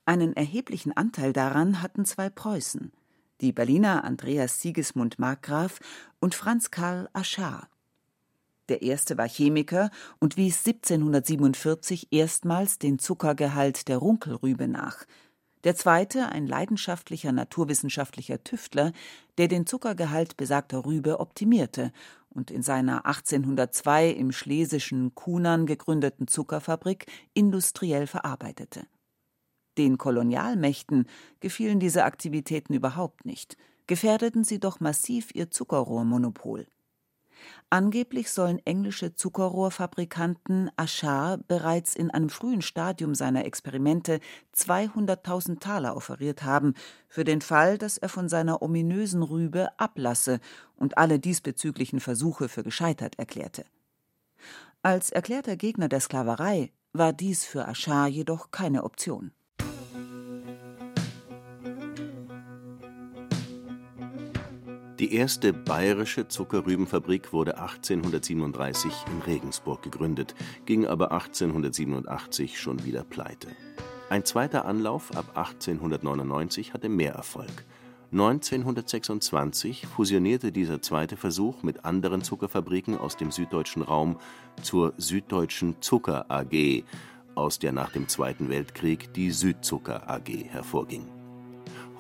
Einen 0.06 0.38
erheblichen 0.38 0.96
Anteil 0.96 1.34
daran 1.34 1.82
hatten 1.82 2.06
zwei 2.06 2.30
Preußen 2.30 2.94
die 3.42 3.52
Berliner 3.52 4.04
Andreas 4.04 4.62
Sigismund 4.62 5.20
Markgraf 5.20 5.80
und 6.20 6.36
Franz 6.36 6.72
Karl 6.72 7.10
Aschar. 7.14 7.68
Der 8.70 8.84
erste 8.84 9.18
war 9.18 9.28
Chemiker 9.28 9.90
und 10.20 10.38
wies 10.38 10.66
1747 10.66 12.08
erstmals 12.12 12.80
den 12.80 13.00
Zuckergehalt 13.00 13.88
der 13.88 13.98
Runkelrübe 13.98 14.68
nach. 14.68 15.06
Der 15.64 15.76
zweite 15.76 16.30
ein 16.30 16.48
leidenschaftlicher 16.48 17.32
naturwissenschaftlicher 17.32 18.44
Tüftler, 18.44 18.94
der 19.38 19.48
den 19.48 19.66
Zuckergehalt 19.66 20.38
besagter 20.38 20.86
Rübe 20.86 21.20
optimierte 21.20 21.92
und 22.30 22.50
in 22.50 22.64
seiner 22.64 23.06
1802 23.06 24.10
im 24.10 24.32
schlesischen 24.32 25.14
Kunern 25.16 25.66
gegründeten 25.66 26.28
Zuckerfabrik 26.28 27.06
industriell 27.34 28.08
verarbeitete 28.08 28.88
den 29.82 29.98
Kolonialmächten 29.98 31.08
gefielen 31.40 31.80
diese 31.80 32.04
Aktivitäten 32.04 32.74
überhaupt 32.74 33.26
nicht, 33.26 33.58
gefährdeten 33.88 34.44
sie 34.44 34.60
doch 34.60 34.80
massiv 34.80 35.34
ihr 35.34 35.50
Zuckerrohrmonopol. 35.50 36.68
Angeblich 37.72 38.30
sollen 38.30 38.60
englische 38.66 39.16
Zuckerrohrfabrikanten 39.16 40.70
Achar 40.76 41.40
bereits 41.40 41.96
in 41.96 42.12
einem 42.12 42.30
frühen 42.30 42.62
Stadium 42.62 43.16
seiner 43.16 43.46
Experimente 43.46 44.20
200.000 44.56 45.60
Taler 45.60 45.96
offeriert 45.96 46.44
haben, 46.44 46.76
für 47.08 47.24
den 47.24 47.42
Fall, 47.42 47.80
dass 47.80 47.98
er 47.98 48.10
von 48.10 48.30
seiner 48.30 48.62
ominösen 48.62 49.24
Rübe 49.24 49.70
ablasse 49.80 50.40
und 50.76 51.00
alle 51.00 51.18
diesbezüglichen 51.18 52.00
Versuche 52.00 52.50
für 52.50 52.64
gescheitert 52.64 53.18
erklärte. 53.18 53.66
Als 54.84 55.10
erklärter 55.10 55.56
Gegner 55.56 55.88
der 55.88 56.02
Sklaverei 56.02 56.72
war 56.94 57.14
dies 57.14 57.46
für 57.46 57.68
Achar 57.68 58.08
jedoch 58.08 58.52
keine 58.52 58.84
Option. 58.84 59.32
Die 65.02 65.16
erste 65.16 65.52
bayerische 65.52 66.28
Zuckerrübenfabrik 66.28 67.34
wurde 67.34 67.58
1837 67.58 68.92
in 69.12 69.24
Regensburg 69.24 69.82
gegründet, 69.82 70.36
ging 70.68 70.86
aber 70.86 71.12
1887 71.12 72.60
schon 72.60 72.86
wieder 72.86 73.04
pleite. 73.04 73.48
Ein 74.12 74.26
zweiter 74.26 74.66
Anlauf 74.66 75.18
ab 75.18 75.32
1899 75.34 76.76
hatte 76.76 76.88
mehr 76.88 77.14
Erfolg. 77.14 77.66
1926 78.12 79.88
fusionierte 79.88 80.52
dieser 80.52 80.84
zweite 80.84 81.18
Versuch 81.18 81.64
mit 81.64 81.84
anderen 81.84 82.22
Zuckerfabriken 82.22 82.96
aus 82.96 83.18
dem 83.18 83.32
süddeutschen 83.32 83.82
Raum 83.82 84.20
zur 84.62 84.94
Süddeutschen 84.98 85.78
Zucker 85.82 86.30
AG, 86.30 86.84
aus 87.34 87.58
der 87.58 87.72
nach 87.72 87.92
dem 87.92 88.08
Zweiten 88.08 88.50
Weltkrieg 88.50 89.12
die 89.16 89.32
Südzucker 89.32 90.08
AG 90.08 90.30
hervorging 90.48 91.21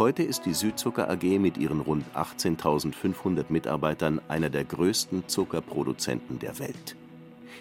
Heute 0.01 0.23
ist 0.23 0.47
die 0.47 0.55
Südzucker 0.55 1.11
AG 1.11 1.37
mit 1.37 1.59
ihren 1.59 1.79
rund 1.79 2.03
18.500 2.15 3.45
Mitarbeitern 3.49 4.19
einer 4.29 4.49
der 4.49 4.63
größten 4.63 5.27
Zuckerproduzenten 5.27 6.39
der 6.39 6.57
Welt. 6.57 6.95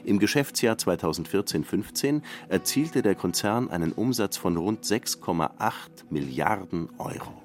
Im 0.06 0.18
Geschäftsjahr 0.18 0.76
2014/15 0.76 2.22
erzielte 2.48 3.02
der 3.02 3.14
Konzern 3.14 3.68
einen 3.68 3.92
Umsatz 3.92 4.38
von 4.38 4.56
rund 4.56 4.86
6,8 4.86 6.06
Milliarden 6.08 6.88
Euro. 6.96 7.42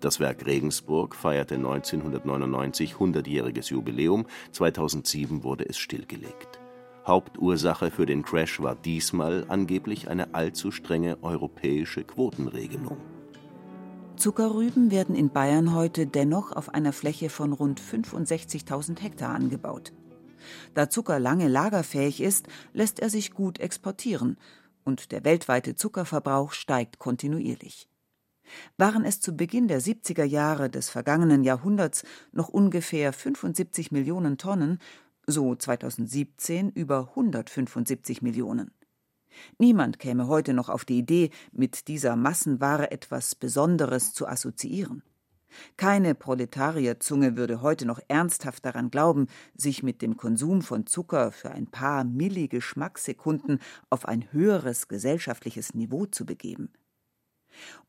Das 0.00 0.18
Werk 0.18 0.46
Regensburg 0.46 1.14
feierte 1.14 1.56
1999 1.56 2.98
hundertjähriges 2.98 3.68
Jubiläum, 3.68 4.24
2007 4.52 5.44
wurde 5.44 5.68
es 5.68 5.76
stillgelegt. 5.76 6.58
Hauptursache 7.06 7.90
für 7.90 8.06
den 8.06 8.22
Crash 8.22 8.62
war 8.62 8.76
diesmal 8.76 9.44
angeblich 9.48 10.08
eine 10.08 10.34
allzu 10.34 10.70
strenge 10.70 11.18
europäische 11.22 12.02
Quotenregelung. 12.02 12.96
Zuckerrüben 14.16 14.90
werden 14.90 15.14
in 15.14 15.30
Bayern 15.30 15.74
heute 15.74 16.06
dennoch 16.06 16.52
auf 16.52 16.68
einer 16.68 16.92
Fläche 16.92 17.30
von 17.30 17.52
rund 17.52 17.80
65.000 17.80 19.00
Hektar 19.00 19.34
angebaut. 19.34 19.92
Da 20.74 20.90
Zucker 20.90 21.18
lange 21.18 21.48
lagerfähig 21.48 22.20
ist, 22.20 22.46
lässt 22.72 23.00
er 23.00 23.10
sich 23.10 23.32
gut 23.32 23.58
exportieren 23.58 24.36
und 24.84 25.12
der 25.12 25.24
weltweite 25.24 25.74
Zuckerverbrauch 25.74 26.52
steigt 26.52 26.98
kontinuierlich. 26.98 27.88
Waren 28.76 29.04
es 29.04 29.20
zu 29.20 29.36
Beginn 29.36 29.68
der 29.68 29.80
70er 29.80 30.24
Jahre 30.24 30.68
des 30.68 30.90
vergangenen 30.90 31.44
Jahrhunderts 31.44 32.04
noch 32.32 32.48
ungefähr 32.48 33.12
75 33.12 33.92
Millionen 33.92 34.36
Tonnen, 34.36 34.78
so 35.26 35.54
2017 35.54 36.70
über 36.70 37.08
175 37.10 38.22
Millionen. 38.22 38.72
Niemand 39.58 39.98
käme 39.98 40.28
heute 40.28 40.54
noch 40.54 40.68
auf 40.68 40.84
die 40.84 40.98
Idee, 40.98 41.30
mit 41.52 41.88
dieser 41.88 42.16
Massenware 42.16 42.90
etwas 42.90 43.34
Besonderes 43.34 44.12
zu 44.12 44.26
assoziieren. 44.26 45.02
Keine 45.76 46.14
Proletarierzunge 46.14 47.36
würde 47.36 47.60
heute 47.62 47.86
noch 47.86 48.00
ernsthaft 48.08 48.64
daran 48.64 48.90
glauben, 48.90 49.26
sich 49.54 49.82
mit 49.82 50.02
dem 50.02 50.16
Konsum 50.16 50.62
von 50.62 50.86
Zucker 50.86 51.32
für 51.32 51.50
ein 51.50 51.66
paar 51.66 52.04
Milligeschmackssekunden 52.04 53.58
auf 53.90 54.06
ein 54.06 54.32
höheres 54.32 54.88
gesellschaftliches 54.88 55.74
Niveau 55.74 56.06
zu 56.06 56.24
begeben. 56.24 56.72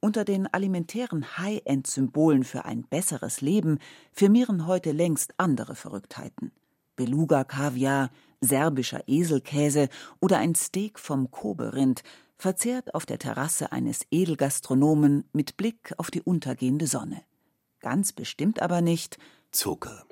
Unter 0.01 0.25
den 0.25 0.47
alimentären 0.53 1.37
High-End-Symbolen 1.37 2.43
für 2.43 2.65
ein 2.65 2.83
besseres 2.83 3.39
Leben 3.39 3.79
firmieren 4.11 4.67
heute 4.67 4.91
längst 4.91 5.33
andere 5.37 5.75
Verrücktheiten. 5.75 6.51
Beluga-Kaviar, 6.95 8.11
serbischer 8.43 9.03
Eselkäse 9.07 9.89
oder 10.19 10.37
ein 10.37 10.55
Steak 10.55 10.99
vom 10.99 11.31
Kobe-Rind, 11.31 12.03
verzehrt 12.37 12.93
auf 12.93 13.05
der 13.05 13.19
Terrasse 13.19 13.71
eines 13.71 14.01
Edelgastronomen 14.11 15.23
mit 15.33 15.57
Blick 15.57 15.93
auf 15.97 16.11
die 16.11 16.21
untergehende 16.21 16.87
Sonne. 16.87 17.21
Ganz 17.79 18.13
bestimmt 18.13 18.61
aber 18.61 18.81
nicht 18.81 19.17
Zucker. 19.51 20.03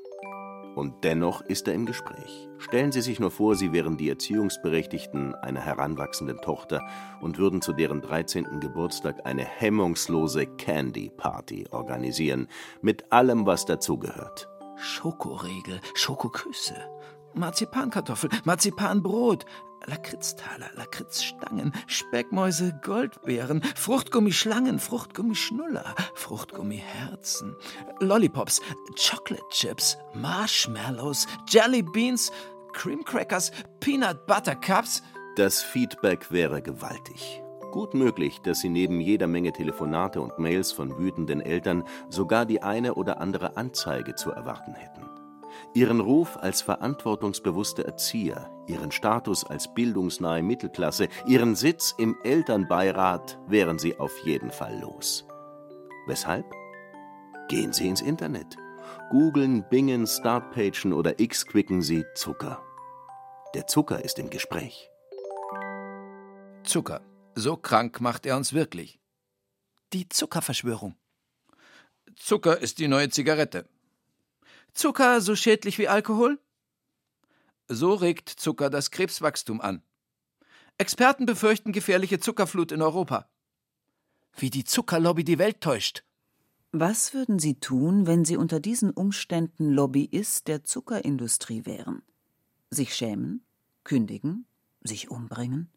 Und 0.75 1.03
dennoch 1.03 1.41
ist 1.41 1.67
er 1.67 1.73
im 1.73 1.85
Gespräch. 1.85 2.47
Stellen 2.57 2.93
Sie 2.93 3.01
sich 3.01 3.19
nur 3.19 3.31
vor, 3.31 3.55
Sie 3.55 3.73
wären 3.73 3.97
die 3.97 4.09
Erziehungsberechtigten 4.09 5.35
einer 5.35 5.59
heranwachsenden 5.59 6.37
Tochter 6.37 6.87
und 7.19 7.37
würden 7.37 7.61
zu 7.61 7.73
deren 7.73 8.01
13. 8.01 8.61
Geburtstag 8.61 9.25
eine 9.25 9.43
hemmungslose 9.43 10.45
Candy 10.45 11.09
Party 11.09 11.65
organisieren, 11.71 12.47
mit 12.81 13.11
allem, 13.11 13.45
was 13.45 13.65
dazugehört. 13.65 14.47
Schokoriegel, 14.77 15.81
Schokoküsse, 15.93 16.75
Marzipankartoffel, 17.33 18.29
Marzipanbrot, 18.43 19.45
Lakritztaler, 19.85 20.69
Lakritzstangen, 20.75 21.73
Speckmäuse, 21.87 22.79
Goldbeeren, 22.83 23.61
Fruchtgummischlangen, 23.75 24.79
Fruchtgummischnuller, 24.79 25.95
Fruchtgummiherzen, 26.13 27.55
Lollipops, 27.99 28.61
Chocolate 28.95 29.43
Chips, 29.49 29.97
Marshmallows, 30.13 31.25
Jelly 31.47 31.81
Beans, 31.81 32.31
Cream 32.73 33.03
Crackers, 33.03 33.51
Peanut 33.79 34.25
Butter 34.27 34.55
Cups. 34.55 35.01
Das 35.35 35.63
Feedback 35.63 36.31
wäre 36.31 36.61
gewaltig. 36.61 37.41
Gut 37.71 37.93
möglich, 37.93 38.41
dass 38.41 38.59
Sie 38.59 38.69
neben 38.69 38.99
jeder 38.99 39.27
Menge 39.27 39.53
Telefonate 39.53 40.21
und 40.21 40.37
Mails 40.37 40.73
von 40.73 40.97
wütenden 40.97 41.39
Eltern 41.39 41.85
sogar 42.09 42.45
die 42.45 42.61
eine 42.61 42.95
oder 42.95 43.21
andere 43.21 43.55
Anzeige 43.55 44.15
zu 44.15 44.29
erwarten 44.29 44.73
hätten. 44.73 45.10
Ihren 45.73 46.01
Ruf 46.01 46.37
als 46.37 46.61
verantwortungsbewusster 46.61 47.85
Erzieher, 47.85 48.51
ihren 48.67 48.91
Status 48.91 49.45
als 49.45 49.73
bildungsnahe 49.73 50.43
Mittelklasse, 50.43 51.07
ihren 51.25 51.55
Sitz 51.55 51.95
im 51.97 52.17
Elternbeirat 52.23 53.39
wären 53.47 53.79
sie 53.79 53.97
auf 53.97 54.11
jeden 54.25 54.51
Fall 54.51 54.77
los. 54.81 55.25
Weshalb? 56.07 56.45
Gehen 57.47 57.71
Sie 57.71 57.87
ins 57.87 58.01
Internet. 58.01 58.57
Googeln, 59.11 59.63
Bingen, 59.69 60.07
Startpagen 60.07 60.91
oder 60.91 61.19
X-Quicken 61.19 61.81
Sie 61.81 62.03
Zucker. 62.15 62.61
Der 63.53 63.67
Zucker 63.67 64.03
ist 64.03 64.19
im 64.19 64.29
Gespräch. 64.29 64.89
Zucker. 66.63 67.01
So 67.35 67.55
krank 67.55 68.01
macht 68.01 68.25
er 68.25 68.35
uns 68.35 68.51
wirklich. 68.51 68.99
Die 69.93 70.09
Zuckerverschwörung. 70.09 70.95
Zucker 72.15 72.57
ist 72.57 72.79
die 72.79 72.87
neue 72.89 73.09
Zigarette. 73.09 73.65
Zucker 74.73 75.21
so 75.21 75.35
schädlich 75.35 75.77
wie 75.77 75.87
Alkohol? 75.87 76.39
So 77.67 77.93
regt 77.93 78.29
Zucker 78.29 78.69
das 78.69 78.91
Krebswachstum 78.91 79.61
an. 79.61 79.83
Experten 80.77 81.25
befürchten 81.25 81.71
gefährliche 81.71 82.19
Zuckerflut 82.19 82.71
in 82.71 82.81
Europa. 82.81 83.29
Wie 84.35 84.49
die 84.49 84.63
Zuckerlobby 84.63 85.23
die 85.23 85.37
Welt 85.37 85.61
täuscht. 85.61 86.03
Was 86.71 87.13
würden 87.13 87.37
Sie 87.37 87.59
tun, 87.59 88.07
wenn 88.07 88.23
Sie 88.23 88.37
unter 88.37 88.59
diesen 88.59 88.91
Umständen 88.91 89.71
Lobbyist 89.71 90.47
der 90.47 90.63
Zuckerindustrie 90.63 91.65
wären? 91.65 92.01
Sich 92.69 92.95
schämen? 92.95 93.43
Kündigen? 93.83 94.45
Sich 94.81 95.11
umbringen? 95.11 95.69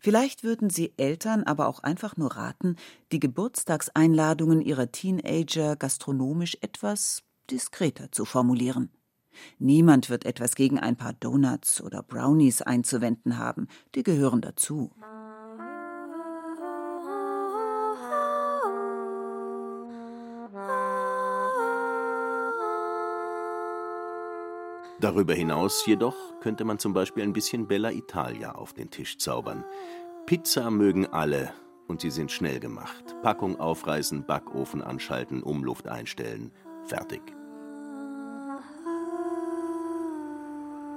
Vielleicht 0.00 0.42
würden 0.42 0.68
Sie 0.68 0.92
Eltern 0.96 1.44
aber 1.44 1.68
auch 1.68 1.78
einfach 1.78 2.16
nur 2.16 2.36
raten, 2.36 2.76
die 3.12 3.20
Geburtstagseinladungen 3.20 4.60
ihrer 4.60 4.90
Teenager 4.90 5.76
gastronomisch 5.76 6.58
etwas 6.60 7.22
diskreter 7.50 8.10
zu 8.12 8.24
formulieren. 8.24 8.90
Niemand 9.58 10.10
wird 10.10 10.24
etwas 10.24 10.54
gegen 10.54 10.78
ein 10.78 10.96
paar 10.96 11.12
Donuts 11.12 11.80
oder 11.82 12.02
Brownies 12.02 12.62
einzuwenden 12.62 13.38
haben, 13.38 13.68
die 13.94 14.02
gehören 14.02 14.40
dazu. 14.40 14.92
Darüber 25.00 25.34
hinaus 25.34 25.84
jedoch 25.84 26.16
könnte 26.40 26.64
man 26.64 26.78
zum 26.78 26.94
Beispiel 26.94 27.24
ein 27.24 27.34
bisschen 27.34 27.66
Bella 27.66 27.90
Italia 27.90 28.54
auf 28.54 28.72
den 28.72 28.90
Tisch 28.90 29.18
zaubern. 29.18 29.62
Pizza 30.24 30.70
mögen 30.70 31.06
alle 31.06 31.52
und 31.88 32.00
sie 32.00 32.10
sind 32.10 32.32
schnell 32.32 32.58
gemacht. 32.58 33.14
Packung 33.22 33.60
aufreißen, 33.60 34.24
Backofen 34.24 34.80
anschalten, 34.80 35.42
Umluft 35.42 35.88
einstellen. 35.88 36.52
Fertig. 36.86 37.22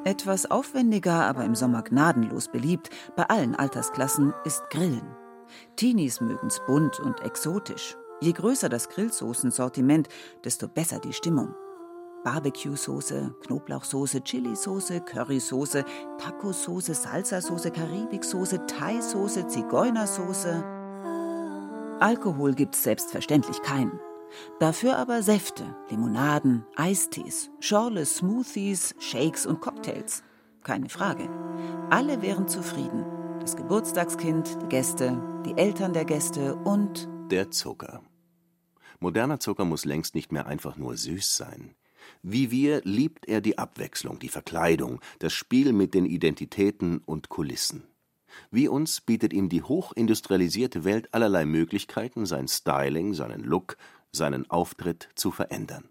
Etwas 0.04 0.50
aufwendiger, 0.50 1.26
aber 1.26 1.44
im 1.44 1.54
Sommer 1.54 1.82
gnadenlos 1.82 2.48
beliebt, 2.48 2.90
bei 3.16 3.24
allen 3.24 3.56
Altersklassen, 3.56 4.34
ist 4.46 4.64
Grillen. 4.70 5.16
Teenies 5.76 6.22
mögen's 6.22 6.62
bunt 6.66 7.00
und 7.00 7.22
exotisch. 7.22 7.98
Je 8.22 8.32
größer 8.32 8.70
das 8.70 8.90
Grillsoßensortiment, 8.90 10.08
desto 10.44 10.68
besser 10.68 11.00
die 11.00 11.14
Stimmung. 11.14 11.54
Barbecue-Soße, 12.24 13.36
Knoblauchsoße, 13.42 14.22
Chili-Soße, 14.22 15.02
Currysoße, 15.02 15.86
Taco-Soße, 16.18 16.94
Salsa-Soße, 16.94 17.72
Karibik-Soße, 17.72 18.66
Thai-Soße, 18.66 19.48
Zigeunersoße. 19.48 20.64
Alkohol 22.00 22.54
gibt's 22.54 22.84
selbstverständlich 22.84 23.62
keinen. 23.62 24.00
Dafür 24.60 24.98
aber 24.98 25.24
Säfte, 25.24 25.76
Limonaden, 25.90 26.66
Eistees, 26.76 27.50
Schorle, 27.60 28.06
Smoothies, 28.06 28.96
Shakes 29.00 29.46
und 29.46 29.62
Cocktails. 29.62 30.24
Keine 30.64 30.90
Frage. 30.90 31.30
Alle 31.90 32.22
wären 32.22 32.48
zufrieden. 32.48 33.06
Das 33.40 33.56
Geburtstagskind, 33.56 34.58
die 34.62 34.68
Gäste, 34.68 35.22
die 35.46 35.58
Eltern 35.58 35.94
der 35.94 36.06
Gäste 36.06 36.56
und 36.56 37.08
der 37.32 37.52
Zucker. 37.52 38.02
Moderner 39.00 39.40
Zucker 39.40 39.64
muss 39.64 39.86
längst 39.86 40.16
nicht 40.16 40.32
mehr 40.32 40.48
einfach 40.48 40.76
nur 40.76 40.98
süß 40.98 41.38
sein. 41.38 41.76
Wie 42.24 42.52
wir 42.52 42.82
liebt 42.84 43.28
er 43.28 43.42
die 43.42 43.58
Abwechslung, 43.58 44.20
die 44.20 44.30
Verkleidung, 44.30 45.00
das 45.20 45.34
Spiel 45.34 45.74
mit 45.74 45.94
den 45.94 46.06
Identitäten 46.06 47.00
und 47.00 47.30
Kulissen. 47.30 47.84
Wie 48.52 48.68
uns 48.68 49.02
bietet 49.02 49.34
ihm 49.34 49.50
die 49.50 49.64
hochindustrialisierte 49.64 50.84
Welt 50.84 51.14
allerlei 51.14 51.46
Möglichkeiten, 51.46 52.26
sein 52.26 52.48
Styling, 52.48 53.14
seinen 53.14 53.44
Look, 53.44 53.78
seinen 54.18 54.50
Auftritt 54.50 55.08
zu 55.16 55.32
verändern. 55.32 55.88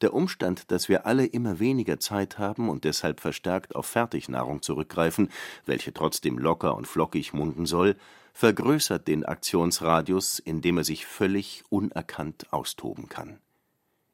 Der 0.00 0.14
Umstand, 0.14 0.70
dass 0.70 0.88
wir 0.88 1.06
alle 1.06 1.26
immer 1.26 1.58
weniger 1.58 1.98
Zeit 1.98 2.38
haben 2.38 2.68
und 2.68 2.84
deshalb 2.84 3.20
verstärkt 3.20 3.74
auf 3.74 3.86
Fertignahrung 3.86 4.62
zurückgreifen, 4.62 5.30
welche 5.66 5.92
trotzdem 5.92 6.38
locker 6.38 6.76
und 6.76 6.86
flockig 6.86 7.32
munden 7.32 7.66
soll, 7.66 7.96
vergrößert 8.32 9.08
den 9.08 9.24
Aktionsradius, 9.24 10.38
in 10.38 10.62
dem 10.62 10.78
er 10.78 10.84
sich 10.84 11.06
völlig 11.06 11.64
unerkannt 11.68 12.52
austoben 12.52 13.08
kann. 13.08 13.38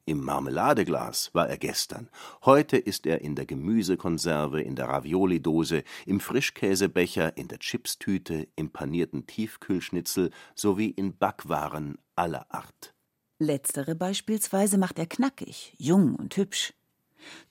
Im 0.08 0.24
Marmeladeglas 0.24 1.34
war 1.34 1.50
er 1.50 1.58
gestern. 1.58 2.08
Heute 2.46 2.78
ist 2.78 3.06
er 3.06 3.20
in 3.20 3.34
der 3.34 3.44
Gemüsekonserve, 3.44 4.62
in 4.62 4.74
der 4.74 4.88
Raviolidose, 4.88 5.84
im 6.06 6.18
Frischkäsebecher, 6.18 7.36
in 7.36 7.48
der 7.48 7.58
Chipstüte, 7.58 8.48
im 8.56 8.70
panierten 8.70 9.26
Tiefkühlschnitzel 9.26 10.30
sowie 10.54 10.88
in 10.88 11.18
Backwaren 11.18 11.98
aller 12.16 12.46
Art. 12.48 12.94
Letztere 13.38 13.94
beispielsweise 13.94 14.78
macht 14.78 14.98
er 14.98 15.06
knackig, 15.06 15.74
jung 15.78 16.16
und 16.16 16.36
hübsch. 16.36 16.74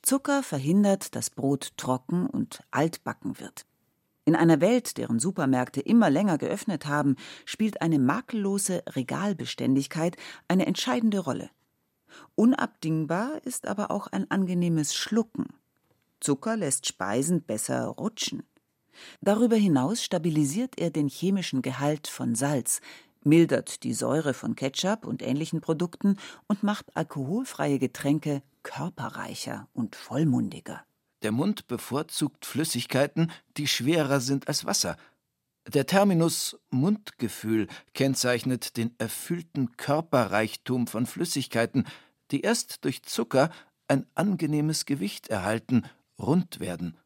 Zucker 0.01 0.43
verhindert, 0.43 1.15
dass 1.15 1.29
Brot 1.29 1.73
trocken 1.77 2.27
und 2.27 2.61
altbacken 2.71 3.39
wird. 3.39 3.65
In 4.25 4.35
einer 4.35 4.59
Welt, 4.59 4.97
deren 4.97 5.19
Supermärkte 5.19 5.79
immer 5.79 6.09
länger 6.09 6.37
geöffnet 6.37 6.87
haben, 6.87 7.15
spielt 7.45 7.81
eine 7.81 7.99
makellose 7.99 8.83
Regalbeständigkeit 8.87 10.17
eine 10.49 10.65
entscheidende 10.65 11.19
Rolle. 11.19 11.49
Unabdingbar 12.35 13.39
ist 13.45 13.67
aber 13.67 13.89
auch 13.89 14.07
ein 14.07 14.29
angenehmes 14.29 14.93
Schlucken. 14.93 15.47
Zucker 16.19 16.57
lässt 16.57 16.85
Speisen 16.85 17.43
besser 17.43 17.85
rutschen. 17.85 18.43
Darüber 19.21 19.55
hinaus 19.55 20.03
stabilisiert 20.03 20.77
er 20.77 20.89
den 20.89 21.07
chemischen 21.07 21.61
Gehalt 21.61 22.07
von 22.07 22.35
Salz, 22.35 22.81
mildert 23.27 23.83
die 23.83 23.93
Säure 23.93 24.33
von 24.33 24.55
Ketchup 24.55 25.05
und 25.05 25.21
ähnlichen 25.21 25.61
Produkten 25.61 26.17
und 26.47 26.63
macht 26.63 26.95
alkoholfreie 26.95 27.79
Getränke 27.79 28.41
körperreicher 28.63 29.67
und 29.73 29.95
vollmundiger. 29.95 30.83
Der 31.23 31.31
Mund 31.31 31.67
bevorzugt 31.67 32.45
Flüssigkeiten, 32.45 33.31
die 33.57 33.67
schwerer 33.67 34.19
sind 34.19 34.47
als 34.47 34.65
Wasser. 34.65 34.97
Der 35.67 35.85
Terminus 35.85 36.57
Mundgefühl 36.69 37.67
kennzeichnet 37.93 38.77
den 38.77 38.95
erfüllten 38.99 39.75
Körperreichtum 39.75 40.87
von 40.87 41.05
Flüssigkeiten, 41.05 41.85
die 42.31 42.41
erst 42.41 42.85
durch 42.85 43.03
Zucker 43.03 43.49
ein 43.87 44.05
angenehmes 44.15 44.85
Gewicht 44.85 45.27
erhalten, 45.27 45.83
rund 46.19 46.59
werden. 46.59 46.97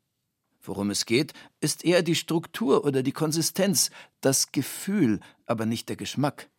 Worum 0.64 0.92
es 0.92 1.06
geht, 1.06 1.34
ist 1.60 1.84
eher 1.86 2.04
die 2.04 2.16
Struktur 2.16 2.86
oder 2.86 3.02
die 3.02 3.12
Konsistenz, 3.12 3.90
das 4.22 4.52
Gefühl, 4.52 5.20
aber 5.46 5.66
nicht 5.66 5.90
der 5.90 5.96
Geschmack. 5.96 6.50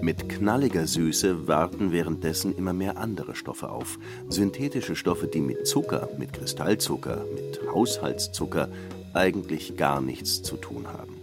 Mit 0.00 0.28
knalliger 0.28 0.86
Süße 0.86 1.46
warten 1.46 1.92
währenddessen 1.92 2.56
immer 2.56 2.72
mehr 2.72 2.96
andere 2.96 3.34
Stoffe 3.36 3.70
auf. 3.70 3.98
Synthetische 4.28 4.96
Stoffe, 4.96 5.28
die 5.28 5.40
mit 5.40 5.66
Zucker, 5.66 6.08
mit 6.18 6.32
Kristallzucker, 6.32 7.24
mit 7.34 7.60
Haushaltszucker 7.72 8.68
eigentlich 9.14 9.76
gar 9.76 10.00
nichts 10.00 10.42
zu 10.42 10.56
tun 10.56 10.88
haben. 10.88 11.14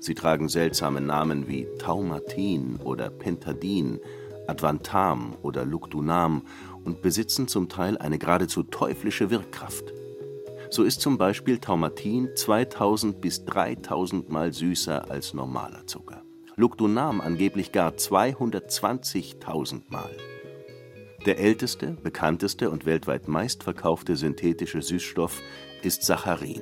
Sie 0.00 0.14
tragen 0.14 0.48
seltsame 0.48 1.00
Namen 1.00 1.48
wie 1.48 1.66
Taumatin 1.78 2.76
oder 2.76 3.08
Pentadin, 3.08 4.00
Advantam 4.46 5.36
oder 5.42 5.64
Luctunam 5.64 6.42
und 6.84 7.02
besitzen 7.02 7.48
zum 7.48 7.68
Teil 7.68 7.98
eine 7.98 8.18
geradezu 8.18 8.62
teuflische 8.62 9.30
Wirkkraft. 9.30 9.92
So 10.70 10.82
ist 10.82 11.00
zum 11.00 11.18
Beispiel 11.18 11.58
Taumatin 11.58 12.30
2000 12.34 13.20
bis 13.20 13.44
3000 13.44 14.28
Mal 14.28 14.52
süßer 14.52 15.10
als 15.10 15.34
normaler 15.34 15.86
Zucker. 15.86 16.22
Luctunam 16.56 17.20
angeblich 17.20 17.72
gar 17.72 17.92
220.000 17.92 19.82
Mal. 19.88 20.10
Der 21.26 21.38
älteste, 21.38 21.96
bekannteste 22.02 22.70
und 22.70 22.86
weltweit 22.86 23.28
meistverkaufte 23.28 24.14
synthetische 24.14 24.82
Süßstoff 24.82 25.40
ist 25.82 26.02
Saccharin. 26.02 26.60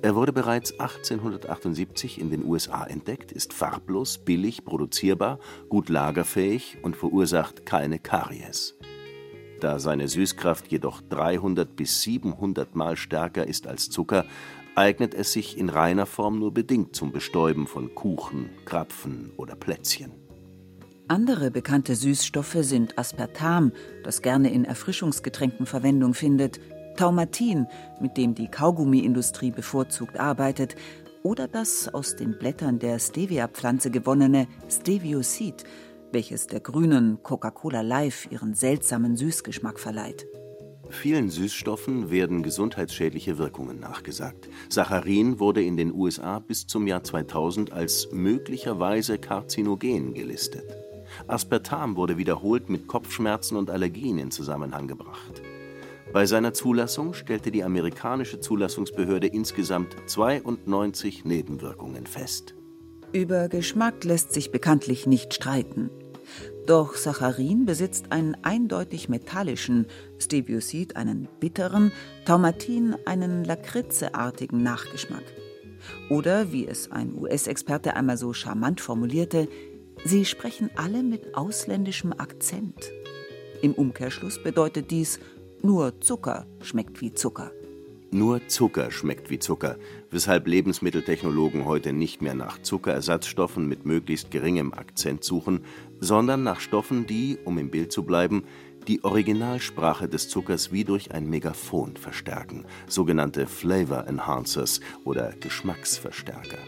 Er 0.00 0.14
wurde 0.14 0.32
bereits 0.32 0.78
1878 0.78 2.20
in 2.20 2.30
den 2.30 2.44
USA 2.44 2.84
entdeckt, 2.84 3.32
ist 3.32 3.52
farblos, 3.52 4.18
billig 4.18 4.64
produzierbar, 4.64 5.40
gut 5.68 5.88
lagerfähig 5.88 6.78
und 6.82 6.96
verursacht 6.96 7.66
keine 7.66 7.98
Karies. 7.98 8.76
Da 9.60 9.80
seine 9.80 10.06
Süßkraft 10.06 10.68
jedoch 10.68 11.00
300 11.00 11.74
bis 11.74 12.02
700 12.02 12.76
Mal 12.76 12.96
stärker 12.96 13.48
ist 13.48 13.66
als 13.66 13.90
Zucker, 13.90 14.24
eignet 14.76 15.14
es 15.14 15.32
sich 15.32 15.58
in 15.58 15.68
reiner 15.68 16.06
Form 16.06 16.38
nur 16.38 16.54
bedingt 16.54 16.94
zum 16.94 17.10
Bestäuben 17.10 17.66
von 17.66 17.92
Kuchen, 17.96 18.50
Krapfen 18.66 19.32
oder 19.36 19.56
Plätzchen. 19.56 20.12
Andere 21.08 21.50
bekannte 21.50 21.96
Süßstoffe 21.96 22.58
sind 22.60 22.96
Aspartam, 22.98 23.72
das 24.04 24.22
gerne 24.22 24.52
in 24.52 24.64
Erfrischungsgetränken 24.64 25.66
Verwendung 25.66 26.14
findet, 26.14 26.60
Taumatin, 26.98 27.68
mit 28.00 28.16
dem 28.16 28.34
die 28.34 28.48
Kaugummiindustrie 28.48 29.52
bevorzugt 29.52 30.18
arbeitet, 30.18 30.74
oder 31.22 31.46
das 31.46 31.88
aus 31.94 32.16
den 32.16 32.36
Blättern 32.36 32.80
der 32.80 32.98
Stevia-Pflanze 32.98 33.92
gewonnene 33.92 34.48
Steviosid, 34.68 35.62
welches 36.10 36.48
der 36.48 36.58
grünen 36.58 37.22
Coca-Cola 37.22 37.82
Live 37.82 38.26
ihren 38.32 38.54
seltsamen 38.54 39.16
Süßgeschmack 39.16 39.78
verleiht. 39.78 40.26
Vielen 40.88 41.30
Süßstoffen 41.30 42.10
werden 42.10 42.42
gesundheitsschädliche 42.42 43.38
Wirkungen 43.38 43.78
nachgesagt. 43.78 44.48
Saccharin 44.68 45.38
wurde 45.38 45.62
in 45.62 45.76
den 45.76 45.94
USA 45.94 46.40
bis 46.40 46.66
zum 46.66 46.88
Jahr 46.88 47.04
2000 47.04 47.72
als 47.72 48.08
möglicherweise 48.10 49.18
karzinogen 49.18 50.14
gelistet. 50.14 50.64
Aspartam 51.28 51.94
wurde 51.94 52.16
wiederholt 52.16 52.68
mit 52.68 52.88
Kopfschmerzen 52.88 53.56
und 53.56 53.70
Allergien 53.70 54.18
in 54.18 54.32
Zusammenhang 54.32 54.88
gebracht. 54.88 55.42
Bei 56.12 56.24
seiner 56.24 56.54
Zulassung 56.54 57.12
stellte 57.12 57.50
die 57.50 57.62
amerikanische 57.62 58.40
Zulassungsbehörde 58.40 59.26
insgesamt 59.26 59.94
92 60.06 61.26
Nebenwirkungen 61.26 62.06
fest. 62.06 62.54
Über 63.12 63.48
Geschmack 63.48 64.04
lässt 64.04 64.32
sich 64.32 64.50
bekanntlich 64.50 65.06
nicht 65.06 65.34
streiten. 65.34 65.90
Doch 66.66 66.94
Saccharin 66.94 67.66
besitzt 67.66 68.10
einen 68.10 68.36
eindeutig 68.42 69.08
metallischen, 69.08 69.86
Steviosid 70.18 70.96
einen 70.96 71.28
bitteren, 71.40 71.92
Taumatin 72.24 72.96
einen 73.04 73.44
lakritzeartigen 73.44 74.62
Nachgeschmack. 74.62 75.24
Oder, 76.08 76.52
wie 76.52 76.66
es 76.66 76.90
ein 76.90 77.14
US-Experte 77.14 77.96
einmal 77.96 78.16
so 78.16 78.32
charmant 78.32 78.80
formulierte, 78.80 79.48
sie 80.04 80.24
sprechen 80.24 80.70
alle 80.76 81.02
mit 81.02 81.34
ausländischem 81.34 82.12
Akzent. 82.12 82.92
Im 83.60 83.72
Umkehrschluss 83.74 84.42
bedeutet 84.42 84.90
dies 84.90 85.18
nur 85.62 86.00
Zucker 86.00 86.46
schmeckt 86.60 87.00
wie 87.00 87.12
Zucker. 87.12 87.50
Nur 88.10 88.46
Zucker 88.48 88.90
schmeckt 88.90 89.28
wie 89.28 89.38
Zucker, 89.38 89.76
weshalb 90.10 90.46
Lebensmitteltechnologen 90.46 91.66
heute 91.66 91.92
nicht 91.92 92.22
mehr 92.22 92.34
nach 92.34 92.62
Zuckerersatzstoffen 92.62 93.68
mit 93.68 93.84
möglichst 93.84 94.30
geringem 94.30 94.72
Akzent 94.72 95.24
suchen, 95.24 95.64
sondern 96.00 96.42
nach 96.42 96.60
Stoffen, 96.60 97.06
die, 97.06 97.38
um 97.44 97.58
im 97.58 97.70
Bild 97.70 97.92
zu 97.92 98.04
bleiben, 98.04 98.44
die 98.86 99.04
Originalsprache 99.04 100.08
des 100.08 100.30
Zuckers 100.30 100.72
wie 100.72 100.84
durch 100.84 101.12
ein 101.12 101.28
Megafon 101.28 101.98
verstärken, 101.98 102.64
sogenannte 102.86 103.46
Flavor 103.46 104.06
Enhancers 104.06 104.80
oder 105.04 105.34
Geschmacksverstärker. 105.40 106.58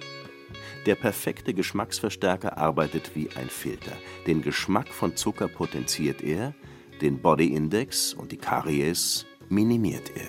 Der 0.84 0.95
perfekte 0.95 1.55
Geschmacksverstärker 1.55 2.59
arbeitet 2.59 3.12
wie 3.14 3.30
ein 3.36 3.49
Filter. 3.49 3.93
Den 4.26 4.43
Geschmack 4.43 4.88
von 4.88 5.16
Zucker 5.16 5.49
potenziert 5.49 6.22
er, 6.22 6.55
den 7.03 7.20
Body 7.20 7.55
Index 7.55 8.14
und 8.14 8.32
die 8.32 8.36
Karies 8.36 9.26
minimiert 9.48 10.11
er. 10.16 10.28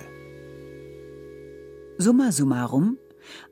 Summa 1.98 2.32
summarum, 2.32 2.98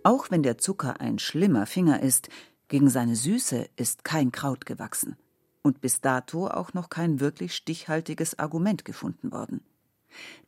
auch 0.03 0.31
wenn 0.31 0.43
der 0.43 0.59
Zucker 0.59 1.01
ein 1.01 1.18
schlimmer 1.18 1.66
Finger 1.66 2.03
ist, 2.03 2.29
gegen 2.68 2.89
seine 2.89 3.16
Süße 3.16 3.68
ist 3.77 4.05
kein 4.05 4.33
Kraut 4.33 4.64
gewachsen 4.66 5.16
und 5.62 5.81
bis 5.81 6.01
dato 6.01 6.47
auch 6.47 6.73
noch 6.73 6.89
kein 6.89 7.21
wirklich 7.21 7.55
stichhaltiges 7.55 8.39
Argument 8.39 8.85
gefunden 8.85 9.33
worden. 9.33 9.62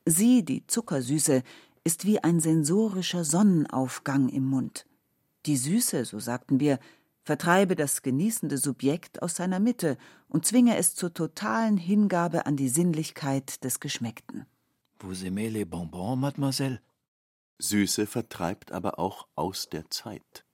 Sie, 0.07 0.45
die 0.45 0.67
Zuckersüße, 0.67 1.43
ist 1.85 2.05
wie 2.05 2.23
ein 2.23 2.41
sensorischer 2.41 3.25
Sonnenaufgang 3.25 4.29
im 4.29 4.45
Mund. 4.47 4.87
Die 5.47 5.57
Süße, 5.57 6.05
so 6.05 6.19
sagten 6.19 6.61
wir, 6.61 6.79
vertreibe 7.23 7.77
das 7.77 8.03
genießende 8.03 8.59
Subjekt 8.59 9.23
aus 9.23 9.37
seiner 9.37 9.61
Mitte 9.61 9.97
und 10.29 10.45
zwinge 10.45 10.77
es 10.77 10.95
zur 10.95 11.15
totalen 11.15 11.77
Hingabe 11.77 12.47
an 12.47 12.57
die 12.57 12.69
Sinnlichkeit 12.69 13.65
des 13.65 13.81
Geschmeckten. 13.81 14.47
Vous 14.99 15.25
aimez 15.25 15.51
les 15.51 15.65
bonbons, 15.65 16.17
mademoiselle? 16.17 16.81
Süße 17.59 18.07
vertreibt 18.07 18.73
aber 18.73 18.99
auch 18.99 19.29
aus 19.35 19.69
der 19.69 19.91
Zeit. 19.91 20.45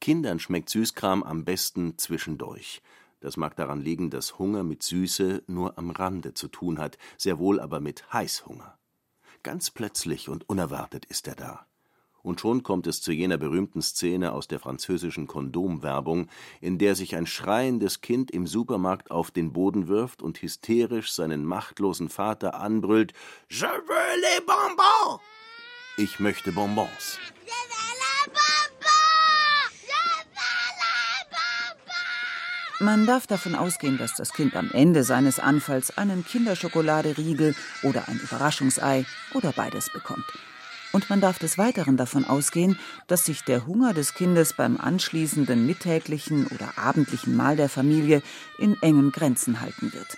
Kindern 0.00 0.38
schmeckt 0.38 0.70
Süßkram 0.70 1.22
am 1.22 1.44
besten 1.44 1.98
zwischendurch. 1.98 2.82
Das 3.20 3.36
mag 3.36 3.54
daran 3.56 3.82
liegen, 3.82 4.08
dass 4.08 4.38
Hunger 4.38 4.64
mit 4.64 4.82
Süße 4.82 5.42
nur 5.46 5.76
am 5.76 5.90
Rande 5.90 6.32
zu 6.32 6.48
tun 6.48 6.78
hat, 6.78 6.96
sehr 7.18 7.38
wohl 7.38 7.60
aber 7.60 7.80
mit 7.80 8.10
Heißhunger. 8.10 8.78
Ganz 9.42 9.70
plötzlich 9.70 10.30
und 10.30 10.48
unerwartet 10.48 11.04
ist 11.04 11.28
er 11.28 11.34
da 11.34 11.66
und 12.22 12.40
schon 12.40 12.62
kommt 12.62 12.86
es 12.86 13.02
zu 13.02 13.12
jener 13.12 13.38
berühmten 13.38 13.82
Szene 13.82 14.32
aus 14.32 14.48
der 14.48 14.60
französischen 14.60 15.26
Kondomwerbung, 15.26 16.28
in 16.60 16.78
der 16.78 16.94
sich 16.94 17.16
ein 17.16 17.26
schreiendes 17.26 18.00
Kind 18.00 18.30
im 18.30 18.46
Supermarkt 18.46 19.10
auf 19.10 19.30
den 19.30 19.52
Boden 19.52 19.88
wirft 19.88 20.22
und 20.22 20.40
hysterisch 20.42 21.12
seinen 21.12 21.44
machtlosen 21.44 22.08
Vater 22.08 22.54
anbrüllt: 22.54 23.12
Je 23.48 23.66
veux 23.66 24.20
les 24.20 24.40
bonbons! 24.46 25.20
Ich 25.96 26.18
möchte 26.18 26.50
Bonbons. 26.52 27.18
Man 32.78 33.04
darf 33.04 33.26
davon 33.26 33.54
ausgehen, 33.54 33.98
dass 33.98 34.14
das 34.14 34.32
Kind 34.32 34.56
am 34.56 34.70
Ende 34.72 35.04
seines 35.04 35.38
Anfalls 35.38 35.98
einen 35.98 36.24
Kinderschokoladeriegel 36.24 37.54
oder 37.82 38.08
ein 38.08 38.18
Überraschungsei 38.18 39.04
oder 39.34 39.52
beides 39.52 39.92
bekommt. 39.92 40.24
Und 40.92 41.08
man 41.08 41.20
darf 41.20 41.38
des 41.38 41.56
Weiteren 41.56 41.96
davon 41.96 42.24
ausgehen, 42.24 42.78
dass 43.06 43.24
sich 43.24 43.42
der 43.42 43.66
Hunger 43.66 43.94
des 43.94 44.14
Kindes 44.14 44.54
beim 44.54 44.76
anschließenden 44.76 45.64
mittäglichen 45.64 46.46
oder 46.48 46.76
abendlichen 46.76 47.36
Mahl 47.36 47.56
der 47.56 47.68
Familie 47.68 48.22
in 48.58 48.76
engen 48.82 49.12
Grenzen 49.12 49.60
halten 49.60 49.92
wird. 49.92 50.16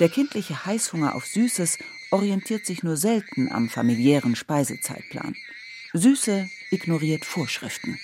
Der 0.00 0.08
kindliche 0.08 0.66
Heißhunger 0.66 1.14
auf 1.14 1.24
Süßes 1.26 1.78
orientiert 2.10 2.66
sich 2.66 2.82
nur 2.82 2.96
selten 2.96 3.50
am 3.50 3.68
familiären 3.68 4.36
Speisezeitplan. 4.36 5.34
Süße 5.92 6.48
ignoriert 6.70 7.24
Vorschriften. 7.24 7.98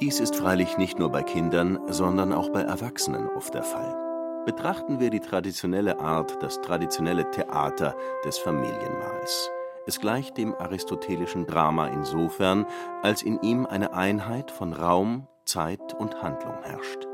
Dies 0.00 0.20
ist 0.20 0.36
freilich 0.36 0.76
nicht 0.78 0.98
nur 0.98 1.10
bei 1.10 1.22
Kindern, 1.22 1.78
sondern 1.88 2.32
auch 2.32 2.50
bei 2.50 2.60
Erwachsenen 2.60 3.26
oft 3.28 3.54
der 3.54 3.62
Fall. 3.62 4.05
Betrachten 4.46 5.00
wir 5.00 5.10
die 5.10 5.18
traditionelle 5.18 5.98
Art, 5.98 6.40
das 6.40 6.60
traditionelle 6.60 7.28
Theater 7.32 7.96
des 8.24 8.38
Familienmahls. 8.38 9.50
Es 9.88 9.98
gleicht 9.98 10.38
dem 10.38 10.54
aristotelischen 10.54 11.46
Drama 11.46 11.88
insofern, 11.88 12.64
als 13.02 13.24
in 13.24 13.40
ihm 13.42 13.66
eine 13.66 13.92
Einheit 13.92 14.52
von 14.52 14.72
Raum, 14.72 15.26
Zeit 15.46 15.94
und 15.94 16.22
Handlung 16.22 16.54
herrscht. 16.62 17.08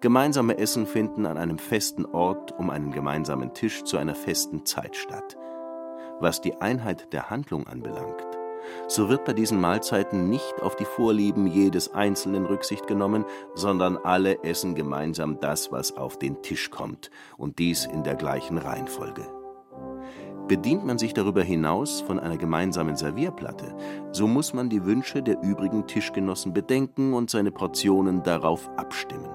Gemeinsame 0.00 0.58
Essen 0.58 0.88
finden 0.88 1.24
an 1.24 1.38
einem 1.38 1.58
festen 1.58 2.04
Ort 2.04 2.50
um 2.58 2.70
einen 2.70 2.90
gemeinsamen 2.90 3.54
Tisch 3.54 3.84
zu 3.84 3.96
einer 3.96 4.16
festen 4.16 4.66
Zeit 4.66 4.96
statt. 4.96 5.36
Was 6.18 6.40
die 6.40 6.60
Einheit 6.60 7.12
der 7.12 7.30
Handlung 7.30 7.68
anbelangt, 7.68 8.25
so 8.88 9.08
wird 9.08 9.24
bei 9.24 9.32
diesen 9.32 9.60
Mahlzeiten 9.60 10.28
nicht 10.28 10.62
auf 10.62 10.76
die 10.76 10.84
Vorlieben 10.84 11.46
jedes 11.46 11.92
Einzelnen 11.94 12.46
Rücksicht 12.46 12.86
genommen, 12.86 13.24
sondern 13.54 13.96
alle 13.96 14.42
essen 14.44 14.74
gemeinsam 14.74 15.40
das, 15.40 15.72
was 15.72 15.96
auf 15.96 16.18
den 16.18 16.42
Tisch 16.42 16.70
kommt, 16.70 17.10
und 17.36 17.58
dies 17.58 17.86
in 17.86 18.04
der 18.04 18.14
gleichen 18.14 18.58
Reihenfolge. 18.58 19.26
Bedient 20.48 20.86
man 20.86 20.96
sich 20.96 21.12
darüber 21.12 21.42
hinaus 21.42 22.02
von 22.02 22.20
einer 22.20 22.36
gemeinsamen 22.36 22.96
Servierplatte, 22.96 23.74
so 24.12 24.28
muss 24.28 24.54
man 24.54 24.70
die 24.70 24.84
Wünsche 24.84 25.20
der 25.20 25.42
übrigen 25.42 25.88
Tischgenossen 25.88 26.52
bedenken 26.52 27.14
und 27.14 27.30
seine 27.30 27.50
Portionen 27.50 28.22
darauf 28.22 28.70
abstimmen. 28.76 29.30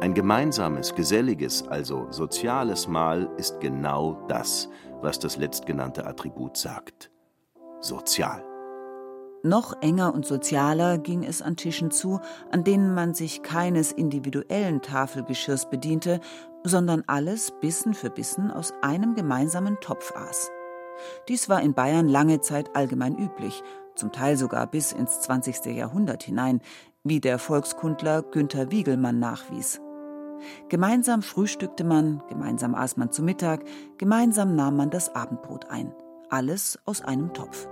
Ein 0.00 0.14
gemeinsames, 0.14 0.94
geselliges, 0.94 1.66
also 1.66 2.06
soziales 2.10 2.86
Mahl 2.86 3.28
ist 3.38 3.60
genau 3.60 4.24
das, 4.28 4.70
was 5.02 5.18
das 5.18 5.36
letztgenannte 5.36 6.06
Attribut 6.06 6.56
sagt 6.56 7.10
sozial. 7.80 8.44
Noch 9.42 9.80
enger 9.80 10.12
und 10.12 10.26
sozialer 10.26 10.98
ging 10.98 11.24
es 11.24 11.40
an 11.40 11.56
Tischen 11.56 11.90
zu, 11.90 12.20
an 12.50 12.62
denen 12.62 12.92
man 12.92 13.14
sich 13.14 13.42
keines 13.42 13.90
individuellen 13.90 14.82
Tafelgeschirrs 14.82 15.70
bediente, 15.70 16.20
sondern 16.62 17.04
alles 17.06 17.52
Bissen 17.62 17.94
für 17.94 18.10
Bissen 18.10 18.50
aus 18.50 18.74
einem 18.82 19.14
gemeinsamen 19.14 19.78
Topf 19.80 20.12
aß. 20.14 20.50
Dies 21.28 21.48
war 21.48 21.62
in 21.62 21.72
Bayern 21.72 22.06
lange 22.06 22.42
Zeit 22.42 22.76
allgemein 22.76 23.16
üblich, 23.16 23.62
zum 23.94 24.12
Teil 24.12 24.36
sogar 24.36 24.66
bis 24.66 24.92
ins 24.92 25.22
20. 25.22 25.64
Jahrhundert 25.74 26.22
hinein, 26.22 26.60
wie 27.02 27.20
der 27.20 27.38
Volkskundler 27.38 28.22
Günther 28.22 28.70
Wiegelmann 28.70 29.18
nachwies. 29.18 29.80
Gemeinsam 30.68 31.22
frühstückte 31.22 31.84
man, 31.84 32.22
gemeinsam 32.28 32.74
aß 32.74 32.98
man 32.98 33.10
zu 33.10 33.22
Mittag, 33.22 33.64
gemeinsam 33.96 34.54
nahm 34.54 34.76
man 34.76 34.90
das 34.90 35.14
Abendbrot 35.14 35.70
ein 35.70 35.94
alles 36.30 36.78
aus 36.84 37.02
einem 37.02 37.32
Topf. 37.34 37.68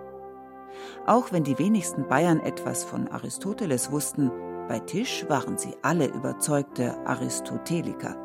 Auch 1.07 1.33
wenn 1.33 1.45
die 1.45 1.59
wenigsten 1.59 2.07
Bayern 2.09 2.41
etwas 2.41 2.85
von 2.85 3.09
Aristoteles 3.09 3.91
wussten, 3.91 4.31
bei 4.69 4.81
Tisch 4.81 5.25
waren 5.29 5.57
sie 5.57 5.75
alle 5.83 6.07
überzeugte 6.09 6.99
Aristoteliker. 7.07 8.17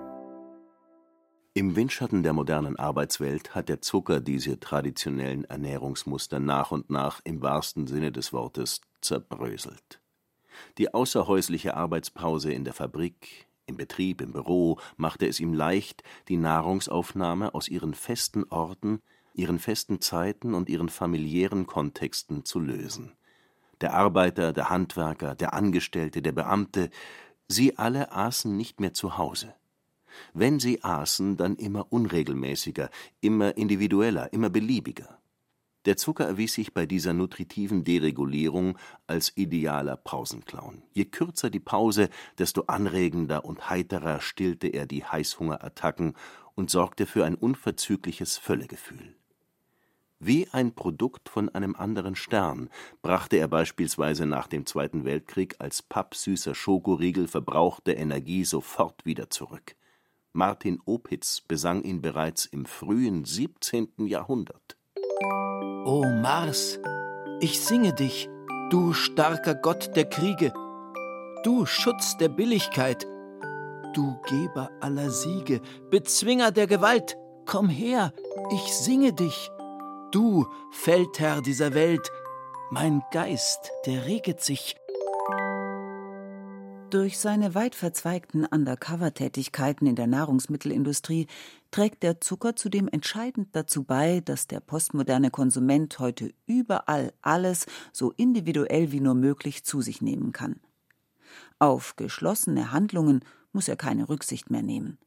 Im 1.55 1.75
Windschatten 1.75 2.23
der 2.23 2.34
modernen 2.34 2.77
Arbeitswelt 2.77 3.53
hat 3.53 3.69
der 3.69 3.79
Zucker 3.79 4.19
diese 4.19 4.59
traditionellen 4.59 5.45
Ernährungsmuster 5.45 6.39
nach 6.39 6.71
und 6.71 6.89
nach 6.89 7.21
im 7.23 7.41
wahrsten 7.41 7.86
Sinne 7.86 8.11
des 8.11 8.34
Wortes 8.34 8.81
zerbröselt. 9.01 10.01
Die 10.77 10.93
außerhäusliche 10.93 11.77
Arbeitspause 11.77 12.51
in 12.51 12.63
der 12.63 12.73
Fabrik, 12.73 13.47
im 13.65 13.77
Betrieb, 13.77 14.21
im 14.21 14.34
Büro 14.34 14.79
machte 14.97 15.27
es 15.27 15.39
ihm 15.39 15.53
leicht, 15.53 16.03
die 16.27 16.38
Nahrungsaufnahme 16.38 17.53
aus 17.53 17.67
ihren 17.67 17.93
festen 17.93 18.43
Orten 18.49 19.01
ihren 19.34 19.59
festen 19.59 20.01
Zeiten 20.01 20.53
und 20.53 20.69
ihren 20.69 20.89
familiären 20.89 21.67
Kontexten 21.67 22.45
zu 22.45 22.59
lösen. 22.59 23.13
Der 23.81 23.93
Arbeiter, 23.93 24.53
der 24.53 24.69
Handwerker, 24.69 25.36
der 25.36 25.53
Angestellte, 25.53 26.21
der 26.21 26.31
Beamte, 26.31 26.89
sie 27.47 27.77
alle 27.77 28.11
aßen 28.11 28.55
nicht 28.55 28.79
mehr 28.79 28.93
zu 28.93 29.17
Hause. 29.17 29.53
Wenn 30.34 30.59
sie 30.59 30.84
aßen, 30.84 31.38
dann 31.38 31.55
immer 31.55 31.91
unregelmäßiger, 31.91 32.89
immer 33.19 33.57
individueller, 33.57 34.31
immer 34.31 34.49
beliebiger. 34.49 35.19
Der 35.86 35.97
Zucker 35.97 36.25
erwies 36.25 36.53
sich 36.53 36.73
bei 36.73 36.86
dieser 36.86 37.13
nutritiven 37.13 37.84
Deregulierung 37.84 38.77
als 39.05 39.34
idealer 39.36 39.97
Pausenclown. 39.97 40.81
Je 40.93 41.05
kürzer 41.05 41.49
die 41.49 41.59
Pause, 41.59 42.09
desto 42.38 42.61
anregender 42.67 43.43
und 43.43 43.69
heiterer 43.69 44.21
stillte 44.21 44.67
er 44.67 44.86
die 44.86 45.03
Heißhungerattacken 45.03 46.13
und 46.55 46.69
sorgte 46.69 47.05
für 47.05 47.25
ein 47.25 47.36
unverzügliches 47.36 48.38
Völlegefühl. 48.38 49.15
Wie 50.26 50.47
ein 50.53 50.74
Produkt 50.74 51.28
von 51.28 51.49
einem 51.49 51.76
anderen 51.76 52.15
Stern 52.15 52.69
brachte 53.01 53.36
er 53.36 53.49
beispielsweise 53.49 54.26
nach 54.26 54.47
dem 54.47 54.65
Zweiten 54.65 55.03
Weltkrieg 55.03 55.57
als 55.59 55.82
pappsüßer 55.82 56.55
Schokoriegel 56.55 57.28
verbrauchte 57.28 57.91
Energie 57.91 58.45
sofort 58.45 59.05
wieder 59.05 59.30
zurück. 59.30 59.76
Martin 60.32 60.80
Opitz 60.86 61.41
besang 61.41 61.84
ihn 61.84 62.01
bereits 62.01 62.45
im 62.45 62.65
frühen 62.65 63.26
17. 63.26 63.89
Jahrhundert. 63.97 64.78
O 65.84 66.05
Mars, 66.05 66.80
ich 67.41 67.59
singe 67.59 67.91
dich, 67.93 68.30
du 68.69 68.93
starker 68.93 69.55
Gott 69.55 69.93
der 69.97 70.05
Kriege, 70.05 70.53
du 71.43 71.65
Schutz 71.65 72.15
der 72.15 72.30
Billigkeit, 72.30 73.05
du 73.93 74.21
Geber 74.26 74.71
aller 74.80 75.09
Siege, 75.09 75.59
Bezwinger 75.91 76.51
der 76.51 76.67
Gewalt, 76.67 77.17
komm 77.45 77.67
her, 77.67 78.13
ich 78.53 78.74
singe 78.74 79.11
dich 79.11 79.51
du, 80.14 80.47
Feldherr 80.72 81.41
dieser 81.41 81.74
Welt, 81.74 82.11
mein 82.70 83.01
Geist, 83.11 83.72
der 83.86 84.05
reget 84.05 84.41
sich. 84.41 84.76
Durch 86.89 87.18
seine 87.18 87.55
weit 87.55 87.74
verzweigten 87.74 88.45
Undercover-Tätigkeiten 88.45 89.88
in 89.88 89.95
der 89.95 90.05
Nahrungsmittelindustrie 90.05 91.26
trägt 91.72 92.03
der 92.03 92.22
Zucker 92.22 92.55
zudem 92.55 92.88
entscheidend 92.88 93.49
dazu 93.53 93.84
bei, 93.84 94.20
dass 94.20 94.45
der 94.45 94.59
postmoderne 94.59 95.32
Konsument 95.32 95.97
heute 95.97 96.32
überall 96.45 97.11
alles 97.24 97.66
so 97.91 98.11
individuell 98.11 98.91
wie 98.91 98.99
nur 98.99 99.16
möglich 99.16 99.64
zu 99.64 99.82
sich 99.82 100.03
nehmen 100.03 100.32
kann. 100.32 100.59
Auf 101.57 101.95
geschlossene 101.95 102.72
Handlungen 102.72 103.26
muss 103.53 103.68
er 103.68 103.76
keine 103.76 104.07
Rücksicht 104.07 104.51
mehr 104.51 104.61
nehmen. 104.61 104.99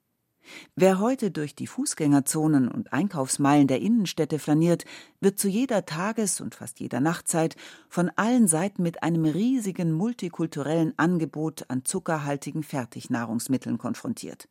Wer 0.75 1.01
heute 1.01 1.31
durch 1.31 1.55
die 1.55 1.67
Fußgängerzonen 1.67 2.69
und 2.69 2.93
Einkaufsmeilen 2.93 3.67
der 3.67 3.81
Innenstädte 3.81 4.39
flaniert, 4.39 4.85
wird 5.21 5.39
zu 5.39 5.49
jeder 5.49 5.87
Tages- 5.87 6.41
und 6.41 6.55
fast 6.55 6.81
jeder 6.81 7.01
Nachtzeit 7.01 7.57
von 7.89 8.11
allen 8.17 8.49
Seiten 8.49 8.83
mit 8.83 9.03
einem 9.03 9.25
riesigen 9.25 9.93
multikulturellen 9.93 10.95
Angebot 10.97 11.65
an 11.69 11.85
zuckerhaltigen 11.85 12.63
Fertignahrungsmitteln 12.63 13.79
konfrontiert. 13.79 14.49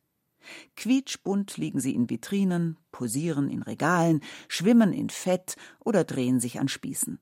Quietschbunt 0.76 1.56
liegen 1.56 1.80
sie 1.80 1.94
in 1.94 2.08
Vitrinen, 2.08 2.76
posieren 2.92 3.48
in 3.48 3.62
Regalen, 3.62 4.20
schwimmen 4.48 4.92
in 4.92 5.10
Fett 5.10 5.56
oder 5.80 6.04
drehen 6.04 6.40
sich 6.40 6.60
an 6.60 6.68
Spießen. 6.68 7.18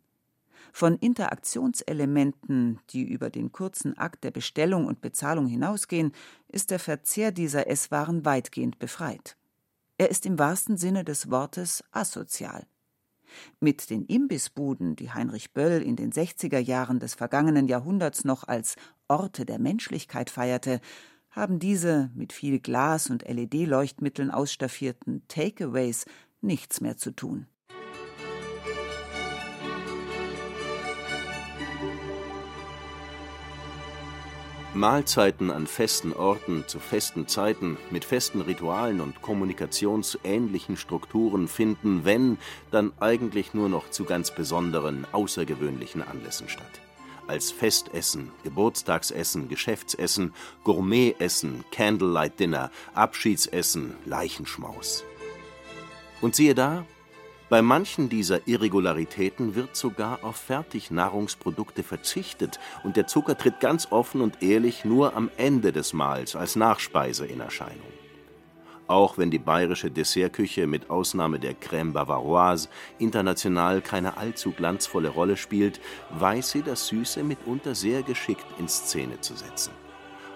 Von 0.77 0.97
Interaktionselementen, 0.97 2.81
die 2.91 3.05
über 3.05 3.31
den 3.31 3.53
kurzen 3.53 3.97
Akt 3.97 4.25
der 4.25 4.33
Bestellung 4.33 4.87
und 4.87 5.01
Bezahlung 5.01 5.47
hinausgehen, 5.47 6.11
ist 6.49 6.73
der 6.73 6.81
Verzehr 6.81 7.31
dieser 7.31 7.69
Esswaren 7.69 8.25
weitgehend 8.25 8.81
befreit. 8.81 9.37
Er 9.99 10.11
ist 10.11 10.27
im 10.27 10.37
wahrsten 10.37 10.77
Sinne 10.77 11.05
des 11.05 11.31
Wortes 11.31 11.85
asozial. 11.93 12.67
Mit 13.61 13.89
den 13.89 14.05
Imbissbuden, 14.07 14.97
die 14.97 15.13
Heinrich 15.13 15.53
Böll 15.53 15.81
in 15.81 15.95
den 15.95 16.11
60er 16.11 16.59
Jahren 16.59 16.99
des 16.99 17.15
vergangenen 17.15 17.69
Jahrhunderts 17.69 18.25
noch 18.25 18.43
als 18.43 18.75
Orte 19.07 19.47
der 19.47 19.61
Menschlichkeit 19.61 20.29
feierte, 20.29 20.81
haben 21.31 21.61
diese 21.61 22.11
mit 22.17 22.33
viel 22.33 22.59
Glas 22.59 23.11
und 23.11 23.23
LED-Leuchtmitteln 23.23 24.33
ausstaffierten 24.33 25.23
Takeaways 25.29 26.05
nichts 26.41 26.81
mehr 26.81 26.97
zu 26.97 27.13
tun. 27.13 27.47
Mahlzeiten 34.75 35.53
an 35.53 35.69
festen 35.69 36.13
Orten 36.13 36.65
zu 36.67 36.81
festen 36.81 37.29
Zeiten 37.29 37.77
mit 37.91 38.05
festen 38.05 38.41
Ritualen 38.41 39.01
und 39.01 39.23
kommunikationsähnlichen 39.23 40.77
Strukturen 40.77 41.47
finden, 41.47 42.05
wenn, 42.05 42.39
dann 42.73 42.93
eigentlich 42.99 43.55
nur 43.55 43.69
noch 43.69 43.91
zu 43.91 44.05
ganz 44.05 44.33
besonderen, 44.33 45.07
außergewöhnlichen 45.13 46.03
Anlässen 46.03 46.49
statt. 46.49 46.81
als 47.27 47.51
Festessen, 47.51 48.31
Geburtstagsessen, 48.43 49.49
Geschäftsessen, 49.49 50.35
Gourmetessen, 50.63 51.65
Candlelight 51.73 52.39
Dinner, 52.39 52.71
Abschiedsessen, 52.95 53.95
Leichenschmaus. 54.05 55.05
Und 56.21 56.35
siehe 56.35 56.55
da, 56.55 56.85
bei 57.49 57.63
manchen 57.63 58.09
dieser 58.09 58.49
Irregularitäten 58.49 59.55
wird 59.55 59.77
sogar 59.77 60.25
auf 60.25 60.37
Fertignahrungsprodukte 60.37 61.83
verzichtet 61.83 62.59
und 62.83 62.97
der 62.97 63.07
Zucker 63.07 63.37
tritt 63.37 63.61
ganz 63.61 63.93
offen 63.93 64.21
und 64.21 64.43
ehrlich 64.43 64.85
nur 64.85 65.15
am 65.15 65.31
Ende 65.37 65.73
des 65.73 65.93
Mahls 65.93 66.37
als 66.37 66.57
Nachspeise 66.57 67.27
in 67.27 67.41
Erscheinung. 67.41 67.93
Auch 68.87 69.17
wenn 69.17 69.31
die 69.31 69.39
bayerische 69.39 69.91
Dessertküche 69.91 70.67
mit 70.67 70.91
Ausnahme 70.91 71.39
der 71.39 71.55
Crème 71.55 71.93
Bavaroise 71.93 72.69
international 72.99 73.81
keine 73.81 74.19
allzu 74.19 74.53
glanzvolle 74.53 75.09
Rolle 75.09 75.37
spielt, 75.37 75.81
weiß 76.11 76.51
sie 76.51 76.63
das 76.63 76.89
Süße 76.89 77.25
mitunter 77.25 77.75
sehr 77.75 78.03
geschickt 78.03 78.47
in 78.59 78.69
Szene 78.69 79.21
zu 79.21 79.35
setzen. 79.35 79.84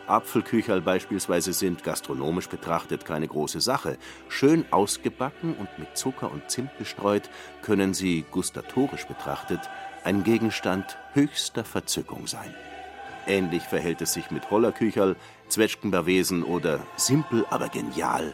Apfelkücherl 0.08 0.80
beispielsweise 0.80 1.52
sind 1.52 1.84
gastronomisch 1.84 2.48
betrachtet 2.48 3.04
keine 3.04 3.28
große 3.28 3.60
Sache. 3.60 3.98
Schön 4.28 4.64
ausgebacken 4.70 5.54
und 5.54 5.68
mit 5.78 5.96
Zucker 5.96 6.30
und 6.30 6.50
Zimt 6.50 6.76
bestreut, 6.78 7.28
können 7.62 7.94
sie 7.94 8.24
gustatorisch 8.30 9.06
betrachtet 9.06 9.60
ein 10.04 10.24
Gegenstand 10.24 10.96
höchster 11.12 11.64
Verzückung 11.64 12.26
sein. 12.26 12.54
Ähnlich 13.26 13.62
verhält 13.62 14.00
es 14.00 14.14
sich 14.14 14.30
mit 14.30 14.50
Hollerkücherl, 14.50 15.16
Zwetschgenbavesen 15.48 16.42
oder 16.42 16.80
simpel, 16.96 17.44
aber 17.50 17.68
genial 17.68 18.32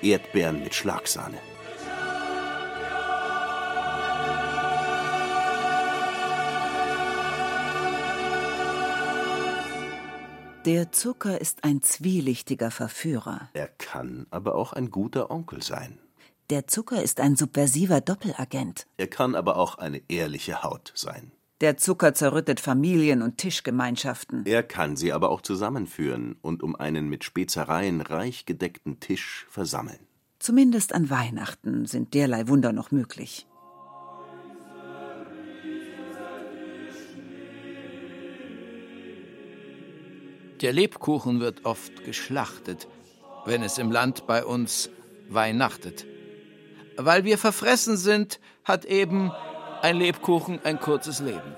Erdbeeren 0.00 0.62
mit 0.62 0.74
Schlagsahne. 0.74 1.38
Der 10.68 10.92
Zucker 10.92 11.40
ist 11.40 11.64
ein 11.64 11.80
zwielichtiger 11.80 12.70
Verführer. 12.70 13.48
Er 13.54 13.68
kann 13.68 14.26
aber 14.28 14.54
auch 14.54 14.74
ein 14.74 14.90
guter 14.90 15.30
Onkel 15.30 15.62
sein. 15.62 15.98
Der 16.50 16.66
Zucker 16.66 17.02
ist 17.02 17.20
ein 17.20 17.36
subversiver 17.36 18.02
Doppelagent. 18.02 18.86
Er 18.98 19.06
kann 19.06 19.34
aber 19.34 19.56
auch 19.56 19.78
eine 19.78 20.02
ehrliche 20.10 20.62
Haut 20.62 20.92
sein. 20.94 21.32
Der 21.62 21.78
Zucker 21.78 22.12
zerrüttet 22.12 22.60
Familien 22.60 23.22
und 23.22 23.38
Tischgemeinschaften. 23.38 24.44
Er 24.44 24.62
kann 24.62 24.98
sie 24.98 25.10
aber 25.10 25.30
auch 25.30 25.40
zusammenführen 25.40 26.36
und 26.42 26.62
um 26.62 26.76
einen 26.76 27.08
mit 27.08 27.24
Spezereien 27.24 28.02
reich 28.02 28.44
gedeckten 28.44 29.00
Tisch 29.00 29.46
versammeln. 29.48 30.06
Zumindest 30.38 30.92
an 30.92 31.08
Weihnachten 31.08 31.86
sind 31.86 32.12
derlei 32.12 32.46
Wunder 32.46 32.74
noch 32.74 32.90
möglich. 32.90 33.47
Der 40.60 40.72
Lebkuchen 40.72 41.38
wird 41.38 41.64
oft 41.64 42.04
geschlachtet, 42.04 42.88
wenn 43.44 43.62
es 43.62 43.78
im 43.78 43.92
Land 43.92 44.26
bei 44.26 44.44
uns 44.44 44.90
weihnachtet. 45.28 46.04
Weil 46.96 47.22
wir 47.22 47.38
verfressen 47.38 47.96
sind, 47.96 48.40
hat 48.64 48.84
eben 48.84 49.30
ein 49.82 49.96
Lebkuchen 49.96 50.58
ein 50.64 50.80
kurzes 50.80 51.20
Leben. 51.20 51.56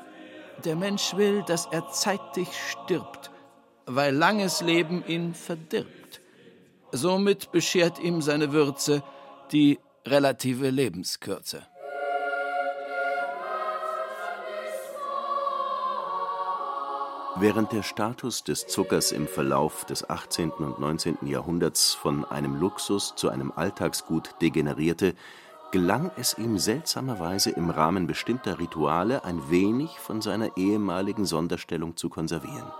Der 0.65 0.77
Mensch 0.77 1.17
will, 1.17 1.43
dass 1.47 1.65
er 1.65 1.91
zeitig 1.91 2.49
stirbt, 2.71 3.31
weil 3.87 4.15
langes 4.15 4.61
Leben 4.61 5.03
ihn 5.07 5.33
verdirbt. 5.33 6.21
Somit 6.93 7.53
beschert 7.53 7.99
ihm 7.99 8.21
seine 8.21 8.53
Würze 8.53 9.03
die 9.51 9.79
relative 10.05 10.69
Lebenskürze. 10.69 11.67
Während 17.37 17.73
der 17.73 17.85
Status 17.85 18.43
des 18.43 18.67
Zuckers 18.67 19.13
im 19.13 19.29
Verlauf 19.29 19.85
des 19.85 20.09
18. 20.11 20.51
und 20.51 20.81
19. 20.81 21.19
Jahrhunderts 21.27 21.95
von 21.95 22.25
einem 22.25 22.57
Luxus 22.57 23.15
zu 23.15 23.29
einem 23.29 23.53
Alltagsgut 23.55 24.35
degenerierte, 24.43 25.15
gelang 25.71 26.11
es 26.17 26.37
ihm 26.37 26.59
seltsamerweise 26.59 27.51
im 27.51 27.71
Rahmen 27.71 28.09
bestimmter 28.09 28.59
Rituale 28.59 29.25
ein 29.25 29.49
wenig 29.49 30.01
von 30.01 30.21
seiner 30.21 30.57
ehemaligen 30.57 31.25
Sonderstellung 31.25 31.97
zu 31.97 32.09
konservieren. 32.11 32.73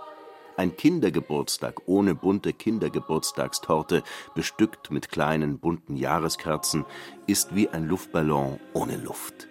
Ein 0.57 0.75
Kindergeburtstag 0.75 1.83
ohne 1.85 2.13
bunte 2.13 2.51
Kindergeburtstagstorte, 2.51 4.03
bestückt 4.35 4.91
mit 4.91 5.09
kleinen 5.09 5.59
bunten 5.59 5.95
Jahreskerzen, 5.95 6.85
ist 7.25 7.55
wie 7.55 7.69
ein 7.69 7.87
Luftballon 7.87 8.59
ohne 8.73 8.97
Luft. 8.97 9.47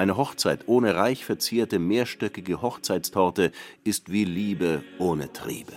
Eine 0.00 0.16
Hochzeit 0.16 0.66
ohne 0.66 0.94
reich 0.94 1.26
verzierte 1.26 1.78
mehrstöckige 1.78 2.62
Hochzeitstorte 2.62 3.52
ist 3.84 4.10
wie 4.10 4.24
Liebe 4.24 4.82
ohne 4.98 5.30
Triebe. 5.30 5.74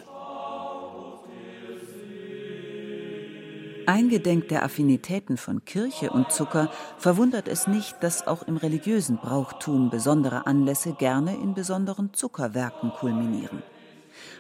Eingedenk 3.86 4.48
der 4.48 4.64
Affinitäten 4.64 5.36
von 5.36 5.66
Kirche 5.66 6.10
und 6.10 6.32
Zucker 6.32 6.72
verwundert 6.98 7.50
es 7.50 7.68
nicht, 7.68 8.02
dass 8.02 8.26
auch 8.26 8.44
im 8.44 8.56
religiösen 8.56 9.18
Brauchtum 9.18 9.90
besondere 9.90 10.48
Anlässe 10.48 10.94
gerne 10.94 11.36
in 11.36 11.54
besonderen 11.54 12.14
Zuckerwerken 12.14 12.92
kulminieren. 12.92 13.62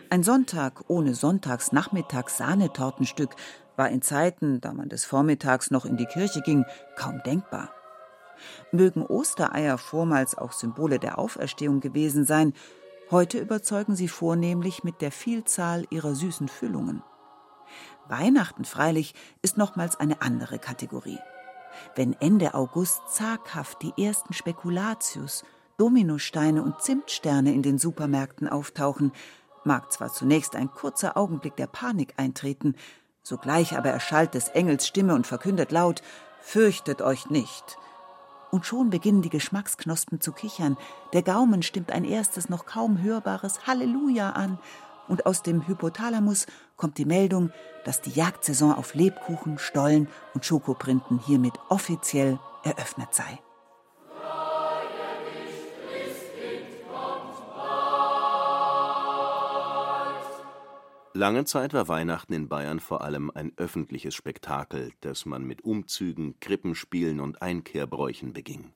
Ein 0.10 0.24
Sonntag 0.24 0.86
ohne 0.88 1.14
Sonntagsnachmittags-Sahnetortenstück 1.14 3.36
war 3.76 3.90
in 3.90 4.02
Zeiten, 4.02 4.62
da 4.62 4.72
man 4.72 4.88
des 4.88 5.04
Vormittags 5.04 5.72
noch 5.72 5.84
in 5.84 5.98
die 5.98 6.06
Kirche 6.06 6.40
ging, 6.40 6.64
kaum 6.96 7.22
denkbar. 7.26 7.70
Mögen 8.72 9.06
Ostereier 9.06 9.78
vormals 9.78 10.38
auch 10.38 10.52
Symbole 10.52 11.00
der 11.00 11.20
Auferstehung 11.20 11.80
gewesen 11.80 12.26
sein, 12.26 12.54
heute 13.12 13.40
überzeugen 13.40 13.96
sie 13.96 14.08
vornehmlich 14.08 14.84
mit 14.84 15.02
der 15.02 15.12
Vielzahl 15.12 15.86
ihrer 15.90 16.16
süßen 16.16 16.48
Füllungen. 16.48 17.04
Weihnachten 18.08 18.66
freilich 18.66 19.14
ist 19.42 19.58
nochmals 19.58 20.00
eine 20.00 20.22
andere 20.22 20.60
Kategorie. 20.60 21.20
Wenn 21.96 22.14
Ende 22.20 22.54
August 22.54 23.02
zaghaft 23.10 23.82
die 23.82 24.04
ersten 24.04 24.34
Spekulatius, 24.34 25.44
Dominosteine 25.78 26.62
und 26.62 26.82
Zimtsterne 26.82 27.54
in 27.54 27.64
den 27.64 27.78
Supermärkten 27.78 28.48
auftauchen, 28.48 29.12
mag 29.64 29.92
zwar 29.92 30.12
zunächst 30.12 30.56
ein 30.56 30.72
kurzer 30.72 31.18
Augenblick 31.18 31.56
der 31.56 31.68
Panik 31.68 32.14
eintreten, 32.18 32.76
sogleich 33.24 33.78
aber 33.78 33.90
erschallt 33.90 34.34
des 34.34 34.50
Engels 34.50 34.86
Stimme 34.86 35.16
und 35.16 35.26
verkündet 35.26 35.72
laut 35.72 36.02
Fürchtet 36.42 37.02
euch 37.02 37.30
nicht. 37.30 37.78
Und 38.54 38.68
schon 38.68 38.92
beginnen 38.92 39.24
die 39.24 39.32
Geschmacksknospen 39.32 40.22
zu 40.22 40.32
kichern, 40.32 40.78
der 41.12 41.24
Gaumen 41.24 41.64
stimmt 41.64 41.92
ein 41.92 42.06
erstes 42.06 42.50
noch 42.50 42.68
kaum 42.68 43.02
hörbares 43.02 43.66
Halleluja 43.66 44.30
an, 44.30 44.60
und 45.08 45.26
aus 45.26 45.42
dem 45.42 45.66
Hypothalamus 45.68 46.46
kommt 46.78 47.00
die 47.00 47.06
Meldung, 47.06 47.52
dass 47.84 48.02
die 48.02 48.12
Jagdsaison 48.12 48.76
auf 48.76 48.94
Lebkuchen, 48.94 49.58
Stollen 49.58 50.08
und 50.36 50.46
Schokoprinten 50.46 51.18
hiermit 51.18 51.56
offiziell 51.70 52.38
eröffnet 52.64 53.16
sei. 53.16 53.40
Lange 61.16 61.46
Zeit 61.46 61.74
war 61.74 61.88
Weihnachten 61.88 62.34
in 62.34 62.50
Bayern 62.50 62.80
vor 62.80 63.02
allem 63.02 63.30
ein 63.30 63.52
öffentliches 63.58 64.16
Spektakel, 64.16 64.94
das 65.02 65.28
man 65.28 65.44
mit 65.44 65.64
Umzügen, 65.64 66.40
Krippenspielen 66.40 67.20
und 67.20 67.40
Einkehrbräuchen 67.40 68.34
beging. 68.34 68.74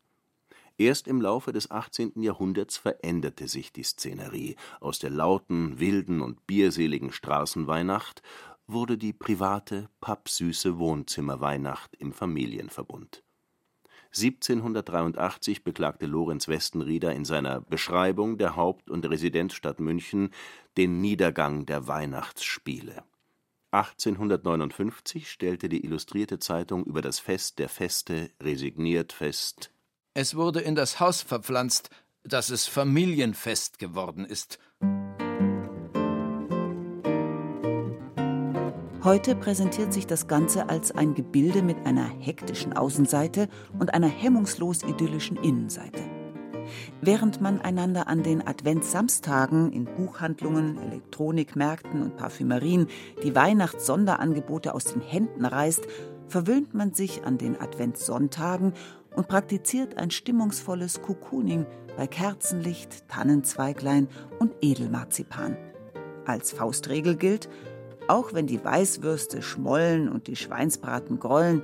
Erst 0.78 1.08
im 1.08 1.20
Laufe 1.20 1.52
des 1.52 1.72
18. 1.72 2.22
Jahrhunderts 2.22 2.78
veränderte 2.78 3.48
sich 3.48 3.74
die 3.74 3.82
Szenerie. 3.82 4.56
Aus 4.80 5.00
der 5.00 5.10
lauten, 5.10 5.80
wilden 5.80 6.22
und 6.22 6.46
bierseligen 6.46 7.12
Straßenweihnacht 7.12 8.22
wurde 8.68 9.00
die 9.00 9.14
private, 9.14 9.90
pappsüße 10.00 10.78
Wohnzimmerweihnacht 10.78 11.96
im 11.96 12.14
Familienverbund. 12.14 13.24
1783 14.18 15.64
beklagte 15.64 16.06
Lorenz 16.06 16.48
Westenrieder 16.48 17.14
in 17.14 17.26
seiner 17.26 17.62
Beschreibung 17.62 18.38
der 18.38 18.56
Haupt 18.56 18.90
und 18.90 19.06
Residenzstadt 19.06 19.80
München 19.80 20.32
den 20.78 21.02
Niedergang 21.02 21.66
der 21.66 21.88
Weihnachtsspiele. 21.88 23.04
1859 23.72 25.30
stellte 25.30 25.70
die 25.70 25.84
Illustrierte 25.84 26.40
Zeitung 26.40 26.86
über 26.86 27.02
das 27.02 27.20
Fest 27.20 27.60
der 27.60 27.70
Feste 27.70 28.32
resigniert 28.42 29.14
fest 29.14 29.72
es 30.20 30.34
wurde 30.34 30.62
in 30.62 30.74
das 30.74 31.00
Haus 31.00 31.22
verpflanzt, 31.22 31.92
dass 32.24 32.50
es 32.50 32.66
Familienfest 32.66 33.78
geworden 33.78 34.26
ist. 34.26 34.58
Heute 39.04 39.36
präsentiert 39.36 39.94
sich 39.94 40.08
das 40.08 40.28
Ganze 40.28 40.70
als 40.70 40.92
ein 40.92 41.14
Gebilde 41.14 41.62
mit 41.62 41.86
einer 41.86 42.06
hektischen 42.06 42.74
Außenseite 42.74 43.48
und 43.78 43.94
einer 43.94 44.08
hemmungslos 44.08 44.82
idyllischen 44.82 45.38
Innenseite. 45.38 46.02
Während 47.00 47.40
man 47.40 47.62
einander 47.62 48.08
an 48.08 48.24
den 48.24 48.46
Adventssamstagen 48.46 49.72
in 49.72 49.86
Buchhandlungen, 49.86 50.80
Elektronikmärkten 50.80 52.02
und 52.02 52.18
Parfümerien 52.18 52.88
die 53.24 53.36
Weihnachtssonderangebote 53.36 54.74
aus 54.74 54.86
den 54.86 55.02
Händen 55.02 55.46
reißt, 55.46 55.86
verwöhnt 56.28 56.74
man 56.74 56.96
sich 56.96 57.24
an 57.24 57.38
den 57.38 57.62
Adventssonntagen 57.62 58.74
und 59.16 59.28
praktiziert 59.28 59.98
ein 59.98 60.10
stimmungsvolles 60.10 61.04
Cocooning 61.04 61.68
bei 61.96 62.08
Kerzenlicht, 62.08 63.08
Tannenzweiglein 63.08 64.08
und 64.40 64.54
Edelmarzipan. 64.62 65.56
Als 66.26 66.52
Faustregel 66.52 67.16
gilt, 67.16 67.48
auch 68.08 68.34
wenn 68.34 68.48
die 68.48 68.64
Weißwürste 68.64 69.42
schmollen 69.42 70.10
und 70.10 70.28
die 70.28 70.36
Schweinsbraten 70.36 71.20
grollen, 71.20 71.62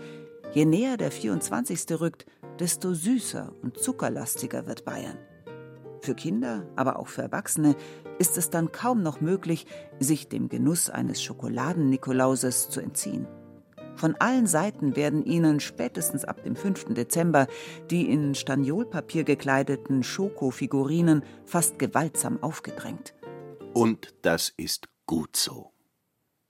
je 0.53 0.65
näher 0.65 0.97
der 0.97 1.11
24. 1.11 1.99
rückt, 1.99 2.25
desto 2.59 2.93
süßer 2.93 3.53
und 3.61 3.77
zuckerlastiger 3.77 4.67
wird 4.67 4.85
Bayern. 4.85 5.17
Für 6.01 6.15
Kinder, 6.15 6.67
aber 6.75 6.99
auch 6.99 7.07
für 7.07 7.21
Erwachsene 7.21 7.75
ist 8.19 8.37
es 8.37 8.49
dann 8.49 8.71
kaum 8.71 9.01
noch 9.03 9.21
möglich, 9.21 9.65
sich 9.99 10.27
dem 10.27 10.49
Genuss 10.49 10.89
eines 10.89 11.23
Schokoladen-Nikolauses 11.23 12.69
zu 12.69 12.81
entziehen. 12.81 13.25
Von 13.95 14.15
allen 14.15 14.47
Seiten 14.47 14.95
werden 14.95 15.23
ihnen 15.23 15.59
spätestens 15.59 16.25
ab 16.25 16.43
dem 16.43 16.55
5. 16.55 16.93
Dezember 16.93 17.47
die 17.89 18.11
in 18.11 18.35
Staniolpapier 18.35 19.23
gekleideten 19.23 20.03
Schokofigurinen 20.03 21.23
fast 21.45 21.79
gewaltsam 21.79 22.41
aufgedrängt. 22.41 23.13
Und 23.73 24.13
das 24.23 24.53
ist 24.57 24.89
gut 25.05 25.35
so. 25.35 25.72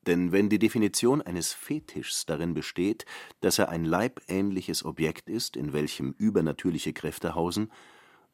Denn 0.05 0.31
wenn 0.31 0.49
die 0.49 0.59
Definition 0.59 1.21
eines 1.21 1.53
Fetischs 1.53 2.25
darin 2.25 2.53
besteht, 2.53 3.05
dass 3.41 3.59
er 3.59 3.69
ein 3.69 3.85
leibähnliches 3.85 4.83
Objekt 4.83 5.29
ist, 5.29 5.55
in 5.55 5.73
welchem 5.73 6.13
übernatürliche 6.17 6.93
Kräfte 6.93 7.35
hausen, 7.35 7.71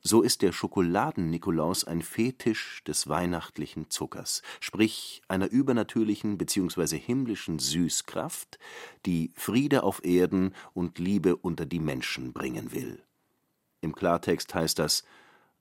so 0.01 0.22
ist 0.22 0.41
der 0.43 0.53
Schokoladen-Nikolaus 0.53 1.84
ein 1.84 2.01
Fetisch 2.01 2.82
des 2.86 3.09
weihnachtlichen 3.09 3.89
Zuckers, 3.89 4.41
sprich 4.61 5.22
einer 5.28 5.49
übernatürlichen 5.49 6.38
bzw. 6.38 6.97
himmlischen 6.97 7.59
Süßkraft, 7.59 8.59
die 9.05 9.32
Friede 9.36 9.84
auf 9.84 10.03
Erden 10.05 10.55
und 10.74 10.99
Liebe 10.99 11.36
unter 11.36 11.65
die 11.65 11.82
Menschen 11.82 12.32
bringen 12.32 12.72
will. 12.72 13.03
Im 13.82 13.93
Klartext 13.93 14.55
heißt 14.55 14.80
das, 14.80 15.03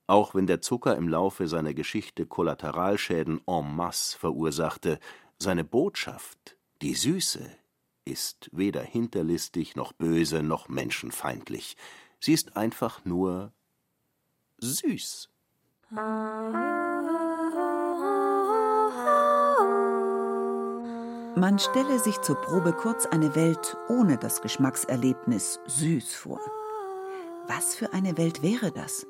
auch 0.06 0.34
wenn 0.34 0.46
der 0.46 0.61
Zucker 0.61 0.96
im 0.96 1.09
Laufe 1.09 1.48
seiner 1.48 1.74
Geschichte 1.74 2.24
Kollateralschäden 2.24 3.40
en 3.46 3.76
masse 3.76 4.16
verursachte, 4.16 5.00
seine 5.39 5.64
Botschaft, 5.64 6.57
die 6.82 6.95
Süße, 6.95 7.51
ist 8.05 8.49
weder 8.53 8.82
hinterlistig 8.82 9.76
noch 9.76 9.93
böse 9.93 10.43
noch 10.43 10.68
menschenfeindlich. 10.68 11.76
Sie 12.20 12.32
ist 12.32 12.57
einfach 12.57 13.05
nur 13.05 13.53
süß. 14.59 15.28
Man 21.36 21.59
stelle 21.61 21.99
sich 22.01 22.20
zur 22.20 22.36
Probe 22.41 22.72
kurz 22.72 23.07
eine 23.07 23.36
Welt 23.36 23.76
ohne 23.89 24.18
das 24.18 24.43
Geschmackserlebnis 24.43 25.61
süß 25.66 26.14
vor. 26.14 26.41
Was 27.47 27.74
für 27.76 27.93
eine 27.93 28.18
Welt 28.18 28.43
wäre 28.43 28.72
das? 28.72 29.07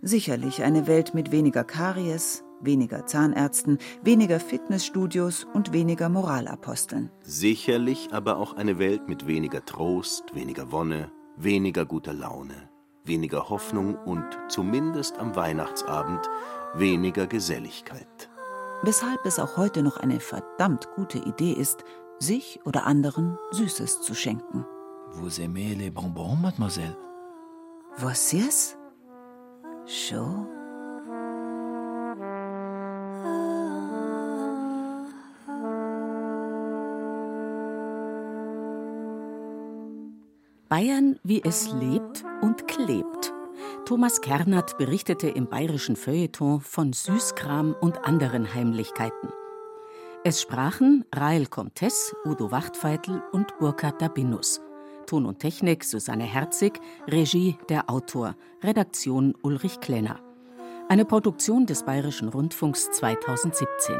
Sicherlich 0.00 0.62
eine 0.62 0.86
Welt 0.86 1.14
mit 1.14 1.32
weniger 1.32 1.64
Karies, 1.64 2.44
weniger 2.64 3.06
Zahnärzten, 3.06 3.78
weniger 4.02 4.40
Fitnessstudios 4.40 5.46
und 5.52 5.72
weniger 5.72 6.08
Moralaposteln. 6.08 7.10
Sicherlich 7.22 8.08
aber 8.12 8.36
auch 8.38 8.54
eine 8.54 8.78
Welt 8.78 9.08
mit 9.08 9.26
weniger 9.26 9.64
Trost, 9.64 10.34
weniger 10.34 10.72
Wonne, 10.72 11.10
weniger 11.36 11.84
guter 11.84 12.12
Laune 12.12 12.72
weniger 13.04 13.48
Hoffnung 13.48 13.96
und 13.96 14.24
zumindest 14.48 15.18
am 15.18 15.34
Weihnachtsabend 15.34 16.28
weniger 16.74 17.26
Geselligkeit. 17.26 18.30
Weshalb 18.82 19.24
es 19.26 19.38
auch 19.38 19.56
heute 19.56 19.82
noch 19.82 19.96
eine 19.96 20.20
verdammt 20.20 20.88
gute 20.96 21.18
Idee 21.18 21.52
ist, 21.52 21.84
sich 22.18 22.60
oder 22.64 22.86
anderen 22.86 23.38
Süßes 23.50 24.02
zu 24.02 24.14
schenken. 24.14 24.64
Vous 25.10 25.40
aimez 25.40 25.76
les 25.76 25.90
bonbons, 25.90 26.38
mademoiselle? 26.40 26.96
Vocês? 27.98 28.76
Chaud? 29.86 30.61
Bayern, 40.72 41.20
wie 41.22 41.42
es 41.44 41.70
lebt 41.70 42.24
und 42.40 42.66
klebt. 42.66 43.34
Thomas 43.84 44.22
Kernert 44.22 44.78
berichtete 44.78 45.28
im 45.28 45.46
bayerischen 45.46 45.96
Feuilleton 45.96 46.62
von 46.62 46.94
Süßkram 46.94 47.76
und 47.78 48.06
anderen 48.06 48.54
Heimlichkeiten. 48.54 49.28
Es 50.24 50.40
sprachen 50.40 51.04
Rael 51.14 51.44
Comtes, 51.44 52.16
Udo 52.24 52.50
Wachtfeitel 52.50 53.22
und 53.32 53.58
Burkhard 53.58 54.00
Dabinus. 54.00 54.62
Ton 55.04 55.26
und 55.26 55.40
Technik 55.40 55.84
Susanne 55.84 56.24
Herzig, 56.24 56.80
Regie 57.06 57.58
der 57.68 57.90
Autor, 57.90 58.34
Redaktion 58.62 59.34
Ulrich 59.42 59.78
Klenner. 59.80 60.20
Eine 60.88 61.04
Produktion 61.04 61.66
des 61.66 61.82
Bayerischen 61.82 62.30
Rundfunks 62.30 62.90
2017. 62.92 63.94